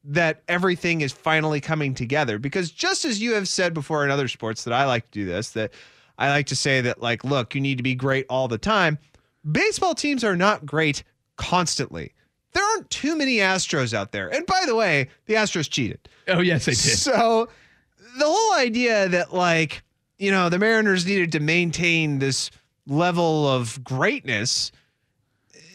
that 0.04 0.42
everything 0.48 1.00
is 1.00 1.12
finally 1.12 1.60
coming 1.60 1.94
together. 1.94 2.38
Because 2.38 2.70
just 2.70 3.04
as 3.04 3.20
you 3.20 3.34
have 3.34 3.48
said 3.48 3.74
before 3.74 4.04
in 4.04 4.10
other 4.10 4.28
sports 4.28 4.64
that 4.64 4.74
I 4.74 4.84
like 4.84 5.10
to 5.10 5.20
do 5.20 5.24
this, 5.24 5.50
that 5.50 5.72
I 6.18 6.28
like 6.28 6.46
to 6.46 6.56
say 6.56 6.80
that, 6.82 7.00
like, 7.02 7.24
look, 7.24 7.54
you 7.54 7.60
need 7.60 7.78
to 7.78 7.82
be 7.82 7.94
great 7.94 8.26
all 8.28 8.48
the 8.48 8.58
time. 8.58 8.98
Baseball 9.50 9.94
teams 9.94 10.22
are 10.22 10.36
not 10.36 10.64
great 10.64 11.02
constantly. 11.36 12.12
There 12.52 12.62
aren't 12.62 12.88
too 12.90 13.16
many 13.16 13.38
Astros 13.38 13.92
out 13.92 14.12
there. 14.12 14.32
And 14.32 14.46
by 14.46 14.62
the 14.66 14.76
way, 14.76 15.08
the 15.26 15.34
Astros 15.34 15.68
cheated. 15.68 16.08
Oh 16.28 16.40
yes, 16.40 16.66
they 16.66 16.72
did. 16.72 16.98
So 16.98 17.48
the 18.18 18.26
whole 18.26 18.54
idea 18.54 19.08
that 19.08 19.34
like, 19.34 19.82
you 20.18 20.30
know, 20.30 20.48
the 20.48 20.58
Mariners 20.58 21.04
needed 21.04 21.32
to 21.32 21.40
maintain 21.40 22.20
this 22.20 22.50
level 22.86 23.48
of 23.48 23.82
greatness 23.82 24.70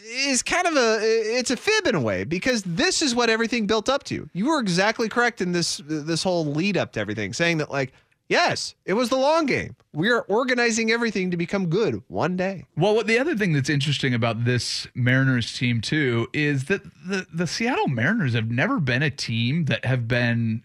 is 0.09 0.43
kind 0.43 0.67
of 0.67 0.75
a 0.75 0.99
it's 1.01 1.51
a 1.51 1.57
fib 1.57 1.87
in 1.87 1.95
a 1.95 2.01
way 2.01 2.23
because 2.23 2.63
this 2.63 3.01
is 3.01 3.15
what 3.15 3.29
everything 3.29 3.67
built 3.67 3.89
up 3.89 4.03
to. 4.05 4.29
You 4.33 4.47
were 4.47 4.59
exactly 4.59 5.09
correct 5.09 5.41
in 5.41 5.51
this 5.51 5.81
this 5.85 6.23
whole 6.23 6.45
lead 6.45 6.77
up 6.77 6.93
to 6.93 6.99
everything 6.99 7.33
saying 7.33 7.57
that 7.57 7.71
like 7.71 7.93
yes, 8.29 8.75
it 8.85 8.93
was 8.93 9.09
the 9.09 9.17
long 9.17 9.45
game. 9.45 9.75
We 9.91 10.09
are 10.09 10.21
organizing 10.21 10.91
everything 10.91 11.31
to 11.31 11.37
become 11.37 11.67
good 11.67 12.01
one 12.07 12.37
day. 12.37 12.65
Well, 12.77 12.95
what 12.95 13.07
the 13.07 13.19
other 13.19 13.35
thing 13.35 13.53
that's 13.53 13.69
interesting 13.69 14.13
about 14.13 14.45
this 14.45 14.87
Mariners 14.95 15.57
team 15.57 15.81
too 15.81 16.27
is 16.33 16.65
that 16.65 16.83
the 17.05 17.27
the 17.33 17.47
Seattle 17.47 17.87
Mariners 17.87 18.33
have 18.33 18.51
never 18.51 18.79
been 18.79 19.03
a 19.03 19.09
team 19.09 19.65
that 19.65 19.85
have 19.85 20.07
been 20.07 20.63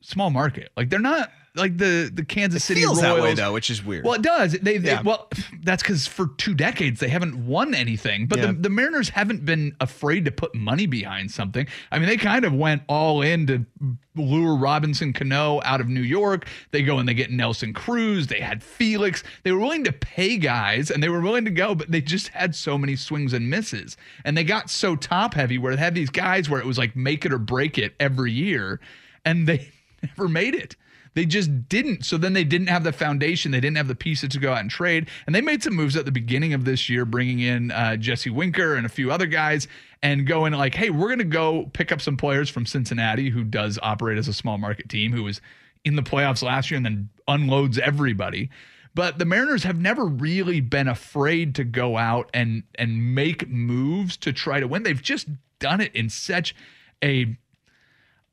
small 0.00 0.30
market. 0.30 0.70
Like 0.76 0.90
they're 0.90 0.98
not 0.98 1.30
like 1.58 1.76
the 1.76 2.10
the 2.12 2.24
Kansas 2.24 2.64
City 2.64 2.80
Feels 2.80 3.02
Royals. 3.02 3.16
that 3.16 3.22
way 3.22 3.34
though, 3.34 3.52
which 3.52 3.68
is 3.70 3.84
weird. 3.84 4.04
Well, 4.04 4.14
it 4.14 4.22
does. 4.22 4.52
They, 4.52 4.78
they 4.78 4.98
well, 5.04 5.28
that's 5.62 5.82
because 5.82 6.06
for 6.06 6.28
two 6.38 6.54
decades 6.54 7.00
they 7.00 7.08
haven't 7.08 7.46
won 7.46 7.74
anything. 7.74 8.26
But 8.26 8.38
Yeah. 8.38 8.46
the, 8.46 8.52
the 8.54 8.70
Mariners 8.70 9.10
haven't 9.10 9.44
been 9.44 9.76
afraid 9.80 10.24
to 10.24 10.30
put 10.30 10.54
money 10.54 10.86
behind 10.86 11.30
something. 11.30 11.66
I 11.92 11.98
mean, 11.98 12.08
they 12.08 12.16
kind 12.16 12.44
of 12.44 12.54
went 12.54 12.82
all 12.88 13.22
in 13.22 13.46
to 13.48 13.66
lure 14.16 14.56
Robinson 14.56 15.12
Cano 15.12 15.60
out 15.64 15.80
of 15.80 15.88
New 15.88 16.02
York. 16.02 16.48
They 16.72 16.82
go 16.82 16.98
and 16.98 17.08
they 17.08 17.14
get 17.14 17.30
Nelson 17.30 17.72
Cruz. 17.72 18.26
They 18.26 18.40
had 18.40 18.62
Felix. 18.64 19.22
They 19.44 19.52
were 19.52 19.60
willing 19.60 19.84
to 19.84 19.92
pay 19.92 20.38
guys 20.38 20.90
and 20.90 21.00
they 21.02 21.08
were 21.08 21.20
willing 21.20 21.44
to 21.44 21.50
go, 21.52 21.74
but 21.74 21.90
they 21.90 22.00
just 22.00 22.28
had 22.28 22.54
so 22.54 22.76
many 22.76 22.96
swings 22.96 23.32
and 23.32 23.48
misses. 23.48 23.96
And 24.24 24.36
they 24.36 24.44
got 24.44 24.70
so 24.70 24.96
top 24.96 25.34
heavy 25.34 25.56
where 25.58 25.76
they 25.76 25.80
had 25.80 25.94
these 25.94 26.10
guys 26.10 26.48
where 26.50 26.60
it 26.60 26.66
was 26.66 26.78
like 26.78 26.96
make 26.96 27.24
it 27.24 27.32
or 27.32 27.38
break 27.38 27.78
it 27.78 27.94
every 28.00 28.32
year, 28.32 28.80
and 29.24 29.46
they 29.46 29.70
never 30.02 30.28
made 30.28 30.54
it. 30.54 30.74
They 31.18 31.26
just 31.26 31.68
didn't. 31.68 32.04
So 32.04 32.16
then 32.16 32.32
they 32.32 32.44
didn't 32.44 32.68
have 32.68 32.84
the 32.84 32.92
foundation. 32.92 33.50
They 33.50 33.58
didn't 33.58 33.76
have 33.76 33.88
the 33.88 33.96
pieces 33.96 34.28
to 34.28 34.38
go 34.38 34.52
out 34.52 34.60
and 34.60 34.70
trade. 34.70 35.08
And 35.26 35.34
they 35.34 35.40
made 35.40 35.64
some 35.64 35.74
moves 35.74 35.96
at 35.96 36.04
the 36.04 36.12
beginning 36.12 36.54
of 36.54 36.64
this 36.64 36.88
year, 36.88 37.04
bringing 37.04 37.40
in 37.40 37.72
uh, 37.72 37.96
Jesse 37.96 38.30
Winker 38.30 38.76
and 38.76 38.86
a 38.86 38.88
few 38.88 39.10
other 39.10 39.26
guys 39.26 39.66
and 40.00 40.28
going 40.28 40.52
like, 40.52 40.76
hey, 40.76 40.90
we're 40.90 41.08
going 41.08 41.18
to 41.18 41.24
go 41.24 41.68
pick 41.72 41.90
up 41.90 42.00
some 42.00 42.16
players 42.16 42.48
from 42.48 42.66
Cincinnati 42.66 43.30
who 43.30 43.42
does 43.42 43.80
operate 43.82 44.16
as 44.16 44.28
a 44.28 44.32
small 44.32 44.58
market 44.58 44.88
team, 44.88 45.10
who 45.10 45.24
was 45.24 45.40
in 45.84 45.96
the 45.96 46.04
playoffs 46.04 46.40
last 46.40 46.70
year 46.70 46.76
and 46.76 46.86
then 46.86 47.08
unloads 47.26 47.80
everybody. 47.80 48.48
But 48.94 49.18
the 49.18 49.24
Mariners 49.24 49.64
have 49.64 49.80
never 49.80 50.04
really 50.04 50.60
been 50.60 50.86
afraid 50.86 51.56
to 51.56 51.64
go 51.64 51.96
out 51.96 52.30
and 52.32 52.62
and 52.76 53.16
make 53.16 53.48
moves 53.48 54.16
to 54.18 54.32
try 54.32 54.60
to 54.60 54.68
win. 54.68 54.84
They've 54.84 55.02
just 55.02 55.26
done 55.58 55.80
it 55.80 55.92
in 55.96 56.10
such 56.10 56.54
a 57.02 57.36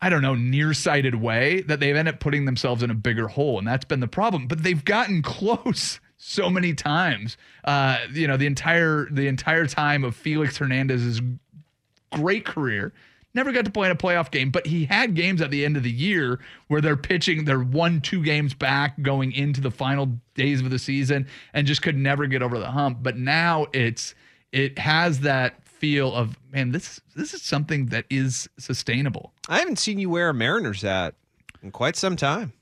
I 0.06 0.10
don't 0.10 0.22
know, 0.22 0.36
nearsighted 0.36 1.16
way 1.16 1.62
that 1.62 1.80
they've 1.80 1.95
ended 1.95 2.14
up 2.14 2.20
putting 2.20 2.45
themselves 2.45 2.84
in 2.84 2.91
a 2.91 2.93
bigger 2.93 3.28
hole. 3.28 3.58
And 3.58 3.68
that's 3.68 3.86
been 3.86 4.01
the 4.01 4.08
problem. 4.08 4.45
But 4.45 4.62
they've 4.62 4.86
gotten 4.86 5.22
close 5.24 5.99
so 6.16 6.47
many 6.47 6.76
times. 6.76 7.38
Uh, 7.64 7.97
you 8.14 8.28
know, 8.28 8.38
the 8.38 8.45
entire 8.45 9.08
the 9.10 9.26
entire 9.26 9.66
time 9.66 10.03
of 10.03 10.16
Felix 10.16 10.58
Hernandez's 10.58 11.22
great 12.12 12.45
career. 12.45 12.93
Never 13.34 13.51
got 13.51 13.66
to 13.66 13.72
play 13.72 13.88
in 13.88 13.91
a 13.91 13.95
playoff 13.95 14.30
game, 14.30 14.51
but 14.51 14.68
he 14.68 14.86
had 14.86 15.16
games 15.16 15.41
at 15.41 15.49
the 15.49 15.66
end 15.66 15.76
of 15.76 15.82
the 15.82 15.91
year 15.91 16.39
where 16.68 16.82
they're 16.82 16.95
pitching, 16.95 17.45
they're 17.45 17.60
one, 17.60 17.99
two 17.99 18.24
games 18.24 18.53
back 18.53 19.01
going 19.01 19.32
into 19.32 19.60
the 19.60 19.72
final 19.72 20.20
days 20.36 20.62
of 20.62 20.70
the 20.70 20.78
season 20.78 21.28
and 21.51 21.66
just 21.66 21.82
could 21.82 21.97
never 21.97 22.28
get 22.28 22.43
over 22.43 22.60
the 22.60 22.70
hump. 22.70 22.99
But 23.01 23.18
now 23.18 23.66
it's 23.74 24.14
it 24.51 24.78
has 24.78 25.22
that 25.22 25.64
feel 25.86 26.14
of 26.16 26.36
man, 26.52 26.72
this 26.72 27.00
this 27.16 27.34
is 27.34 27.42
something 27.44 27.88
that 27.88 28.06
is 28.10 28.50
sustainable. 28.58 29.34
I 29.48 29.60
haven't 29.60 29.78
seen 29.78 30.00
you 30.00 30.10
wear 30.10 30.30
a 30.30 30.34
Mariners 30.34 30.82
hat 30.82 31.14
in 31.62 31.70
quite 31.72 31.96
some 31.96 32.16
time. 32.16 32.54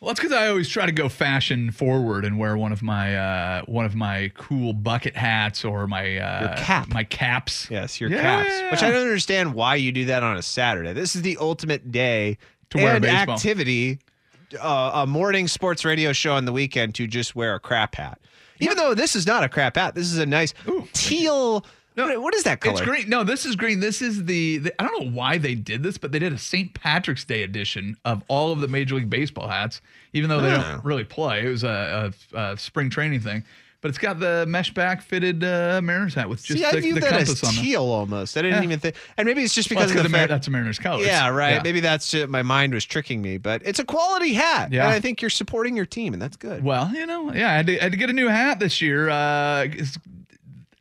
Well, 0.00 0.10
it's 0.10 0.18
because 0.18 0.32
I 0.32 0.48
always 0.48 0.68
try 0.68 0.84
to 0.86 0.90
go 0.90 1.08
fashion 1.08 1.70
forward 1.70 2.24
and 2.24 2.36
wear 2.40 2.56
one 2.56 2.72
of 2.72 2.82
my 2.82 3.16
uh, 3.16 3.62
one 3.66 3.84
of 3.84 3.94
my 3.94 4.32
cool 4.36 4.72
bucket 4.72 5.14
hats 5.16 5.64
or 5.64 5.86
my 5.86 6.16
uh, 6.18 6.40
Your 6.40 6.56
cap. 6.56 6.88
my 6.88 7.04
caps. 7.04 7.68
Yes, 7.70 8.00
your 8.00 8.10
Yeah. 8.10 8.20
caps. 8.42 8.70
Which 8.72 8.82
I 8.82 8.90
don't 8.90 9.02
understand 9.02 9.54
why 9.54 9.76
you 9.76 9.92
do 9.92 10.06
that 10.06 10.24
on 10.24 10.36
a 10.36 10.42
Saturday. 10.42 10.92
This 10.92 11.14
is 11.14 11.22
the 11.22 11.36
ultimate 11.40 11.92
day 11.92 12.36
To 12.70 12.78
wear 12.78 12.96
and 12.96 13.02
baseball. 13.02 13.36
activity, 13.36 14.00
uh, 14.60 14.90
a 15.04 15.06
morning 15.06 15.46
sports 15.46 15.84
radio 15.84 16.12
show 16.12 16.32
on 16.34 16.46
the 16.46 16.52
weekend 16.52 16.96
to 16.96 17.06
just 17.06 17.36
wear 17.36 17.54
a 17.54 17.60
crap 17.60 17.94
hat. 17.94 18.18
Even 18.58 18.76
though 18.76 18.94
this 18.94 19.14
is 19.14 19.24
not 19.24 19.44
a 19.44 19.48
crap 19.48 19.76
hat, 19.76 19.94
this 19.94 20.06
is 20.10 20.18
a 20.18 20.26
nice 20.26 20.52
teal. 20.94 21.64
What- 21.94 22.22
what 22.22 22.34
is 22.34 22.42
that 22.44 22.60
color? 22.60 22.72
It's 22.74 22.80
green. 22.82 23.08
No, 23.08 23.24
this 23.24 23.44
is 23.46 23.56
green. 23.56 23.80
This 23.80 24.00
is 24.02 24.24
the, 24.24 24.58
the. 24.58 24.74
I 24.80 24.86
don't 24.86 25.04
know 25.04 25.10
why 25.10 25.38
they 25.38 25.54
did 25.54 25.82
this, 25.82 25.98
but 25.98 26.12
they 26.12 26.18
did 26.18 26.32
a 26.32 26.38
St. 26.38 26.72
Patrick's 26.74 27.24
Day 27.24 27.42
edition 27.42 27.96
of 28.04 28.22
all 28.28 28.52
of 28.52 28.60
the 28.60 28.68
Major 28.68 28.94
League 28.96 29.10
Baseball 29.10 29.48
hats, 29.48 29.80
even 30.12 30.28
though 30.30 30.40
they 30.40 30.52
Oh. 30.52 30.60
don't 30.60 30.84
really 30.84 31.04
play. 31.04 31.44
It 31.46 31.48
was 31.48 31.64
a, 31.64 32.12
a, 32.32 32.38
a 32.38 32.56
spring 32.56 32.88
training 32.90 33.20
thing, 33.20 33.44
but 33.80 33.88
it's 33.88 33.98
got 33.98 34.20
the 34.20 34.44
mesh 34.48 34.72
back 34.72 35.02
fitted 35.02 35.42
uh, 35.44 35.80
Mariners 35.82 36.14
hat 36.14 36.28
with 36.28 36.42
just 36.44 36.58
See, 36.60 36.64
I 36.64 36.70
the, 36.72 36.80
view 36.80 36.94
the 36.94 37.00
that 37.00 37.12
as 37.14 37.28
compass 37.28 37.44
on 37.44 37.54
it. 37.54 37.60
teal 37.66 37.82
almost. 37.82 38.36
I 38.36 38.42
didn't 38.42 38.58
Yeah. 38.58 38.64
even 38.64 38.78
think, 38.78 38.94
and 39.16 39.26
maybe 39.26 39.42
it's 39.42 39.54
just 39.54 39.68
Well, 39.70 39.78
because 39.80 39.90
it's 39.90 39.98
of 40.00 40.04
the 40.04 40.16
Mar- 40.16 40.26
that's 40.28 40.46
a 40.46 40.50
Mariners 40.50 40.78
colors. 40.78 41.06
Yeah, 41.06 41.28
right. 41.28 41.54
Yeah. 41.56 41.62
Maybe 41.64 41.80
that's 41.80 42.10
just, 42.10 42.28
my 42.28 42.42
mind 42.42 42.72
was 42.74 42.84
tricking 42.84 43.20
me, 43.20 43.38
but 43.38 43.60
it's 43.64 43.80
a 43.80 43.84
quality 43.84 44.34
hat. 44.34 44.72
Yeah. 44.72 44.84
and 44.84 44.92
I 44.92 45.00
think 45.00 45.20
you're 45.20 45.30
supporting 45.30 45.76
your 45.76 45.86
team, 45.86 46.12
and 46.12 46.22
that's 46.22 46.36
good. 46.36 46.62
Well, 46.62 46.92
you 46.94 47.06
know, 47.06 47.32
yeah, 47.34 47.50
I 47.50 47.54
had 47.54 47.66
to, 47.66 47.78
I 47.80 47.82
had 47.84 47.92
to 47.92 47.98
get 47.98 48.08
a 48.08 48.12
new 48.14 48.28
hat 48.28 48.60
this 48.60 48.80
year. 48.80 49.10
Uh, 49.10 49.64
it's- 49.64 49.98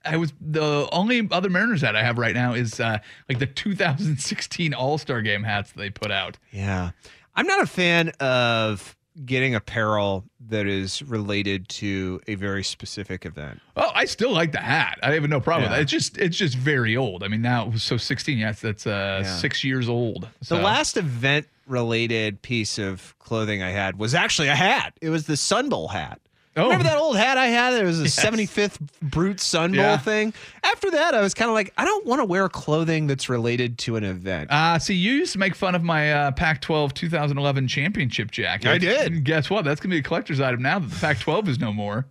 I 0.04 0.18
was 0.18 0.34
the 0.42 0.90
only 0.92 1.28
other 1.32 1.50
Mariners 1.50 1.82
hat 1.82 1.96
I 1.96 2.04
have 2.04 2.18
right 2.18 2.34
now 2.34 2.54
is 2.54 2.80
uh, 2.80 3.00
like 3.30 3.40
the 3.40 3.46
2016 3.46 4.74
All 4.74 4.98
Star 4.98 5.22
Game 5.22 5.44
hats 5.44 5.72
that 5.72 5.78
they 5.80 5.90
put 5.90 6.12
out. 6.12 6.38
Yeah. 6.52 6.92
I'm 7.36 7.46
not 7.48 7.62
a 7.62 7.66
fan 7.68 8.10
of 8.20 8.96
getting 9.26 9.56
apparel 9.56 10.24
that 10.50 10.66
is 10.68 11.04
related 11.04 11.68
to 11.68 12.22
a 12.28 12.36
very 12.36 12.64
specific 12.64 13.26
event. 13.26 13.60
Oh, 13.76 13.92
I 13.94 14.06
still 14.06 14.32
like 14.32 14.52
the 14.54 14.60
hat. 14.60 15.00
I 15.04 15.12
have 15.14 15.24
no 15.30 15.40
problem 15.42 15.64
with 15.64 15.72
Yeah. 15.72 15.78
that. 15.78 15.82
It's 15.84 15.92
just 15.92 16.18
it's 16.18 16.38
just 16.38 16.56
very 16.56 16.96
old. 16.98 17.24
I 17.24 17.28
mean, 17.28 17.42
now 17.42 17.66
it 17.68 17.74
was 17.74 17.84
so 17.84 17.98
16. 17.98 18.38
Yes, 18.38 18.62
that's 18.62 18.88
uh, 18.88 19.22
Yeah. 19.24 19.36
six 19.36 19.64
years 19.64 19.88
old. 19.90 20.28
The 20.48 20.56
last 20.56 20.98
event 20.98 21.48
related 21.68 22.42
piece 22.42 22.78
of 22.78 23.16
clothing 23.20 23.62
I 23.62 23.70
had 23.70 23.98
was 23.98 24.14
actually 24.16 24.48
a 24.50 24.56
hat. 24.56 24.94
It 25.02 25.10
was 25.10 25.26
the 25.28 25.38
Sun 25.38 25.70
Bowl 25.70 25.90
hat. 25.90 26.20
Oh. 26.58 26.64
Remember 26.64 26.84
that 26.84 26.98
old 26.98 27.16
hat 27.16 27.38
I 27.38 27.48
had? 27.48 27.74
It 27.74 27.86
was 27.86 28.00
a 28.02 28.04
Yes. 28.04 28.20
75th 28.20 28.78
Brute 29.02 29.40
Sun 29.40 29.72
Bowl 29.72 29.80
Yeah. 29.80 29.98
thing. 29.98 30.34
After 30.64 30.92
that, 30.92 31.16
I 31.16 31.22
was 31.22 31.34
kind 31.34 31.48
of 31.50 31.56
like, 31.56 31.72
I 31.78 31.86
don't 31.86 32.06
want 32.06 32.20
to 32.20 32.26
wear 32.26 32.50
clothing 32.50 33.08
that's 33.08 33.30
related 33.30 33.78
to 33.80 33.96
an 33.96 34.04
event. 34.04 34.52
Uh, 34.52 34.78
see, 34.78 34.94
you 34.96 35.14
used 35.14 35.32
to 35.34 35.40
make 35.40 35.56
fun 35.56 35.76
of 35.76 35.84
my 35.84 36.12
uh, 36.12 36.32
Pac-12 36.32 36.94
2011 36.94 37.68
championship 37.70 38.32
jacket. 38.32 38.68
I 38.70 38.78
did. 38.78 39.14
And 39.14 39.24
guess 39.24 39.50
what? 39.50 39.64
That's 39.64 39.80
gonna 39.80 39.94
be 39.96 40.00
a 40.00 40.04
collector's 40.04 40.42
item 40.42 40.62
now 40.62 40.80
that 40.80 40.90
the 40.90 41.00
Pac-12 41.00 41.48
is 41.48 41.60
no 41.60 41.72
more. 41.72 42.06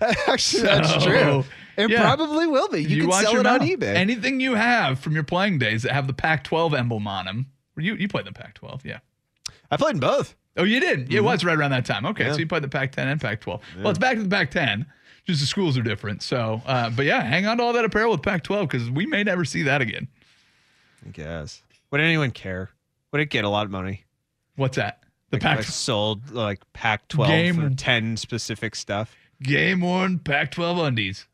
Actually, 0.28 0.64
that's 0.64 1.02
true. 1.02 1.44
It 1.78 1.88
yeah. 1.90 2.02
probably 2.02 2.46
will 2.46 2.68
be. 2.68 2.82
You, 2.84 3.08
can 3.08 3.12
sell 3.12 3.38
it 3.38 3.46
on 3.46 3.60
eBay. 3.60 3.94
Anything 3.94 4.40
you 4.40 4.54
have 4.54 4.98
from 4.98 5.14
your 5.14 5.24
playing 5.24 5.58
days 5.58 5.84
that 5.84 5.92
have 5.92 6.06
the 6.06 6.12
Pac-12 6.12 6.78
emblem 6.78 7.06
on 7.06 7.24
them. 7.24 7.46
You 7.78 7.94
you 7.94 8.08
played 8.08 8.26
in 8.26 8.34
the 8.34 8.38
Pac-12, 8.38 8.84
yeah. 8.84 8.98
I 9.70 9.78
played 9.78 9.94
in 9.94 10.00
both. 10.00 10.34
Oh, 10.60 10.64
you 10.64 10.78
did. 10.80 11.12
It 11.12 11.20
was 11.22 11.44
right 11.44 11.56
around 11.56 11.70
that 11.70 11.84
time. 11.86 12.04
Okay, 12.06 12.22
Mm-hmm. 12.24 12.28
Yeah. 12.30 12.34
so 12.34 12.38
you 12.40 12.46
played 12.46 12.62
the 12.62 12.68
Pac-10 12.68 12.98
and 12.98 13.20
Pac-12. 13.20 13.60
Well, 13.78 13.88
it's 13.90 13.98
back 13.98 14.16
to 14.16 14.22
the 14.22 14.28
Pac-10. 14.28 14.84
Just 15.26 15.40
the 15.40 15.46
schools 15.46 15.78
are 15.78 15.82
different. 15.82 16.22
So, 16.22 16.60
uh, 16.66 16.90
but 16.90 17.04
yeah, 17.06 17.22
hang 17.22 17.46
on 17.46 17.58
to 17.58 17.62
all 17.62 17.72
that 17.72 17.84
apparel 17.84 18.10
with 18.12 18.22
Pac-12 18.22 18.62
because 18.62 18.90
we 18.90 19.06
may 19.06 19.22
never 19.22 19.44
see 19.44 19.62
that 19.64 19.80
again. 19.80 20.08
I 21.06 21.10
guess. 21.10 21.62
Would 21.90 22.00
anyone 22.00 22.30
care? 22.30 22.70
Would 23.12 23.20
it 23.20 23.30
get 23.30 23.44
a 23.44 23.48
lot 23.48 23.64
of 23.64 23.70
money? 23.70 24.04
What's 24.56 24.76
that? 24.76 25.02
The 25.30 25.36
Like, 25.36 25.42
Pac 25.42 25.62
sold 25.64 26.30
like 26.30 26.60
Pac 26.72 27.08
12 27.08 27.28
Game- 27.30 27.54
for 27.56 27.70
10 27.74 28.16
specific 28.16 28.74
stuff. 28.74 29.14
game 29.42 29.80
worn 29.80 30.18
Pac-12 30.18 30.86
undies. 30.88 31.26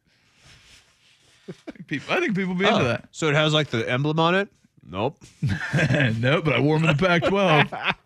I 1.49 1.53
think 1.73 1.87
people, 1.87 2.15
I 2.15 2.21
think 2.21 2.37
people 2.37 2.55
be 2.55 2.67
into 2.67 2.85
that. 2.85 3.09
So 3.13 3.29
it 3.29 3.35
has 3.35 3.53
like 3.55 3.69
the 3.69 3.89
emblem 3.91 4.19
on 4.19 4.35
it? 4.35 4.49
Nope. 4.89 5.19
nope, 5.43 6.45
but 6.45 6.55
I 6.55 6.61
wore 6.61 6.79
them 6.79 6.89
in 6.91 6.97
the 6.97 7.07
Pac-12. 7.07 7.95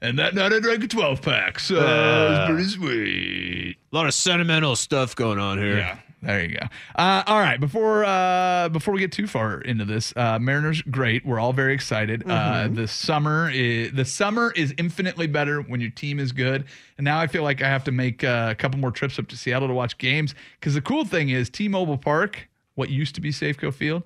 and 0.00 0.18
that 0.18 0.34
night 0.34 0.52
I 0.52 0.60
drank 0.60 0.82
a 0.84 0.88
12 0.88 1.22
pack, 1.22 1.58
so 1.60 1.76
it 1.76 1.80
Uh. 1.80 2.28
was 2.30 2.48
pretty 2.48 2.68
sweet. 2.70 3.76
A 3.92 3.96
lot 3.96 4.06
of 4.06 4.14
sentimental 4.14 4.76
stuff 4.76 5.14
going 5.16 5.38
on 5.38 5.58
here. 5.58 5.76
Yeah, 5.78 5.98
there 6.22 6.42
you 6.44 6.56
go. 6.58 6.66
Uh, 6.96 7.22
all 7.26 7.38
right, 7.40 7.60
before 7.60 8.04
uh, 8.04 8.68
before 8.70 8.92
we 8.94 9.00
get 9.00 9.12
too 9.12 9.26
far 9.26 9.60
into 9.60 9.84
this, 9.84 10.12
uh, 10.16 10.38
Mariners 10.38 10.82
great. 10.82 11.24
We're 11.24 11.38
all 11.38 11.52
very 11.52 11.74
excited. 11.74 12.24
Uh, 12.28 12.68
the 12.68 12.88
summer 12.88 13.50
is 13.52 13.92
the 13.92 14.04
summer 14.04 14.52
is 14.56 14.74
infinitely 14.78 15.26
better 15.28 15.60
when 15.62 15.80
your 15.80 15.90
team 15.90 16.18
is 16.18 16.32
good. 16.32 16.64
And 16.98 17.04
now 17.04 17.18
I 17.18 17.26
feel 17.26 17.42
like 17.42 17.62
I 17.62 17.68
have 17.68 17.84
to 17.84 17.92
make 17.92 18.24
uh, 18.24 18.48
a 18.50 18.54
couple 18.54 18.78
more 18.78 18.90
trips 18.90 19.18
up 19.18 19.28
to 19.28 19.36
Seattle 19.36 19.68
to 19.68 19.74
watch 19.74 19.98
games 19.98 20.34
because 20.60 20.74
the 20.74 20.80
cool 20.82 21.04
thing 21.04 21.28
is 21.28 21.48
T-Mobile 21.50 21.98
Park, 21.98 22.48
what 22.74 22.88
used 22.90 23.14
to 23.16 23.20
be 23.20 23.30
Safeco 23.30 23.72
Field. 23.72 24.02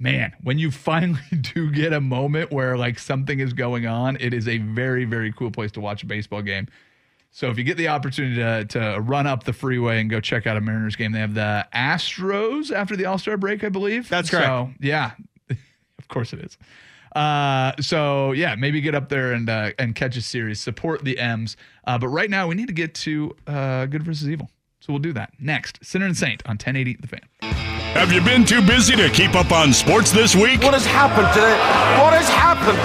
Man, 0.00 0.32
when 0.42 0.58
you 0.58 0.70
finally 0.70 1.20
do 1.54 1.70
get 1.70 1.92
a 1.92 2.00
moment 2.00 2.50
where 2.50 2.76
like 2.76 2.98
something 2.98 3.38
is 3.38 3.52
going 3.52 3.86
on, 3.86 4.16
it 4.18 4.34
is 4.34 4.48
a 4.48 4.58
very, 4.58 5.04
very 5.04 5.32
cool 5.32 5.50
place 5.50 5.70
to 5.72 5.80
watch 5.80 6.02
a 6.02 6.06
baseball 6.06 6.42
game. 6.42 6.66
So 7.32 7.48
if 7.48 7.58
you 7.58 7.64
get 7.64 7.76
the 7.76 7.88
opportunity 7.88 8.36
to, 8.36 8.64
to 8.64 9.00
run 9.00 9.28
up 9.28 9.44
the 9.44 9.52
freeway 9.52 10.00
and 10.00 10.10
go 10.10 10.18
check 10.18 10.48
out 10.48 10.56
a 10.56 10.60
Mariners 10.60 10.96
game, 10.96 11.12
they 11.12 11.20
have 11.20 11.34
the 11.34 11.64
Astros 11.72 12.72
after 12.72 12.96
the 12.96 13.04
All 13.04 13.18
Star 13.18 13.36
break, 13.36 13.62
I 13.62 13.68
believe. 13.68 14.08
That's 14.08 14.30
correct. 14.30 14.46
So 14.46 14.70
yeah, 14.80 15.12
of 15.50 16.08
course 16.08 16.32
it 16.32 16.40
is. 16.40 16.58
Uh, 17.14 17.72
so 17.80 18.32
yeah, 18.32 18.56
maybe 18.56 18.80
get 18.80 18.96
up 18.96 19.08
there 19.08 19.32
and 19.32 19.48
uh, 19.48 19.70
and 19.78 19.94
catch 19.94 20.16
a 20.16 20.22
series. 20.22 20.60
Support 20.60 21.04
the 21.04 21.18
M's. 21.18 21.56
Uh, 21.84 21.98
but 21.98 22.08
right 22.08 22.30
now 22.30 22.48
we 22.48 22.56
need 22.56 22.68
to 22.68 22.72
get 22.72 22.94
to 22.96 23.36
uh, 23.46 23.86
Good 23.86 24.02
versus 24.02 24.28
Evil. 24.28 24.50
So 24.80 24.92
we'll 24.92 25.00
do 25.00 25.12
that 25.12 25.34
next. 25.38 25.78
Sinner 25.84 26.06
and 26.06 26.16
Saint 26.16 26.42
on 26.46 26.54
1080 26.54 26.98
The 27.00 27.06
Fan. 27.06 27.69
Have 27.94 28.12
you 28.12 28.20
been 28.22 28.44
too 28.44 28.62
busy 28.62 28.94
to 28.94 29.10
keep 29.10 29.34
up 29.34 29.50
on 29.50 29.72
sports 29.72 30.12
this 30.12 30.36
week? 30.36 30.62
What 30.62 30.74
has 30.74 30.86
happened 30.86 31.26
to 31.34 31.40
the 31.40 31.50
what 32.00 32.12
has 32.14 32.28
happened? 32.28 32.78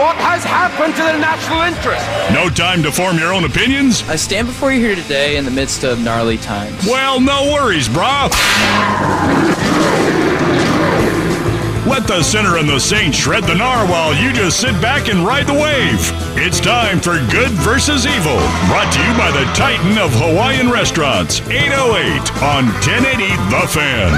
What 0.00 0.16
has 0.16 0.44
happened 0.44 0.94
to 0.94 1.02
the 1.02 1.18
national 1.18 1.60
interest? 1.60 2.04
No 2.32 2.48
time 2.48 2.82
to 2.82 2.90
form 2.90 3.18
your 3.18 3.34
own 3.34 3.44
opinions? 3.44 4.02
I 4.08 4.16
stand 4.16 4.46
before 4.46 4.72
you 4.72 4.80
here 4.80 4.96
today 4.96 5.36
in 5.36 5.44
the 5.44 5.50
midst 5.50 5.84
of 5.84 6.00
gnarly 6.02 6.38
times. 6.38 6.86
Well, 6.86 7.20
no 7.20 7.52
worries, 7.52 7.86
brah. 7.86 8.32
Let 11.86 12.08
the 12.08 12.20
sinner 12.20 12.56
and 12.56 12.68
the 12.68 12.80
saint 12.80 13.14
shred 13.14 13.44
the 13.44 13.54
gnar 13.54 13.88
while 13.88 14.12
you 14.12 14.32
just 14.32 14.60
sit 14.60 14.72
back 14.82 15.08
and 15.08 15.24
ride 15.24 15.46
the 15.46 15.54
wave. 15.54 16.10
It's 16.36 16.58
time 16.58 16.98
for 16.98 17.14
Good 17.30 17.52
versus 17.62 18.04
Evil, 18.04 18.38
brought 18.66 18.92
to 18.92 18.98
you 18.98 19.16
by 19.16 19.30
the 19.30 19.44
Titan 19.54 19.96
of 19.96 20.10
Hawaiian 20.14 20.68
Restaurants, 20.68 21.40
808 21.42 22.42
on 22.42 22.64
1080 22.82 23.28
The 23.50 23.68
Fan. 23.68 24.10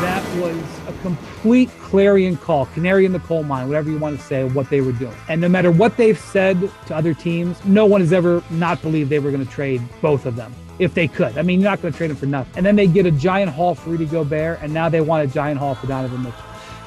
That 0.00 0.24
was 0.40 0.56
a 0.88 0.98
complete 1.02 1.68
clarion 1.82 2.38
call, 2.38 2.64
canary 2.66 3.04
in 3.04 3.12
the 3.12 3.20
coal 3.20 3.42
mine, 3.42 3.68
whatever 3.68 3.90
you 3.90 3.98
want 3.98 4.18
to 4.18 4.24
say, 4.24 4.44
what 4.44 4.70
they 4.70 4.80
were 4.80 4.92
doing. 4.92 5.14
And 5.28 5.38
no 5.38 5.50
matter 5.50 5.70
what 5.70 5.98
they've 5.98 6.18
said 6.18 6.70
to 6.86 6.96
other 6.96 7.12
teams, 7.12 7.62
no 7.66 7.84
one 7.84 8.00
has 8.00 8.14
ever 8.14 8.42
not 8.48 8.80
believed 8.80 9.10
they 9.10 9.18
were 9.18 9.30
going 9.30 9.44
to 9.44 9.52
trade 9.52 9.82
both 10.00 10.24
of 10.24 10.34
them 10.34 10.54
if 10.78 10.94
they 10.94 11.08
could. 11.08 11.38
I 11.38 11.42
mean, 11.42 11.60
you're 11.60 11.70
not 11.70 11.82
going 11.82 11.92
to 11.92 11.96
trade 11.96 12.10
him 12.10 12.16
for 12.16 12.26
nothing. 12.26 12.52
And 12.56 12.66
then 12.66 12.76
they 12.76 12.86
get 12.86 13.06
a 13.06 13.10
giant 13.10 13.50
haul 13.52 13.74
for 13.74 13.90
Rudy 13.90 14.06
Gobert, 14.06 14.60
and 14.62 14.72
now 14.72 14.88
they 14.88 15.00
want 15.00 15.28
a 15.28 15.32
giant 15.32 15.58
haul 15.58 15.74
for 15.74 15.86
Donovan 15.86 16.22
Mitchell. 16.22 16.38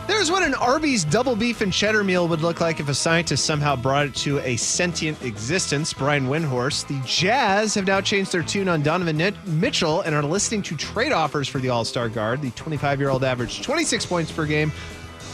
There's 0.07 0.31
what 0.31 0.41
an 0.41 0.53
Arby's 0.53 1.03
double 1.03 1.35
beef 1.35 1.59
and 1.59 1.71
cheddar 1.71 2.01
meal 2.01 2.29
would 2.29 2.39
look 2.39 2.61
like 2.61 2.79
if 2.79 2.87
a 2.87 2.93
scientist 2.93 3.45
somehow 3.45 3.75
brought 3.75 4.05
it 4.05 4.15
to 4.15 4.39
a 4.39 4.55
sentient 4.55 5.21
existence. 5.21 5.91
Brian 5.93 6.27
Windhorst. 6.27 6.87
The 6.87 7.01
Jazz 7.05 7.75
have 7.75 7.85
now 7.87 7.99
changed 7.99 8.31
their 8.31 8.41
tune 8.41 8.69
on 8.69 8.81
Donovan 8.81 9.35
Mitchell 9.45 10.01
and 10.01 10.15
are 10.15 10.23
listening 10.23 10.61
to 10.61 10.77
trade 10.77 11.11
offers 11.11 11.49
for 11.49 11.59
the 11.59 11.67
All 11.67 11.83
Star 11.83 12.07
guard. 12.07 12.41
The 12.41 12.51
25 12.51 13.01
year 13.01 13.09
old 13.09 13.25
averaged 13.25 13.65
26 13.65 14.05
points 14.05 14.31
per 14.31 14.45
game 14.45 14.71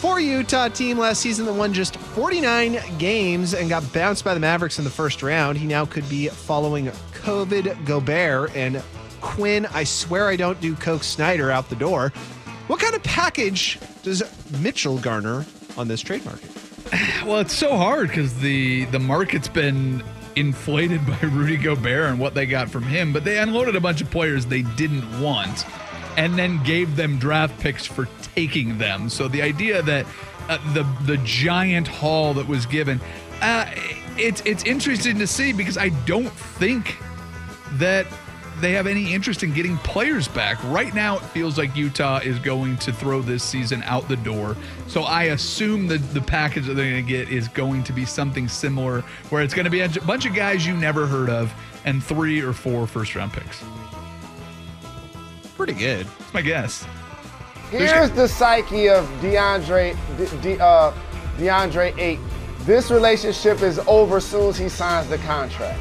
for 0.04 0.20
Utah 0.20 0.68
team 0.68 0.98
last 0.98 1.22
season 1.22 1.46
that 1.46 1.54
won 1.54 1.72
just 1.72 1.96
49 1.96 2.78
games 2.98 3.54
and 3.54 3.70
got 3.70 3.94
bounced 3.94 4.26
by 4.26 4.34
the 4.34 4.40
Mavericks 4.40 4.80
in 4.80 4.84
the 4.84 4.90
first 4.90 5.22
round. 5.22 5.58
He 5.58 5.68
now 5.68 5.86
could 5.86 6.10
be 6.10 6.28
following 6.28 6.90
COVID 7.24 7.86
Gobert 7.86 8.54
and 8.56 8.84
Quin. 9.22 9.66
I 9.68 9.86
swear 9.86 10.28
I 10.28 10.36
don't 10.36 10.60
do 10.60 10.76
Coke 10.76 11.04
Snyder 11.04 11.50
out 11.50 11.70
the 11.70 11.76
door. 11.76 12.10
What 12.68 12.82
kind 12.82 12.94
of 12.94 13.02
package 13.04 13.80
does 14.04 14.24
Mitchell 14.60 14.98
garner 14.98 15.46
on 15.78 15.88
this 15.88 16.02
trade 16.02 16.26
market? 16.26 16.50
Well, 17.26 17.40
it's 17.40 17.54
so 17.54 17.78
hard 17.78 18.10
because 18.10 18.38
the 18.40 18.84
the 18.86 19.00
market's 19.00 19.48
been 19.48 20.04
inflated 20.36 21.06
by 21.08 21.20
Rudy 21.22 21.56
Gobert 21.56 22.10
and 22.10 22.20
what 22.20 22.34
they 22.34 22.46
got 22.46 22.70
from 22.70 22.84
him, 22.84 23.14
but 23.14 23.24
they 23.24 23.40
unloaded 23.40 23.78
a 23.78 23.80
bunch 23.80 24.02
of 24.02 24.12
players 24.12 24.46
they 24.46 24.64
didn't 24.64 25.22
want 25.22 25.66
and 26.18 26.38
then 26.38 26.62
gave 26.64 26.98
them 26.98 27.18
draft 27.18 27.58
picks 27.62 27.86
for 27.86 28.10
taking 28.36 28.78
them. 28.78 29.08
So 29.10 29.30
the 29.30 29.42
idea 29.42 29.82
that 29.84 30.06
uh, 30.50 30.74
the 30.74 30.84
the 31.06 31.18
giant 31.24 31.88
haul 31.88 32.34
that 32.34 32.48
was 32.48 32.66
given, 32.66 33.00
uh, 33.42 33.72
it's 34.18 34.42
it's 34.46 34.66
interesting 34.66 35.18
to 35.20 35.28
see 35.28 35.54
because 35.54 35.78
I 35.78 35.90
don't 36.06 36.30
think 36.30 36.98
that 37.74 38.06
they 38.60 38.74
have 38.74 38.88
any 38.88 39.14
interest 39.14 39.44
in 39.44 39.54
getting 39.54 39.78
players 39.78 40.28
back. 40.28 40.64
Right 40.66 40.94
now, 40.94 41.18
it 41.18 41.24
feels 41.24 41.58
like 41.58 41.76
Utah 41.76 42.20
is 42.20 42.38
going 42.40 42.78
to 42.78 42.94
throw 42.94 43.22
this 43.22 43.44
season 43.44 43.82
out 43.84 44.08
the 44.08 44.16
door. 44.18 44.56
So 44.88 45.04
I 45.04 45.24
assume 45.26 45.88
that 45.88 45.98
the 46.14 46.22
package 46.22 46.68
that 46.68 46.76
they're 46.76 46.92
going 46.92 47.06
to 47.06 47.10
get 47.10 47.30
is 47.30 47.48
going 47.48 47.84
to 47.84 47.94
be 47.94 48.06
something 48.06 48.48
similar, 48.48 49.02
where 49.30 49.42
it's 49.42 49.54
going 49.54 49.66
to 49.66 49.72
be 49.72 49.82
a 49.82 49.90
bunch 50.06 50.26
of 50.26 50.36
guys 50.36 50.66
you 50.66 50.76
never 50.76 51.08
heard 51.08 51.30
of 51.30 51.52
and 51.86 52.04
three 52.04 52.42
or 52.42 52.54
four 52.54 52.88
first 52.88 53.16
round 53.16 53.34
picks. 53.34 53.64
Pretty 55.56 55.74
good. 55.74 56.06
That's 56.06 56.34
my 56.34 56.42
guess. 56.42 56.86
Here's 57.72 58.12
the 58.12 58.28
psyche 58.28 58.88
of 58.88 59.06
DeAndre 59.20 59.98
De, 60.44 60.64
uh, 60.64 60.94
DeAndre 61.38 61.98
Ayton. 61.98 62.24
This 62.60 62.92
relationship 62.92 63.62
is 63.62 63.80
over 63.80 64.20
soon 64.20 64.50
as 64.50 64.58
he 64.58 64.70
signs 64.70 65.10
the 65.10 65.18
contract. 65.20 65.80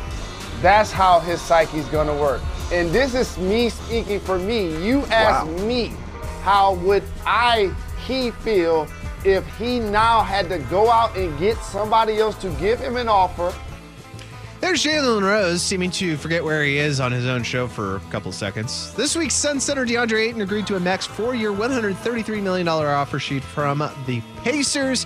That's 0.62 0.90
how 0.90 1.20
his 1.20 1.40
psyche's 1.40 1.86
gonna 1.86 2.14
work. 2.14 2.40
And 2.72 2.90
this 2.90 3.14
is 3.14 3.36
me 3.36 3.68
speaking 3.68 4.20
for 4.20 4.38
me. 4.38 4.82
You 4.86 5.00
ask 5.06 5.46
wow. 5.46 5.66
me, 5.66 5.92
how 6.42 6.74
would 6.76 7.02
I 7.26 7.74
he 8.06 8.30
feel 8.30 8.86
if 9.24 9.46
he 9.56 9.78
now 9.78 10.22
had 10.22 10.48
to 10.48 10.58
go 10.58 10.90
out 10.90 11.16
and 11.16 11.38
get 11.38 11.58
somebody 11.58 12.18
else 12.18 12.36
to 12.38 12.48
give 12.60 12.80
him 12.80 12.96
an 12.96 13.08
offer 13.08 13.52
there's 14.62 14.84
Jalen 14.84 15.22
Rose 15.22 15.60
seeming 15.60 15.90
to 15.90 16.16
forget 16.16 16.44
where 16.44 16.62
he 16.62 16.78
is 16.78 17.00
on 17.00 17.10
his 17.10 17.26
own 17.26 17.42
show 17.42 17.66
for 17.66 17.96
a 17.96 18.00
couple 18.10 18.30
seconds. 18.30 18.94
This 18.94 19.16
week's 19.16 19.34
Sun 19.34 19.58
center 19.58 19.84
DeAndre 19.84 20.28
Ayton 20.28 20.40
agreed 20.40 20.68
to 20.68 20.76
a 20.76 20.80
max 20.80 21.04
four-year, 21.04 21.50
$133 21.50 22.40
million 22.40 22.68
offer 22.68 23.18
sheet 23.18 23.42
from 23.42 23.78
the 24.06 24.22
Pacers. 24.44 25.04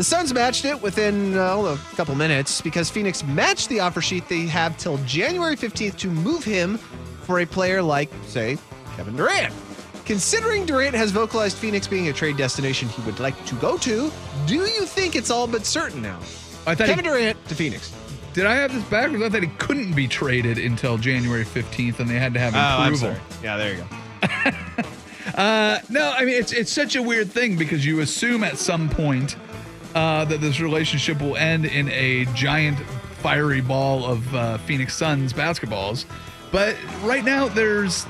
The 0.00 0.04
Suns 0.04 0.32
matched 0.32 0.64
it 0.64 0.80
within 0.80 1.36
uh, 1.36 1.58
a 1.58 1.78
couple 1.94 2.14
minutes 2.14 2.62
because 2.62 2.88
Phoenix 2.88 3.22
matched 3.22 3.68
the 3.68 3.80
offer 3.80 4.00
sheet 4.00 4.26
they 4.30 4.46
have 4.46 4.78
till 4.78 4.96
January 5.04 5.56
15th 5.56 5.98
to 5.98 6.08
move 6.08 6.42
him 6.42 6.78
for 7.24 7.40
a 7.40 7.44
player 7.44 7.82
like, 7.82 8.10
say, 8.24 8.56
Kevin 8.96 9.14
Durant. 9.14 9.52
Considering 10.06 10.64
Durant 10.64 10.94
has 10.94 11.10
vocalized 11.10 11.58
Phoenix 11.58 11.86
being 11.86 12.08
a 12.08 12.14
trade 12.14 12.38
destination 12.38 12.88
he 12.88 13.02
would 13.02 13.20
like 13.20 13.44
to 13.44 13.54
go 13.56 13.76
to, 13.76 14.10
do 14.46 14.54
you 14.54 14.86
think 14.86 15.16
it's 15.16 15.28
all 15.28 15.46
but 15.46 15.66
certain 15.66 16.00
now? 16.00 16.16
I 16.66 16.74
thought 16.74 16.86
Kevin 16.86 17.04
he, 17.04 17.10
Durant 17.10 17.48
to 17.48 17.54
Phoenix. 17.54 17.94
Did 18.32 18.46
I 18.46 18.54
have 18.54 18.72
this 18.72 18.82
backwards? 18.84 19.22
I 19.22 19.28
thought 19.28 19.42
he 19.42 19.50
couldn't 19.58 19.92
be 19.92 20.08
traded 20.08 20.56
until 20.56 20.96
January 20.96 21.44
15th, 21.44 22.00
and 22.00 22.08
they 22.08 22.18
had 22.18 22.32
to 22.32 22.40
have 22.40 22.54
approval. 22.54 23.14
Oh, 23.14 23.36
yeah, 23.42 23.58
there 23.58 23.74
you 23.74 23.84
go. 23.84 25.34
uh, 25.38 25.78
no, 25.90 26.10
I 26.16 26.24
mean 26.24 26.36
it's 26.36 26.52
it's 26.52 26.72
such 26.72 26.96
a 26.96 27.02
weird 27.02 27.30
thing 27.30 27.58
because 27.58 27.84
you 27.84 28.00
assume 28.00 28.44
at 28.44 28.56
some 28.56 28.88
point 28.88 29.36
uh, 29.94 30.24
that 30.24 30.40
this 30.40 30.60
relationship 30.60 31.20
will 31.20 31.36
end 31.36 31.64
in 31.64 31.88
a 31.90 32.26
giant 32.34 32.78
fiery 33.20 33.60
ball 33.60 34.04
of 34.04 34.34
uh, 34.34 34.58
Phoenix 34.58 34.96
Suns 34.96 35.32
basketballs, 35.32 36.04
but 36.50 36.76
right 37.02 37.24
now 37.24 37.48
there's 37.48 38.06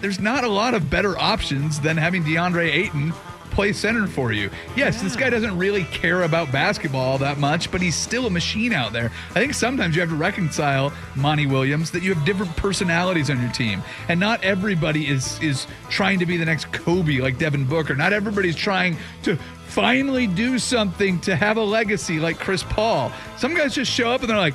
there's 0.00 0.20
not 0.20 0.44
a 0.44 0.48
lot 0.48 0.74
of 0.74 0.88
better 0.88 1.18
options 1.18 1.80
than 1.80 1.96
having 1.96 2.24
DeAndre 2.24 2.72
Ayton 2.72 3.12
play 3.60 3.74
center 3.74 4.06
for 4.06 4.32
you. 4.32 4.48
Yes, 4.74 4.96
yeah. 4.96 5.02
this 5.02 5.16
guy 5.16 5.28
doesn't 5.28 5.58
really 5.58 5.84
care 5.84 6.22
about 6.22 6.50
basketball 6.50 7.18
that 7.18 7.36
much, 7.36 7.70
but 7.70 7.82
he's 7.82 7.94
still 7.94 8.24
a 8.24 8.30
machine 8.30 8.72
out 8.72 8.94
there. 8.94 9.12
I 9.32 9.34
think 9.34 9.52
sometimes 9.52 9.94
you 9.94 10.00
have 10.00 10.08
to 10.08 10.16
reconcile 10.16 10.94
Monty 11.14 11.44
Williams 11.44 11.90
that 11.90 12.02
you 12.02 12.14
have 12.14 12.24
different 12.24 12.56
personalities 12.56 13.28
on 13.28 13.38
your 13.38 13.52
team, 13.52 13.82
and 14.08 14.18
not 14.18 14.42
everybody 14.42 15.08
is 15.08 15.38
is 15.42 15.66
trying 15.90 16.18
to 16.20 16.24
be 16.24 16.38
the 16.38 16.44
next 16.46 16.72
Kobe 16.72 17.18
like 17.18 17.36
Devin 17.36 17.66
Booker. 17.66 17.94
Not 17.94 18.14
everybody's 18.14 18.56
trying 18.56 18.96
to 19.24 19.36
finally 19.66 20.26
do 20.26 20.58
something 20.58 21.20
to 21.20 21.36
have 21.36 21.58
a 21.58 21.62
legacy 21.62 22.18
like 22.18 22.38
Chris 22.38 22.62
Paul. 22.62 23.12
Some 23.36 23.54
guys 23.54 23.74
just 23.74 23.92
show 23.92 24.10
up 24.10 24.22
and 24.22 24.30
they're 24.30 24.38
like, 24.38 24.54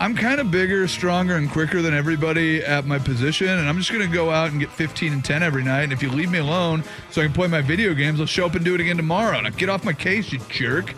I'm 0.00 0.14
kind 0.14 0.40
of 0.40 0.52
bigger, 0.52 0.86
stronger, 0.86 1.34
and 1.34 1.50
quicker 1.50 1.82
than 1.82 1.92
everybody 1.92 2.62
at 2.62 2.86
my 2.86 3.00
position, 3.00 3.48
and 3.48 3.68
I'm 3.68 3.78
just 3.78 3.90
going 3.90 4.06
to 4.08 4.14
go 4.14 4.30
out 4.30 4.52
and 4.52 4.60
get 4.60 4.70
15 4.70 5.12
and 5.12 5.24
10 5.24 5.42
every 5.42 5.64
night. 5.64 5.82
And 5.82 5.92
if 5.92 6.04
you 6.04 6.08
leave 6.08 6.30
me 6.30 6.38
alone 6.38 6.84
so 7.10 7.20
I 7.20 7.24
can 7.24 7.34
play 7.34 7.48
my 7.48 7.62
video 7.62 7.94
games, 7.94 8.20
I'll 8.20 8.26
show 8.26 8.46
up 8.46 8.54
and 8.54 8.64
do 8.64 8.76
it 8.76 8.80
again 8.80 8.96
tomorrow. 8.96 9.40
Now 9.40 9.50
get 9.50 9.68
off 9.68 9.84
my 9.84 9.92
case, 9.92 10.30
you 10.30 10.38
jerk. 10.48 10.94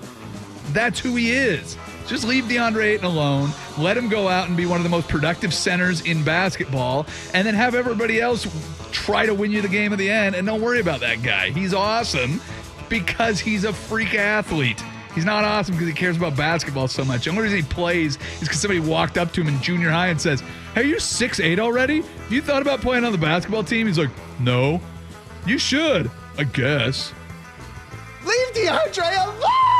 That's 0.73 1.01
who 1.01 1.17
he 1.17 1.33
is. 1.33 1.79
Just 2.07 2.25
leave 2.25 2.45
DeAndre 2.45 2.85
Ayton 2.85 3.07
alone. 3.07 3.51
Let 3.79 3.97
him 3.97 4.11
go 4.11 4.29
out 4.29 4.49
and 4.49 4.57
be 4.57 4.67
one 4.67 4.79
of 4.79 4.85
the 4.85 4.91
most 4.91 5.09
productive 5.09 5.55
centers 5.55 6.03
in 6.03 6.23
basketball, 6.23 7.07
and 7.33 7.47
then 7.47 7.55
have 7.55 7.75
everybody 7.75 8.21
else 8.21 8.47
try 8.93 9.25
to 9.25 9.33
win 9.33 9.51
you 9.51 9.63
the 9.63 9.69
game 9.69 9.95
at 9.95 9.99
the 9.99 10.11
end. 10.11 10.35
And 10.35 10.47
don't 10.47 10.61
worry 10.61 10.81
about 10.81 11.01
that 11.01 11.23
guy. 11.23 11.51
He's 11.51 11.73
awesome 11.73 12.41
because 12.91 13.41
he's 13.41 13.65
a 13.65 13.73
freak 13.73 14.15
athlete. 14.15 14.83
He's 15.15 15.25
not 15.25 15.45
awesome 15.45 15.75
because 15.75 15.89
he 15.89 15.95
cares 15.95 16.17
about 16.17 16.37
basketball 16.37 16.89
so 16.89 17.05
much. 17.05 17.25
The 17.25 17.31
only 17.31 17.43
reason 17.43 17.59
he 17.59 17.65
plays 17.65 18.17
is 18.17 18.41
because 18.41 18.61
somebody 18.61 18.81
walked 18.81 19.19
up 19.19 19.33
to 19.33 19.41
him 19.41 19.49
in 19.49 19.61
junior 19.61 19.91
high 19.91 20.09
and 20.09 20.21
says, 20.21 20.43
Hey, 20.75 20.85
you're 20.85 21.01
six 21.01 21.41
eight 21.41 21.59
already? 21.59 22.03
You 22.29 22.43
thought 22.43 22.63
about 22.63 22.81
playing 22.81 23.05
on 23.05 23.13
the 23.13 23.19
basketball 23.19 23.65
team? 23.65 23.87
He's 23.87 23.99
like, 23.99 24.11
No. 24.39 24.81
You 25.47 25.59
should, 25.59 26.11
I 26.39 26.45
guess. 26.45 27.13
Leave 28.25 28.53
DeAndre 28.53 29.25
alone! 29.27 29.71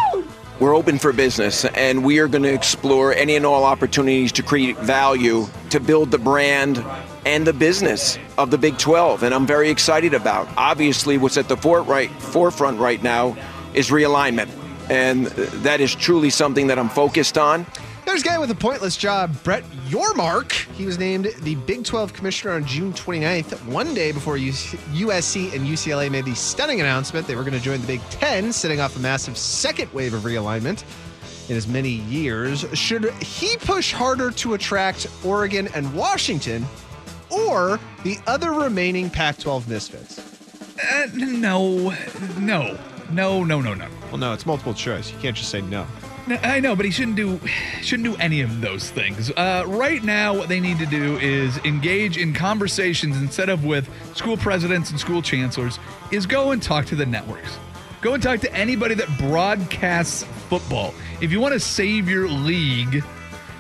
we're 0.61 0.77
open 0.77 0.99
for 0.99 1.13
business 1.13 1.65
and 1.65 2.05
we 2.05 2.19
are 2.19 2.29
going 2.29 2.43
to 2.43 2.53
explore 2.53 3.15
any 3.15 3.35
and 3.35 3.47
all 3.47 3.65
opportunities 3.65 4.31
to 4.31 4.43
create 4.43 4.77
value 4.79 5.47
to 5.71 5.81
build 5.81 6.11
the 6.11 6.19
brand 6.19 6.85
and 7.25 7.47
the 7.47 7.53
business 7.53 8.19
of 8.37 8.51
the 8.51 8.59
Big 8.59 8.77
12. 8.77 9.23
And 9.23 9.35
I'm 9.35 9.47
very 9.47 9.71
excited 9.71 10.13
about. 10.13 10.49
Obviously, 10.59 11.17
what's 11.17 11.39
at 11.39 11.49
the 11.49 11.57
forefront 11.57 12.11
forefront 12.21 12.79
right 12.79 13.03
now 13.03 13.37
is 13.73 13.89
realignment. 13.89 14.49
And 14.91 15.27
that 15.27 15.81
is 15.81 15.95
truly 15.95 16.31
something 16.31 16.67
that 16.67 16.79
I'm 16.79 16.89
focused 16.89 17.39
on. 17.39 17.65
There's 18.05 18.23
a 18.23 18.25
guy 18.25 18.39
with 18.39 18.51
a 18.51 18.57
pointless 18.57 18.97
job, 18.97 19.41
Brett 19.45 19.63
Yormark. 19.87 20.51
He 20.75 20.85
was 20.85 20.99
named 20.99 21.33
the 21.43 21.55
Big 21.55 21.85
12 21.85 22.13
commissioner 22.13 22.55
on 22.55 22.65
June 22.65 22.93
29th, 22.93 23.65
one 23.67 23.95
day 23.95 24.11
before 24.11 24.37
USC 24.37 25.55
and 25.55 25.65
UCLA 25.65 26.11
made 26.11 26.25
the 26.25 26.35
stunning 26.35 26.81
announcement 26.81 27.29
they 27.29 27.37
were 27.37 27.45
going 27.45 27.55
to 27.55 27.61
join 27.61 27.81
the 27.81 27.87
Big 27.87 28.01
10, 28.11 28.53
setting 28.53 28.81
off 28.81 28.97
a 28.97 28.99
massive 28.99 29.39
second 29.39 29.93
wave 29.93 30.13
of 30.13 30.23
realignment 30.23 30.83
in 31.49 31.57
as 31.57 31.69
many 31.69 31.91
years. 31.91 32.67
Should 32.77 33.13
he 33.23 33.57
push 33.59 33.93
harder 33.93 34.33
to 34.33 34.55
attract 34.55 35.07
Oregon 35.25 35.69
and 35.75 35.95
Washington 35.95 36.67
or 37.31 37.79
the 38.03 38.19
other 38.27 38.51
remaining 38.51 39.09
Pac 39.09 39.39
12 39.39 39.69
misfits? 39.69 40.19
Uh, 40.83 41.07
no, 41.15 41.95
no, 42.41 42.77
no, 43.13 43.45
no, 43.45 43.61
no, 43.61 43.75
no. 43.75 43.87
Well, 44.11 44.19
no, 44.19 44.33
it's 44.33 44.45
multiple 44.45 44.75
choice. 44.75 45.13
You 45.13 45.19
can't 45.19 45.37
just 45.37 45.51
say 45.51 45.61
no. 45.61 45.87
I 46.29 46.61
know, 46.61 46.77
but 46.77 46.85
he 46.85 46.91
shouldn't 46.91 47.17
do 47.17 47.41
shouldn't 47.81 48.09
do 48.09 48.17
any 48.21 48.41
of 48.41 48.61
those 48.61 48.91
things. 48.91 49.31
Uh, 49.31 49.65
right 49.67 50.03
now, 50.03 50.37
what 50.37 50.49
they 50.49 50.61
need 50.61 50.79
to 50.79 50.87
do 50.87 51.17
is 51.19 51.57
engage 51.59 52.19
in 52.19 52.35
conversations 52.35 53.17
instead 53.17 53.49
of 53.49 53.65
with 53.65 53.89
school 54.17 54.37
presidents 54.37 54.91
and 54.91 55.01
school 55.01 55.23
chancellors. 55.23 55.79
Is 56.11 56.27
go 56.27 56.51
and 56.51 56.63
talk 56.63 56.87
to 56.87 56.97
the 56.97 57.07
networks. 57.07 57.57
Go 58.01 58.15
and 58.15 58.23
talk 58.23 58.41
to 58.41 58.55
anybody 58.55 58.95
that 58.95 59.09
broadcasts 59.19 60.25
football. 60.49 60.95
If 61.21 61.33
you 61.33 61.41
want 61.41 61.55
to 61.55 61.61
save 61.61 62.09
your 62.09 62.29
league, 62.29 63.03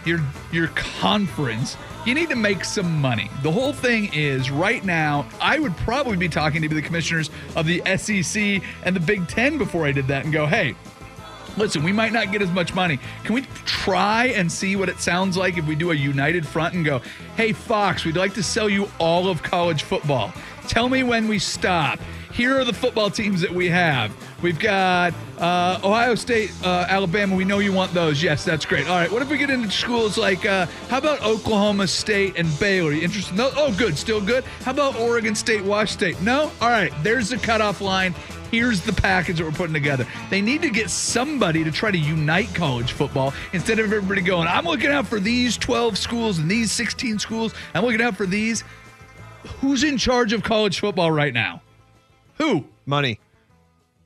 your 0.04 0.20
your 0.52 0.68
conference, 0.68 1.76
you 2.06 2.14
need 2.14 2.30
to 2.30 2.36
make 2.36 2.64
some 2.64 3.00
money. 3.00 3.30
The 3.42 3.50
whole 3.50 3.72
thing 3.72 4.12
is 4.14 4.50
right 4.50 4.84
now, 4.84 5.28
I 5.40 5.58
would 5.58 5.76
probably 5.78 6.16
be 6.16 6.28
talking 6.28 6.62
to 6.62 6.68
the 6.68 6.82
commissioners 6.82 7.30
of 7.56 7.66
the 7.66 7.82
SEC 7.96 8.62
and 8.84 8.96
the 8.96 9.00
Big 9.00 9.28
Ten 9.28 9.58
before 9.58 9.86
I 9.86 9.92
did 9.92 10.08
that 10.08 10.24
and 10.24 10.32
go, 10.32 10.46
hey, 10.46 10.74
listen, 11.56 11.82
we 11.82 11.92
might 11.92 12.12
not 12.12 12.32
get 12.32 12.40
as 12.42 12.50
much 12.50 12.74
money. 12.74 12.98
Can 13.24 13.34
we 13.34 13.42
try 13.64 14.26
and 14.26 14.50
see 14.50 14.76
what 14.76 14.88
it 14.88 15.00
sounds 15.00 15.36
like 15.36 15.58
if 15.58 15.66
we 15.66 15.74
do 15.74 15.90
a 15.90 15.94
united 15.94 16.46
front 16.46 16.74
and 16.74 16.84
go, 16.84 17.00
hey, 17.36 17.52
Fox, 17.52 18.04
we'd 18.04 18.16
like 18.16 18.34
to 18.34 18.42
sell 18.42 18.68
you 18.68 18.88
all 18.98 19.28
of 19.28 19.42
college 19.42 19.82
football. 19.82 20.32
Tell 20.68 20.88
me 20.88 21.02
when 21.02 21.28
we 21.28 21.38
stop. 21.38 21.98
Here 22.32 22.58
are 22.58 22.64
the 22.64 22.72
football 22.72 23.10
teams 23.10 23.40
that 23.40 23.50
we 23.50 23.68
have. 23.68 24.12
We've 24.40 24.58
got 24.58 25.12
uh, 25.38 25.80
Ohio 25.82 26.14
State, 26.14 26.52
uh, 26.64 26.86
Alabama. 26.88 27.34
We 27.34 27.44
know 27.44 27.58
you 27.58 27.72
want 27.72 27.92
those. 27.92 28.22
Yes, 28.22 28.44
that's 28.44 28.64
great. 28.64 28.88
All 28.88 28.96
right. 28.96 29.10
What 29.10 29.20
if 29.22 29.28
we 29.28 29.36
get 29.36 29.50
into 29.50 29.70
schools 29.70 30.16
like, 30.16 30.46
uh, 30.46 30.66
how 30.88 30.98
about 30.98 31.22
Oklahoma 31.22 31.86
State 31.88 32.36
and 32.36 32.48
Baylor? 32.60 32.92
You 32.92 33.02
interested? 33.02 33.36
No. 33.36 33.50
Oh, 33.56 33.74
good. 33.76 33.98
Still 33.98 34.20
good. 34.20 34.44
How 34.64 34.70
about 34.70 34.96
Oregon 34.96 35.34
State, 35.34 35.64
Wash 35.64 35.90
State? 35.90 36.20
No. 36.22 36.52
All 36.60 36.70
right. 36.70 36.92
There's 37.02 37.30
the 37.30 37.36
cutoff 37.36 37.80
line 37.80 38.14
here's 38.50 38.80
the 38.80 38.92
package 38.92 39.38
that 39.38 39.44
we're 39.44 39.52
putting 39.52 39.74
together. 39.74 40.06
They 40.28 40.40
need 40.40 40.62
to 40.62 40.70
get 40.70 40.90
somebody 40.90 41.64
to 41.64 41.70
try 41.70 41.90
to 41.90 41.98
unite 41.98 42.52
college 42.54 42.92
football 42.92 43.32
instead 43.52 43.78
of 43.78 43.86
everybody 43.92 44.22
going, 44.22 44.48
I'm 44.48 44.64
looking 44.64 44.90
out 44.90 45.06
for 45.06 45.20
these 45.20 45.56
12 45.56 45.96
schools 45.96 46.38
and 46.38 46.50
these 46.50 46.72
16 46.72 47.18
schools. 47.18 47.54
I'm 47.74 47.84
looking 47.84 48.02
out 48.02 48.16
for 48.16 48.26
these. 48.26 48.64
Who's 49.60 49.84
in 49.84 49.96
charge 49.96 50.32
of 50.32 50.42
college 50.42 50.80
football 50.80 51.10
right 51.10 51.32
now? 51.32 51.62
Who? 52.40 52.64
Money. 52.86 53.20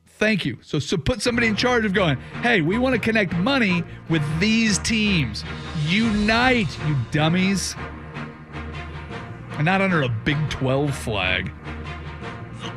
Thank 0.07 0.45
you. 0.45 0.59
So, 0.61 0.81
so 0.81 0.97
put 0.97 1.23
somebody 1.23 1.47
in 1.47 1.55
charge 1.55 1.85
of 1.85 1.93
going, 1.93 2.17
hey, 2.43 2.61
we 2.63 2.79
want 2.79 2.95
to 2.95 3.01
connect 3.01 3.33
money 3.35 3.85
with 4.11 4.23
these 4.41 4.79
teams. 4.79 5.45
Unite, 5.87 6.77
you 6.87 6.97
dummies. 7.13 7.77
And 9.53 9.65
not 9.65 9.81
under 9.81 10.03
a 10.03 10.09
Big 10.09 10.37
12 10.51 10.93
flag. 10.97 11.53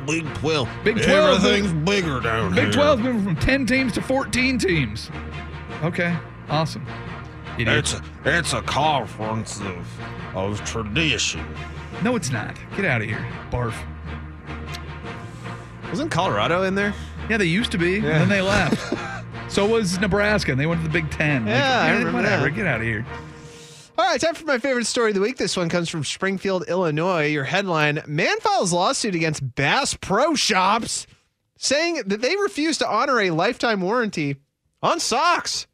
Big 0.06 0.24
12. 0.34 0.68
Big 0.84 1.02
12. 1.02 1.44
Everything's 1.44 1.72
bigger 1.84 2.20
down 2.20 2.52
here. 2.52 2.66
Big 2.66 2.74
here. 2.74 2.82
12 2.82 3.00
moving 3.00 3.24
from 3.24 3.36
10 3.36 3.66
teams 3.66 3.92
to 3.94 4.00
14 4.00 4.58
teams. 4.58 5.10
Okay, 5.82 6.16
awesome. 6.48 6.86
It's 7.58 7.94
a, 7.94 8.02
it's 8.24 8.52
a 8.52 8.62
conference 8.62 9.60
of, 9.60 10.00
of 10.36 10.64
tradition. 10.64 11.44
No, 12.04 12.14
it's 12.14 12.30
not. 12.30 12.56
Get 12.76 12.84
out 12.84 13.02
of 13.02 13.08
here. 13.08 13.26
Barf. 13.50 13.74
Wasn't 15.90 16.10
Colorado 16.10 16.62
in 16.64 16.74
there? 16.74 16.92
Yeah, 17.30 17.36
they 17.38 17.46
used 17.46 17.72
to 17.72 17.78
be, 17.78 17.96
and 17.96 18.04
then 18.06 18.28
they 18.28 18.40
left. 18.42 18.94
so 19.50 19.66
was 19.66 19.98
Nebraska, 19.98 20.52
and 20.52 20.60
they 20.60 20.66
went 20.66 20.80
to 20.82 20.86
the 20.86 20.92
Big 20.92 21.10
Ten. 21.10 21.44
Like, 21.46 21.54
Yeah, 21.54 21.80
I 21.82 21.90
remember 21.92 22.12
whatever. 22.18 22.44
that. 22.44 22.50
Get 22.54 22.66
out 22.66 22.80
of 22.80 22.86
here. 22.86 23.06
All 23.96 24.04
right, 24.04 24.20
time 24.20 24.34
for 24.34 24.44
my 24.44 24.58
favorite 24.58 24.86
story 24.86 25.10
of 25.10 25.14
the 25.16 25.20
week. 25.20 25.38
This 25.38 25.56
one 25.56 25.68
comes 25.68 25.88
from 25.88 26.04
Springfield, 26.04 26.64
Illinois. 26.68 27.26
Your 27.26 27.44
headline 27.44 28.00
Man 28.06 28.38
files 28.40 28.72
lawsuit 28.72 29.14
against 29.14 29.54
Bass 29.56 29.94
Pro 29.94 30.34
Shops, 30.34 31.06
saying 31.56 32.02
that 32.06 32.20
they 32.20 32.36
refuse 32.36 32.78
to 32.78 32.88
honor 32.88 33.18
a 33.20 33.30
lifetime 33.30 33.80
warranty 33.80 34.36
on 34.82 35.00
socks. 35.00 35.66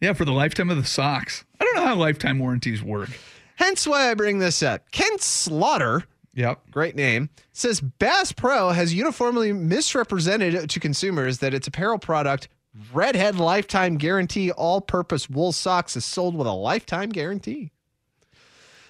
Yeah, 0.00 0.12
for 0.12 0.24
the 0.24 0.32
lifetime 0.32 0.70
of 0.70 0.76
the 0.76 0.84
socks. 0.84 1.44
I 1.60 1.64
don't 1.64 1.74
know 1.76 1.86
how 1.86 1.94
lifetime 1.96 2.38
warranties 2.38 2.82
work. 2.82 3.10
Hence 3.56 3.86
why 3.86 4.10
I 4.10 4.14
bring 4.14 4.38
this 4.38 4.62
up. 4.62 4.90
Kent 4.92 5.20
Slaughter, 5.20 6.04
Yep. 6.34 6.70
great 6.70 6.94
name, 6.94 7.28
says 7.52 7.80
Bass 7.80 8.32
Pro 8.32 8.70
has 8.70 8.94
uniformly 8.94 9.52
misrepresented 9.52 10.70
to 10.70 10.80
consumers 10.80 11.38
that 11.38 11.54
its 11.54 11.66
apparel 11.66 11.98
product, 11.98 12.48
Redhead 12.92 13.36
Lifetime 13.36 13.96
Guarantee 13.96 14.52
All 14.52 14.80
Purpose 14.80 15.28
Wool 15.28 15.52
Socks, 15.52 15.96
is 15.96 16.04
sold 16.04 16.36
with 16.36 16.46
a 16.46 16.52
lifetime 16.52 17.08
guarantee. 17.08 17.72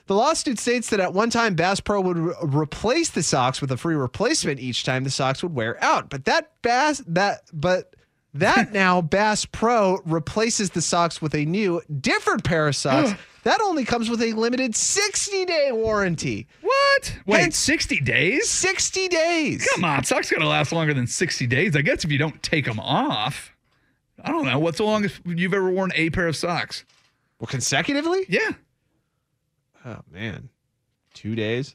The 0.07 0.17
lawsuit 0.17 0.59
states 0.59 0.91
that 0.91 0.99
at 0.99 1.15
one 1.15 1.31
time 1.31 1.55
Bass 1.55 1.79
Pro 1.79 2.01
would 2.01 2.19
re- 2.19 2.35
replace 2.43 3.11
the 3.11 3.23
socks 3.23 3.61
with 3.61 3.71
a 3.71 3.77
free 3.77 3.95
replacement 3.95 4.59
each 4.59 4.83
time 4.83 5.05
the 5.05 5.11
socks 5.11 5.41
would 5.41 5.55
wear 5.55 5.83
out. 5.83 6.11
But 6.11 6.25
that 6.25 6.51
Bass 6.63 7.01
that 7.07 7.43
but 7.53 7.95
that 8.35 8.73
now 8.73 9.01
Bass 9.03 9.45
Pro 9.45 10.01
replaces 10.05 10.71
the 10.71 10.83
socks 10.83 11.23
with 11.23 11.33
a 11.35 11.45
new 11.45 11.81
different 12.01 12.43
pair 12.43 12.67
of 12.67 12.75
socks. 12.75 13.13
that 13.45 13.61
only 13.61 13.85
comes 13.85 14.11
with 14.11 14.21
a 14.21 14.33
limited 14.33 14.73
60-day 14.73 15.71
warranty. 15.71 16.49
What? 17.25 17.37
Wait, 17.37 17.41
Hence- 17.43 17.57
60 17.59 18.01
days? 18.01 18.49
60 18.49 19.09
days. 19.09 19.69
Come 19.75 19.85
on, 19.85 20.05
socks 20.05 20.31
gotta 20.31 20.47
last 20.47 20.73
longer 20.73 20.93
than 20.95 21.07
60 21.07 21.47
days. 21.47 21.75
I 21.77 21.83
guess 21.83 22.05
if 22.05 22.11
you 22.13 22.19
don't 22.19 22.43
take 22.43 22.65
them 22.65 22.81
off. 22.81 23.55
I 24.23 24.31
don't 24.31 24.45
know. 24.45 24.59
What's 24.59 24.77
the 24.79 24.85
longest 24.85 25.21
you've 25.25 25.55
ever 25.55 25.71
worn 25.71 25.93
a 25.95 26.11
pair 26.11 26.27
of 26.27 26.37
socks? 26.37 26.85
Well, 27.39 27.47
consecutively? 27.47 28.27
Yeah. 28.29 28.51
Oh 29.87 30.01
man. 30.11 30.51
2 31.15 31.35
days 31.35 31.75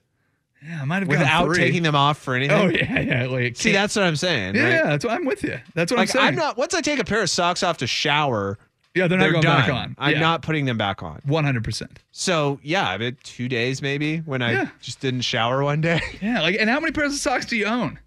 Yeah, 0.66 0.82
I 0.82 0.86
might 0.86 1.00
have 1.00 1.08
without 1.08 1.54
taking 1.56 1.84
them 1.84 1.96
off 1.96 2.18
for 2.20 2.36
anything. 2.36 2.56
Oh 2.58 2.68
yeah, 2.70 3.00
yeah. 3.00 3.26
Like, 3.28 3.56
See, 3.56 3.72
that's 3.72 3.96
what 3.96 4.06
I'm 4.06 4.16
saying. 4.16 4.56
yeah, 4.56 4.64
right? 4.64 4.72
yeah. 4.74 4.84
That's 4.84 5.04
what 5.06 5.14
I'm 5.14 5.26
with 5.26 5.44
you. 5.44 5.60
That's 5.74 5.92
what 5.92 5.98
like 5.98 6.10
I'm 6.10 6.14
saying. 6.14 6.28
I'm 6.28 6.36
not 6.36 6.58
once 6.58 6.74
I 6.74 6.82
take 6.82 7.00
a 7.00 7.04
pair 7.04 7.22
of 7.22 7.30
socks 7.30 7.64
off 7.64 7.78
to 7.78 7.88
shower, 7.88 8.58
yeah, 8.96 9.08
they're 9.08 9.18
not 9.20 9.24
they're 9.26 9.32
going 9.34 9.44
done. 9.44 9.60
back 9.62 9.70
on. 9.72 9.96
I'm 10.00 10.14
Yeah. 10.14 10.20
not 10.22 10.42
putting 10.42 10.66
them 10.66 10.78
back 10.78 11.04
on. 11.04 11.22
100. 11.26 11.64
percent 11.64 12.00
So 12.12 12.60
yeah, 12.64 12.90
I 12.90 12.98
mean 12.98 13.18
two 13.24 13.48
days 13.48 13.82
maybe 13.82 14.18
when 14.20 14.42
I 14.42 14.52
Yeah. 14.54 14.70
just 14.82 15.00
didn't 15.02 15.22
shower 15.22 15.64
one 15.64 15.82
day. 15.82 16.02
Yeah, 16.22 16.42
like, 16.42 16.56
and 16.60 16.70
how 16.70 16.80
many 16.80 16.92
pairs 16.92 17.14
of 17.14 17.20
socks 17.20 17.46
do 17.46 17.56
you 17.58 17.66
own? 17.66 18.00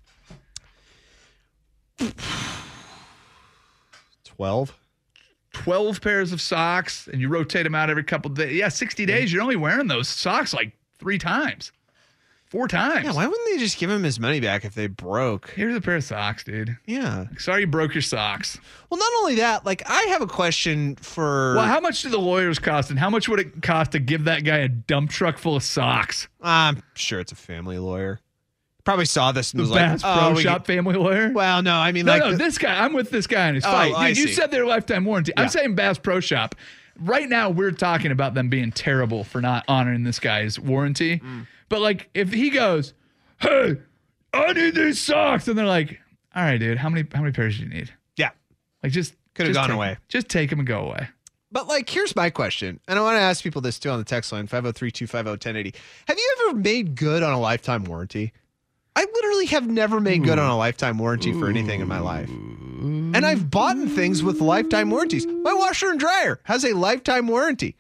Twelve. 4.24 4.74
12 5.54 6.00
pairs 6.00 6.32
of 6.32 6.40
socks, 6.40 7.08
and 7.10 7.20
you 7.20 7.28
rotate 7.28 7.64
them 7.64 7.74
out 7.74 7.90
every 7.90 8.04
couple 8.04 8.30
days. 8.30 8.54
Yeah, 8.56 8.68
60 8.68 9.06
days. 9.06 9.32
You're 9.32 9.42
only 9.42 9.56
wearing 9.56 9.88
those 9.88 10.06
socks 10.06 10.54
like 10.54 10.72
three 11.00 11.18
times, 11.18 11.72
four 12.50 12.68
times. 12.68 13.04
Yeah, 13.04 13.12
why 13.12 13.26
wouldn't 13.26 13.48
they 13.50 13.58
just 13.58 13.78
give 13.78 13.90
him 13.90 14.02
his 14.02 14.18
money 14.18 14.40
back 14.40 14.64
if 14.64 14.74
they 14.74 14.86
broke? 14.86 15.50
Here's 15.50 15.76
a 15.76 15.80
pair 15.80 15.96
of 15.96 16.04
socks, 16.04 16.44
dude. 16.44 16.76
Yeah. 16.86 17.26
Sorry 17.38 17.60
you 17.62 17.66
broke 17.66 17.94
your 17.94 18.02
socks. 18.02 18.58
Well, 18.90 18.98
not 18.98 19.10
only 19.20 19.34
that, 19.36 19.64
like 19.66 19.82
I 19.86 20.02
have 20.04 20.22
a 20.22 20.26
question 20.26 20.96
for. 20.96 21.54
Well, 21.56 21.64
how 21.66 21.80
much 21.80 22.02
do 22.02 22.08
the 22.08 22.18
lawyers 22.18 22.58
cost, 22.58 22.90
and 22.90 22.98
how 22.98 23.10
much 23.10 23.28
would 23.28 23.40
it 23.40 23.62
cost 23.62 23.92
to 23.92 23.98
give 23.98 24.24
that 24.24 24.44
guy 24.44 24.58
a 24.58 24.68
dump 24.68 25.10
truck 25.10 25.38
full 25.38 25.56
of 25.56 25.62
socks? 25.62 26.28
I'm 26.42 26.82
sure 26.94 27.20
it's 27.20 27.32
a 27.32 27.36
family 27.36 27.78
lawyer. 27.78 28.20
Probably 28.84 29.04
saw 29.04 29.32
this 29.32 29.52
and 29.52 29.58
The 29.60 29.64
was 29.64 29.72
Bass 29.72 30.02
like, 30.02 30.18
Pro 30.18 30.28
"Oh, 30.28 30.34
we 30.34 30.42
Shop 30.42 30.66
family 30.66 30.94
lawyer? 30.96 31.26
get-" 31.26 31.34
Well, 31.36 31.60
no, 31.62 31.74
I 31.74 31.92
mean 31.92 32.06
no, 32.06 32.12
like 32.12 32.22
no, 32.22 32.30
the- 32.30 32.36
this 32.38 32.56
guy. 32.56 32.82
I'm 32.82 32.94
with 32.94 33.10
this 33.10 33.26
guy 33.26 33.48
in 33.50 33.56
his 33.56 33.64
Oh, 33.66 33.70
fight. 33.70 33.92
I 33.94 34.08
Dude, 34.08 34.16
you 34.18 34.26
see. 34.28 34.32
said 34.32 34.50
they're 34.50 34.64
lifetime 34.64 35.04
warranty. 35.04 35.32
Yeah. 35.36 35.42
I'm 35.42 35.48
saying 35.50 35.74
Bass 35.74 35.98
Pro 35.98 36.20
Shop. 36.20 36.54
Right 36.98 37.28
now, 37.28 37.50
we're 37.50 37.70
talking 37.72 38.10
about 38.10 38.32
them 38.34 38.48
being 38.48 38.72
terrible 38.72 39.24
for 39.24 39.40
not 39.42 39.64
honoring 39.68 40.04
this 40.04 40.18
guy's 40.18 40.58
warranty. 40.58 41.18
Mm. 41.18 41.46
But 41.68 41.80
like, 41.80 42.08
if 42.14 42.32
he 42.32 42.50
goes, 42.50 42.94
"Hey, 43.38 43.76
I 44.32 44.52
need 44.52 44.74
these 44.74 45.00
socks," 45.00 45.48
and 45.48 45.56
they're 45.58 45.66
like, 45.66 45.98
"All 46.34 46.42
right, 46.42 46.58
dude, 46.58 46.78
how 46.78 46.88
many 46.88 47.06
how 47.12 47.20
many 47.20 47.32
pairs 47.32 47.58
do 47.58 47.64
you 47.64 47.68
need?" 47.68 47.92
yeah. 48.16 48.30
Like, 48.82 48.92
just 48.92 49.14
Could've 49.34 49.54
gone 49.54 49.64
take 49.64 49.70
'em. 49.70 49.76
away. 49.76 49.96
Just 50.08 50.28
take 50.28 50.50
them 50.50 50.58
and 50.60 50.68
go 50.68 50.80
away. 50.86 51.08
But 51.50 51.66
like, 51.66 51.88
here's 51.88 52.14
my 52.14 52.28
question, 52.30 52.78
and 52.88 52.98
I 52.98 53.02
want 53.02 53.16
to 53.16 53.20
ask 53.22 53.42
people 53.42 53.60
this 53.62 53.78
too 53.78 53.88
on 53.90 53.98
the 53.98 54.04
text 54.04 54.32
line 54.32 54.46
503-250-1080. 54.48 55.74
Have 56.06 56.18
you 56.18 56.36
ever 56.48 56.58
made 56.58 56.94
good 56.94 57.22
on 57.22 57.32
a 57.32 57.40
lifetime 57.40 57.84
warranty? 57.84 58.32
I 58.94 59.06
literally 59.14 59.46
have 59.46 59.66
never 59.68 60.00
made 60.00 60.24
good 60.24 60.38
on 60.38 60.50
a 60.50 60.56
lifetime 60.56 60.98
warranty 60.98 61.32
for 61.32 61.48
anything 61.48 61.80
in 61.80 61.86
my 61.88 62.00
life. 62.00 62.28
And 62.28 63.24
I've 63.24 63.48
bought 63.50 63.76
things 63.88 64.22
with 64.24 64.40
lifetime 64.40 64.90
warranties. 64.90 65.24
My 65.26 65.52
washer 65.54 65.88
and 65.90 66.00
dryer 66.00 66.40
has 66.44 66.64
a 66.64 66.72
lifetime 66.74 67.28
warranty. 67.28 67.76